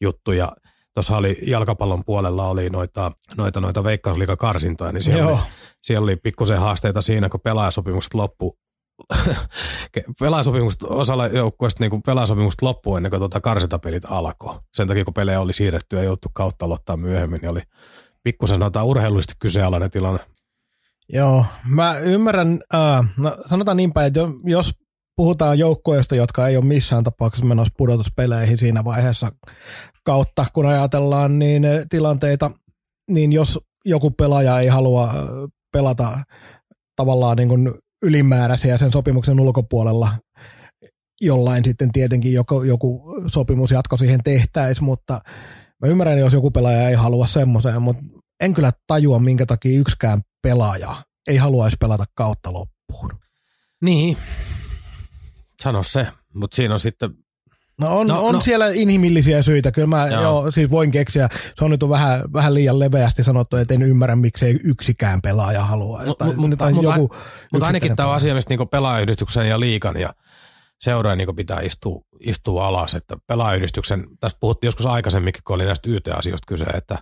juttuja 0.00 0.52
tuossa 0.94 1.16
oli 1.16 1.38
jalkapallon 1.46 2.04
puolella 2.04 2.48
oli 2.48 2.70
noita, 2.70 3.12
noita, 3.36 3.60
noita 3.60 3.84
veikkausliikakarsintoja, 3.84 4.92
niin 4.92 5.02
siellä, 5.02 5.22
Joo. 5.22 5.30
oli, 5.30 5.40
siellä 5.82 6.04
oli 6.04 6.16
pikkusen 6.16 6.58
haasteita 6.58 7.02
siinä, 7.02 7.28
kun 7.28 7.40
pelaajasopimukset 7.40 8.14
loppu, 8.14 8.58
pelaajasopimukset 10.20 10.82
osalla 10.82 11.26
joukkueesta 11.26 11.84
niin 11.84 12.02
pelaajasopimukset 12.02 12.62
loppu 12.62 12.96
ennen 12.96 13.10
kuin 13.10 13.20
tuota 13.20 13.40
karsintapelit 13.40 14.02
alkoi. 14.08 14.54
Sen 14.74 14.88
takia, 14.88 15.04
kun 15.04 15.14
pelejä 15.14 15.40
oli 15.40 15.52
siirretty 15.52 15.96
ja 15.96 16.02
jouttu 16.02 16.28
kautta 16.32 16.64
aloittaa 16.64 16.96
myöhemmin, 16.96 17.40
niin 17.40 17.50
oli 17.50 17.62
pikkusen 18.22 18.60
urheilullisesti 18.84 19.34
kyseenalainen 19.38 19.90
tilanne. 19.90 20.20
Joo, 21.12 21.44
mä 21.64 21.98
ymmärrän, 21.98 22.60
äh, 22.74 23.14
no 23.18 23.36
sanotaan 23.46 23.76
niin 23.76 23.92
päin, 23.92 24.06
että 24.06 24.20
jos 24.44 24.74
puhutaan 25.16 25.58
joukkoista, 25.58 26.14
jotka 26.14 26.48
ei 26.48 26.56
ole 26.56 26.64
missään 26.64 27.04
tapauksessa 27.04 27.46
menossa 27.46 27.74
pudotuspeleihin 27.76 28.58
siinä 28.58 28.84
vaiheessa 28.84 29.32
kautta, 30.04 30.46
kun 30.52 30.66
ajatellaan 30.66 31.38
niin 31.38 31.62
tilanteita, 31.88 32.50
niin 33.10 33.32
jos 33.32 33.58
joku 33.84 34.10
pelaaja 34.10 34.60
ei 34.60 34.68
halua 34.68 35.14
pelata 35.72 36.18
tavallaan 36.96 37.36
niin 37.36 37.48
kuin 37.48 37.74
ylimääräisiä 38.02 38.78
sen 38.78 38.92
sopimuksen 38.92 39.40
ulkopuolella, 39.40 40.12
jollain 41.20 41.64
sitten 41.64 41.92
tietenkin 41.92 42.32
joku, 42.32 42.62
joku 42.62 43.02
sopimus 43.26 43.70
jatko 43.70 43.96
siihen 43.96 44.20
tehtäisiin, 44.24 44.84
mutta 44.84 45.20
mä 45.82 45.88
ymmärrän, 45.88 46.18
jos 46.18 46.32
joku 46.32 46.50
pelaaja 46.50 46.88
ei 46.88 46.94
halua 46.94 47.26
semmoiseen, 47.26 47.82
mutta 47.82 48.02
en 48.40 48.54
kyllä 48.54 48.72
tajua, 48.86 49.18
minkä 49.18 49.46
takia 49.46 49.80
yksikään 49.80 50.22
pelaaja 50.42 50.94
ei 51.26 51.36
haluaisi 51.36 51.76
pelata 51.80 52.04
kautta 52.14 52.52
loppuun. 52.52 53.10
Niin, 53.82 54.16
sano 55.60 55.82
se, 55.82 56.06
mutta 56.34 56.54
siinä 56.56 56.74
on 56.74 56.80
sitten 56.80 57.10
No 57.80 57.98
on, 57.98 58.06
no, 58.06 58.26
on 58.26 58.34
no. 58.34 58.40
siellä 58.40 58.66
inhimillisiä 58.68 59.42
syitä. 59.42 59.72
Kyllä 59.72 59.86
mä 59.86 60.06
joo. 60.06 60.22
Joo, 60.22 60.50
siis 60.50 60.70
voin 60.70 60.90
keksiä. 60.90 61.28
Se 61.58 61.64
on 61.64 61.70
nyt 61.70 61.88
vähän, 61.88 62.32
vähän 62.32 62.54
liian 62.54 62.78
leveästi 62.78 63.24
sanottu, 63.24 63.56
että 63.56 63.74
en 63.74 63.82
ymmärrä, 63.82 64.16
miksei 64.16 64.60
yksikään 64.64 65.22
pelaaja 65.22 65.64
halua. 65.64 66.02
Mutta 66.06 66.24
mut, 66.24 66.36
mut, 66.36 66.82
joku 66.82 67.14
mut 67.52 67.62
ainakin 67.62 67.96
tämä 67.96 68.08
on 68.08 68.14
asia, 68.14 68.34
mistä 68.34 68.50
niinku 68.50 68.66
pelaajayhdistyksen 68.66 69.48
ja 69.48 69.60
liikan 69.60 70.00
ja 70.00 70.14
seuraajan 70.80 71.18
niinku 71.18 71.34
pitää 71.34 71.60
istua, 71.60 72.00
istua 72.20 72.66
alas. 72.66 72.94
Että 72.94 73.16
pelaajayhdistyksen, 73.26 74.06
tästä 74.20 74.40
puhuttiin 74.40 74.68
joskus 74.68 74.86
aikaisemminkin, 74.86 75.42
kun 75.46 75.54
oli 75.54 75.64
näistä 75.64 75.90
YT-asioista 75.90 76.46
kyse, 76.46 76.64
että, 76.64 76.98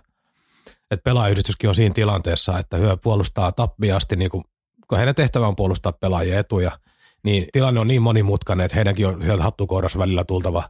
että 0.91 1.03
pelaajayhdistyskin 1.03 1.69
on 1.69 1.75
siinä 1.75 1.93
tilanteessa, 1.93 2.59
että 2.59 2.77
hyö 2.77 2.97
puolustaa 2.97 3.51
tappiasti, 3.51 4.15
niinku, 4.15 4.43
kun 4.87 4.97
heidän 4.97 5.15
tehtävä 5.15 5.47
on 5.47 5.55
puolustaa 5.55 5.91
pelaajien 5.91 6.39
etuja– 6.39 6.71
niin 7.23 7.45
tilanne 7.51 7.79
on 7.79 7.87
niin 7.87 8.01
monimutkainen, 8.01 8.65
että 8.65 8.75
heidänkin 8.75 9.07
on 9.07 9.21
sieltä 9.21 9.43
hattukohdassa 9.43 9.99
välillä 9.99 10.23
tultava 10.23 10.69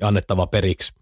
ja 0.00 0.08
annettava 0.08 0.46
periksi 0.46 0.92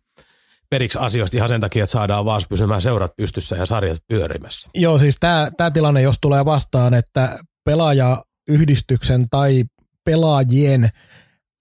periksi 0.70 0.98
asioista 0.98 1.36
ihan 1.36 1.48
sen 1.48 1.60
takia, 1.60 1.84
että 1.84 1.92
saadaan 1.92 2.24
vaan 2.24 2.42
pysymään 2.48 2.82
seurat 2.82 3.16
pystyssä 3.16 3.56
ja 3.56 3.66
sarjat 3.66 3.98
pyörimässä. 4.08 4.70
Joo, 4.74 4.98
siis 4.98 5.16
tämä 5.56 5.70
tilanne, 5.72 6.02
jos 6.02 6.16
tulee 6.20 6.44
vastaan, 6.44 6.94
että 6.94 7.38
pelaajayhdistyksen 7.64 9.24
tai 9.30 9.64
pelaajien 10.04 10.90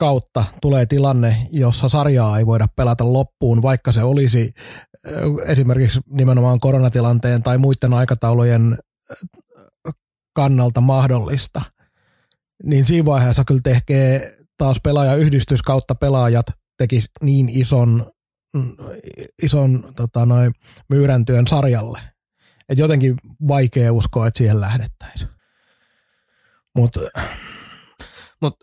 kautta 0.04 0.44
tulee 0.62 0.86
tilanne, 0.86 1.48
jossa 1.52 1.90
sarjaa 1.90 2.38
ei 2.38 2.46
voida 2.46 2.68
pelata 2.76 3.14
loppuun, 3.14 3.62
vaikka 3.62 3.92
se 3.92 4.04
olisi 4.04 4.54
esimerkiksi 5.46 6.00
nimenomaan 6.10 6.60
koronatilanteen 6.60 7.44
tai 7.44 7.58
muiden 7.58 7.94
aikataulujen 7.94 8.78
kannalta 10.34 10.82
mahdollista– 10.82 11.62
niin 12.64 12.86
siinä 12.86 13.06
vaiheessa 13.06 13.44
kyllä 13.44 13.62
tekee 13.64 14.38
taas 14.58 14.78
pelaajayhdistys 14.84 15.62
kautta 15.62 15.96
pelaajat 15.96 16.46
teki 16.78 17.04
niin 17.22 17.50
ison, 17.50 18.12
ison 19.44 19.94
tota 19.96 20.26
noin, 20.26 20.52
myyrän 20.90 21.26
työn 21.26 21.48
sarjalle. 21.48 22.00
että 22.70 22.82
jotenkin 22.82 23.16
vaikea 23.48 23.94
uskoa, 23.94 24.28
että 24.28 24.38
siihen 24.38 24.62
lähdettäisiin. 24.62 25.30
Mutta 26.76 27.00
Mut 28.44 28.56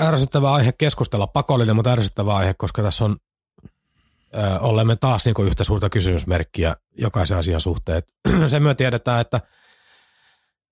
ärsyttävä 0.00 0.52
aihe 0.52 0.72
keskustella, 0.78 1.26
pakollinen, 1.26 1.76
mutta 1.76 1.92
ärsyttävä 1.92 2.36
aihe, 2.36 2.54
koska 2.58 2.82
tässä 2.82 3.04
on 3.04 3.16
ö, 4.36 4.60
olemme 4.60 4.96
taas 4.96 5.24
niin 5.24 5.46
yhtä 5.46 5.64
suurta 5.64 5.90
kysymysmerkkiä 5.90 6.76
jokaisen 6.98 7.38
asian 7.38 7.60
suhteen. 7.60 8.02
Sen 8.48 8.62
myö 8.62 8.74
tiedetään, 8.74 9.20
että 9.20 9.40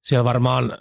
siellä 0.05 0.24
varmaan 0.24 0.72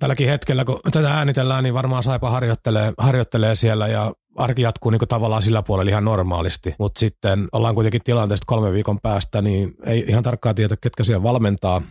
tälläkin 0.00 0.28
hetkellä, 0.28 0.64
kun 0.64 0.80
tätä 0.92 1.14
äänitellään, 1.14 1.64
niin 1.64 1.74
varmaan 1.74 2.02
Saipa 2.02 2.30
harjoittelee, 2.30 2.92
harjoittelee 2.98 3.56
siellä 3.56 3.88
ja 3.88 4.12
arki 4.36 4.62
jatkuu 4.62 4.90
niin 4.90 5.08
tavallaan 5.08 5.42
sillä 5.42 5.62
puolella 5.62 5.90
ihan 5.90 6.04
normaalisti. 6.04 6.74
Mutta 6.78 6.98
sitten 6.98 7.48
ollaan 7.52 7.74
kuitenkin 7.74 8.00
tilanteesta 8.04 8.44
kolme 8.46 8.72
viikon 8.72 9.00
päästä, 9.00 9.42
niin 9.42 9.74
ei 9.86 10.04
ihan 10.08 10.22
tarkkaan 10.22 10.54
tiedä, 10.54 10.76
ketkä 10.80 11.04
siellä 11.04 11.22
valmentaa, 11.22 11.82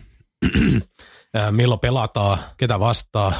milloin 1.50 1.80
pelataan, 1.80 2.38
ketä 2.56 2.80
vastaa. 2.80 3.32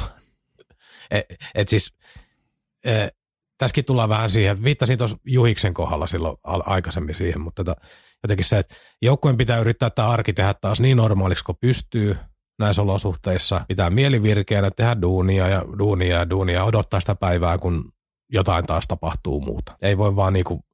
Et, 1.11 1.25
et 1.55 1.69
siis 1.69 1.96
e, 2.87 3.07
tässäkin 3.57 3.85
tullaan 3.85 4.09
vähän 4.09 4.29
siihen, 4.29 4.63
viittasin 4.63 4.97
tuossa 4.97 5.17
Juhiksen 5.25 5.73
kohdalla 5.73 6.07
silloin 6.07 6.37
aikaisemmin 6.43 7.15
siihen, 7.15 7.41
mutta 7.41 7.63
tota, 7.63 7.81
jotenkin 8.23 8.45
se, 8.45 8.57
että 8.57 8.75
joukkueen 9.01 9.37
pitää 9.37 9.59
yrittää 9.59 9.89
tämä 9.89 10.09
arki 10.09 10.33
tehdä 10.33 10.53
taas 10.53 10.79
niin 10.81 10.97
normaaliksi 10.97 11.43
kuin 11.43 11.57
pystyy 11.61 12.17
näissä 12.59 12.81
olosuhteissa, 12.81 13.61
pitää 13.67 13.89
mielivirkeänä 13.89 14.71
tehdä 14.75 15.01
duunia 15.01 15.47
ja 15.47 15.61
duunia 15.79 16.17
ja 16.17 16.29
duunia, 16.29 16.63
odottaa 16.63 16.99
sitä 16.99 17.15
päivää, 17.15 17.57
kun 17.57 17.91
jotain 18.31 18.65
taas 18.65 18.87
tapahtuu 18.87 19.41
muuta. 19.41 19.77
Ei 19.81 19.97
voi 19.97 20.15
vaan 20.15 20.33
niinku 20.33 20.65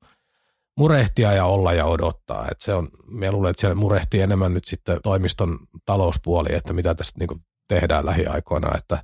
murehtia 0.77 1.34
ja 1.34 1.45
olla 1.45 1.73
ja 1.73 1.85
odottaa. 1.85 2.48
Et 2.52 2.61
se 2.61 2.73
on, 2.73 2.90
mä 3.07 3.31
luulen, 3.31 3.49
että 3.49 3.61
siellä 3.61 3.76
murehtii 3.76 4.22
enemmän 4.22 4.53
nyt 4.53 4.65
sitten 4.65 4.99
toimiston 5.03 5.60
talouspuoli, 5.85 6.56
että 6.56 6.73
mitä 6.73 6.95
tästä 6.95 7.19
niinku 7.19 7.40
tehdään 7.68 8.06
lähiaikoina, 8.06 8.77
että 8.77 9.03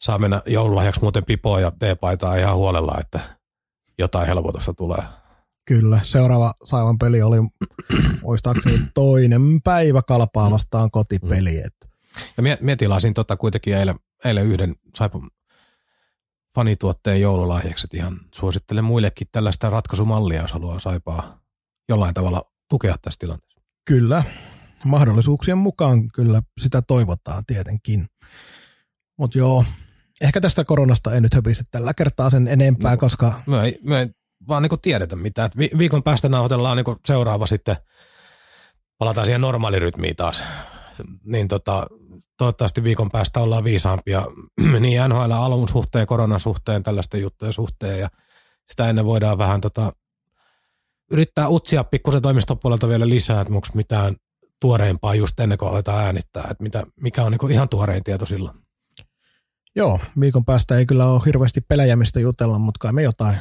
saa 0.00 0.18
mennä 0.18 0.42
joululahjaksi 0.46 1.00
muuten 1.00 1.24
pipoa 1.24 1.60
ja 1.60 1.70
teepaitaa 1.70 2.36
ihan 2.36 2.56
huolella, 2.56 2.96
että 3.00 3.20
jotain 3.98 4.26
helpotusta 4.26 4.74
tulee. 4.74 5.02
Kyllä, 5.64 6.00
seuraava 6.02 6.54
Saivan 6.64 6.98
peli 6.98 7.22
oli 7.22 7.36
muistaakseni 8.22 8.80
toinen 8.94 9.62
päivä 9.64 10.02
kalpaa 10.02 10.50
vastaan 10.50 10.90
kotipeli. 10.90 11.62
Mm. 11.62 11.88
Ja 12.36 12.56
mie, 12.60 12.76
tilasin 12.76 13.14
tota 13.14 13.36
kuitenkin 13.36 13.76
eilen, 13.76 13.96
eilen 14.24 14.46
yhden 14.46 14.74
Saipan 14.94 15.30
fanituotteen 16.54 17.20
joululahjaksi, 17.20 17.88
ihan 17.92 18.20
suosittelen 18.34 18.84
muillekin 18.84 19.28
tällaista 19.32 19.70
ratkaisumallia, 19.70 20.42
jos 20.42 20.52
haluaa 20.52 20.80
Saipaa 20.80 21.40
jollain 21.88 22.14
tavalla 22.14 22.42
tukea 22.68 22.96
tässä 23.02 23.18
tilanteessa. 23.18 23.60
Kyllä, 23.84 24.22
mahdollisuuksien 24.84 25.58
mukaan 25.58 26.08
kyllä 26.08 26.42
sitä 26.60 26.82
toivotaan 26.82 27.46
tietenkin. 27.46 28.06
Mutta 29.18 29.38
joo, 29.38 29.64
ehkä 30.20 30.40
tästä 30.40 30.64
koronasta 30.64 31.12
ei 31.12 31.20
nyt 31.20 31.34
höpistä 31.34 31.64
tällä 31.70 31.94
kertaa 31.94 32.30
sen 32.30 32.48
enempää, 32.48 32.90
no, 32.90 32.96
koska... 32.96 33.42
Me 33.46 33.62
ei, 33.62 33.78
me 33.82 33.98
ei 33.98 34.08
vaan 34.48 34.62
niinku 34.62 34.76
tiedetä 34.76 35.16
mitään. 35.16 35.50
Vi- 35.58 35.70
viikon 35.78 36.02
päästä 36.02 36.28
nauhoitellaan 36.28 36.76
niinku 36.76 36.96
seuraava 37.06 37.46
sitten, 37.46 37.76
palataan 38.98 39.26
siihen 39.26 39.40
normaalirytmiin 39.40 40.16
taas. 40.16 40.44
Niin 41.24 41.48
tota, 41.48 41.86
toivottavasti 42.38 42.82
viikon 42.82 43.10
päästä 43.10 43.40
ollaan 43.40 43.64
viisaampia 43.64 44.22
niin 44.80 45.00
NHL 45.08 45.32
alun 45.32 45.68
suhteen, 45.68 46.06
koronan 46.06 46.40
suhteen, 46.40 46.82
tällaisten 46.82 47.20
juttujen 47.20 47.52
suhteen 47.52 48.00
ja 48.00 48.08
sitä 48.70 48.88
ennen 48.88 49.04
voidaan 49.04 49.38
vähän 49.38 49.60
tota, 49.60 49.92
yrittää 51.10 51.48
utsia 51.48 51.84
pikkusen 51.84 52.22
toimistopuolelta 52.22 52.88
vielä 52.88 53.08
lisää, 53.08 53.40
että 53.40 53.54
onko 53.54 53.68
mitään 53.74 54.16
tuoreempaa 54.60 55.14
just 55.14 55.40
ennen 55.40 55.58
kuin 55.58 55.70
aletaan 55.70 56.04
äänittää, 56.04 56.48
että 56.50 56.62
mitä, 56.62 56.86
mikä 57.00 57.22
on 57.22 57.32
niinku 57.32 57.48
ihan 57.48 57.68
tuorein 57.68 58.04
tieto 58.04 58.26
silloin. 58.26 58.65
Joo, 59.76 60.00
viikon 60.20 60.44
päästä 60.44 60.78
ei 60.78 60.86
kyllä 60.86 61.06
ole 61.06 61.22
hirveästi 61.26 61.60
pelejä, 61.60 61.96
mistä 61.96 62.20
jutella, 62.20 62.58
mutta 62.58 62.78
kai 62.78 62.92
me 62.92 63.02
jotain. 63.02 63.36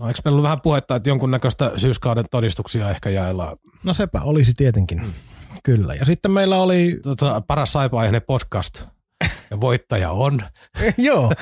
No 0.00 0.08
eikö 0.08 0.20
meillä 0.24 0.34
ollut 0.34 0.42
vähän 0.42 0.60
puhetta, 0.60 0.96
että 0.96 1.08
jonkunnäköistä 1.08 1.72
syyskauden 1.76 2.24
todistuksia 2.30 2.90
ehkä 2.90 3.10
jaellaan? 3.10 3.56
No 3.82 3.94
sepä 3.94 4.20
olisi 4.20 4.52
tietenkin. 4.56 5.02
Mm. 5.02 5.12
Kyllä. 5.64 5.94
Ja 5.94 6.04
sitten 6.04 6.30
meillä 6.30 6.56
oli... 6.56 7.00
Tota, 7.02 7.40
paras 7.40 7.72
saipa 7.72 8.02
podcast. 8.26 8.82
Ja 9.50 9.60
voittaja 9.60 10.10
on. 10.10 10.42
Joo. 10.98 11.32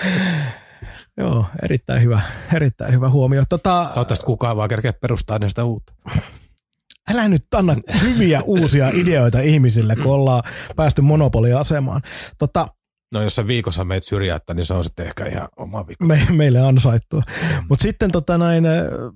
Joo, 1.17 1.47
erittäin 1.63 2.03
hyvä, 2.03 2.21
erittäin 2.55 2.95
hyvä 2.95 3.09
huomio. 3.09 3.45
Tota, 3.49 3.91
Toivottavasti 3.95 4.27
kukaan 4.27 4.57
vaan 4.57 4.69
kerkeä 4.69 4.93
perustaa 4.93 5.39
näistä 5.39 5.65
uutta. 5.65 5.93
Älä 7.13 7.29
nyt 7.29 7.55
anna 7.55 7.77
hyviä 8.03 8.43
uusia 8.45 8.91
ideoita 8.95 9.41
ihmisille, 9.41 9.97
kun 9.97 10.13
ollaan 10.13 10.43
päästy 10.77 11.03
monopoliasemaan. 11.03 12.01
Tota, 12.39 12.67
No 13.13 13.23
jos 13.23 13.35
se 13.37 13.47
viikossa 13.47 13.85
meitä 13.85 14.07
syrjäyttä, 14.07 14.55
niin 14.55 14.67
se 14.67 14.75
on 14.75 14.85
sitten 14.85 15.07
ehkä 15.07 15.27
ihan 15.27 15.49
oma 15.57 15.87
viikko. 15.87 16.05
Me, 16.05 16.27
meille 16.31 16.61
ansaittua. 16.61 17.23
Mm. 17.27 17.65
Mutta 17.69 17.83
sitten 17.83 18.13
tota 18.13 18.39
näin, 18.39 18.65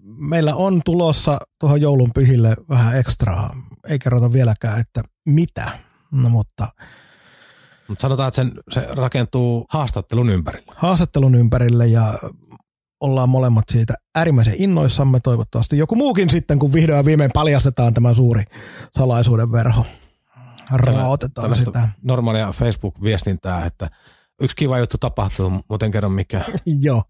meillä 0.05 0.55
on 0.55 0.83
tulossa 0.85 1.39
tuohon 1.61 1.81
joulun 1.81 2.11
pyhille 2.15 2.57
vähän 2.69 2.97
ekstraa. 2.97 3.57
Ei 3.89 3.99
kerrota 3.99 4.33
vieläkään, 4.33 4.81
että 4.81 5.03
mitä. 5.27 5.71
No 6.11 6.29
mutta... 6.29 6.69
Mutta 7.89 8.03
sanotaan, 8.03 8.29
että 8.29 8.37
sen, 8.37 8.53
se 8.71 8.89
rakentuu 8.91 9.67
haastattelun 9.71 10.31
ympärille. 10.31 10.73
Haastattelun 10.77 11.35
ympärille 11.35 11.87
ja 11.87 12.15
ollaan 13.01 13.29
molemmat 13.29 13.65
siitä 13.69 13.95
äärimmäisen 14.15 14.55
innoissamme. 14.59 15.21
Toivottavasti 15.21 15.79
joku 15.79 15.97
muukin 15.97 16.31
sitten, 16.31 16.59
kun 16.59 16.73
vihdoin 16.73 17.05
viimein 17.05 17.31
paljastetaan 17.35 17.95
tämä 17.95 18.15
suuri 18.15 18.43
salaisuuden 18.99 19.53
verho 19.53 19.87
raotetaan 20.71 21.57
sitä. 21.57 21.89
Normaalia 22.03 22.53
Facebook-viestintää, 22.53 23.67
että 23.67 23.91
yksi 24.41 24.57
kiva 24.57 24.79
juttu 24.79 24.99
tapahtuu, 24.99 25.53
muuten 25.69 25.91
kerro 25.91 26.09
mikä. 26.09 26.45
Joo. 26.87 27.03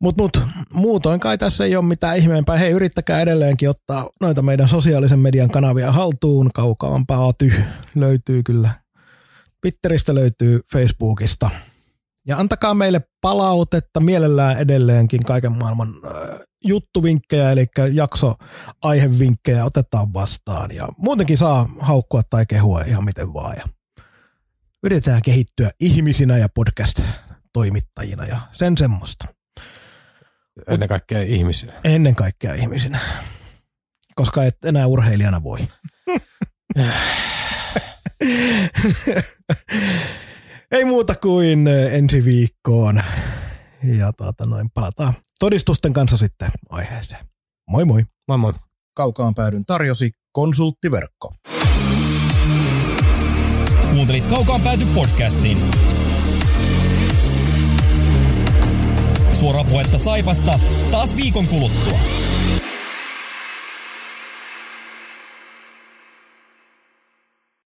Mutta 0.00 0.22
mut, 0.22 0.40
muutoin 0.72 1.20
kai 1.20 1.38
tässä 1.38 1.64
ei 1.64 1.76
ole 1.76 1.84
mitään 1.84 2.16
ihmeempää. 2.16 2.56
Hei, 2.56 2.70
yrittäkää 2.70 3.20
edelleenkin 3.20 3.70
ottaa 3.70 4.08
noita 4.20 4.42
meidän 4.42 4.68
sosiaalisen 4.68 5.18
median 5.18 5.50
kanavia 5.50 5.92
haltuun. 5.92 6.50
Kaukaampaa 6.54 7.32
ty 7.32 7.52
löytyy 7.94 8.42
kyllä. 8.42 8.70
Twitteristä 9.60 10.14
löytyy 10.14 10.60
Facebookista. 10.72 11.50
Ja 12.26 12.38
antakaa 12.38 12.74
meille 12.74 13.00
palautetta 13.20 14.00
mielellään 14.00 14.58
edelleenkin 14.58 15.24
kaiken 15.24 15.52
maailman 15.52 15.88
äh, 15.88 16.40
juttuvinkkejä, 16.64 17.50
eli 17.50 17.66
jakso 17.92 18.34
aihevinkkejä 18.82 19.64
otetaan 19.64 20.12
vastaan. 20.14 20.74
Ja 20.74 20.88
muutenkin 20.98 21.38
saa 21.38 21.68
haukkua 21.80 22.22
tai 22.30 22.46
kehua 22.46 22.80
ihan 22.80 23.04
miten 23.04 23.34
vaan. 23.34 23.56
Ja 23.56 23.64
yritetään 24.82 25.22
kehittyä 25.22 25.70
ihmisinä 25.80 26.38
ja 26.38 26.48
podcast-toimittajina 26.48 28.26
ja 28.26 28.38
sen 28.52 28.76
semmoista. 28.76 29.24
Ennen 30.68 30.88
kaikkea 30.88 31.22
ihmisinä. 31.22 31.72
Ennen 31.84 32.14
kaikkea 32.14 32.54
ihmisinä. 32.54 32.98
Koska 34.14 34.44
et 34.44 34.64
enää 34.64 34.86
urheilijana 34.86 35.42
voi. 35.42 35.58
Ei 40.70 40.84
muuta 40.84 41.14
kuin 41.14 41.68
ensi 41.68 42.24
viikkoon. 42.24 43.02
Ja 43.84 44.12
tuota 44.12 44.46
noin, 44.46 44.70
palataan 44.74 45.14
todistusten 45.40 45.92
kanssa 45.92 46.16
sitten 46.16 46.50
aiheeseen. 46.68 47.24
Moi 47.70 47.84
moi. 47.84 48.04
Moi 48.28 48.38
moi. 48.38 48.52
Kaukaan 48.96 49.34
päädyn 49.34 49.64
tarjosi 49.64 50.10
konsulttiverkko. 50.32 51.34
Kuuntelit 53.92 54.24
Kaukaan 54.26 54.60
pääty 54.60 54.86
podcastin. 54.94 55.58
Suora 59.32 59.64
puhetta 59.64 59.98
Saipasta 59.98 60.58
taas 60.90 61.16
viikon 61.16 61.46
kuluttua. 61.46 61.98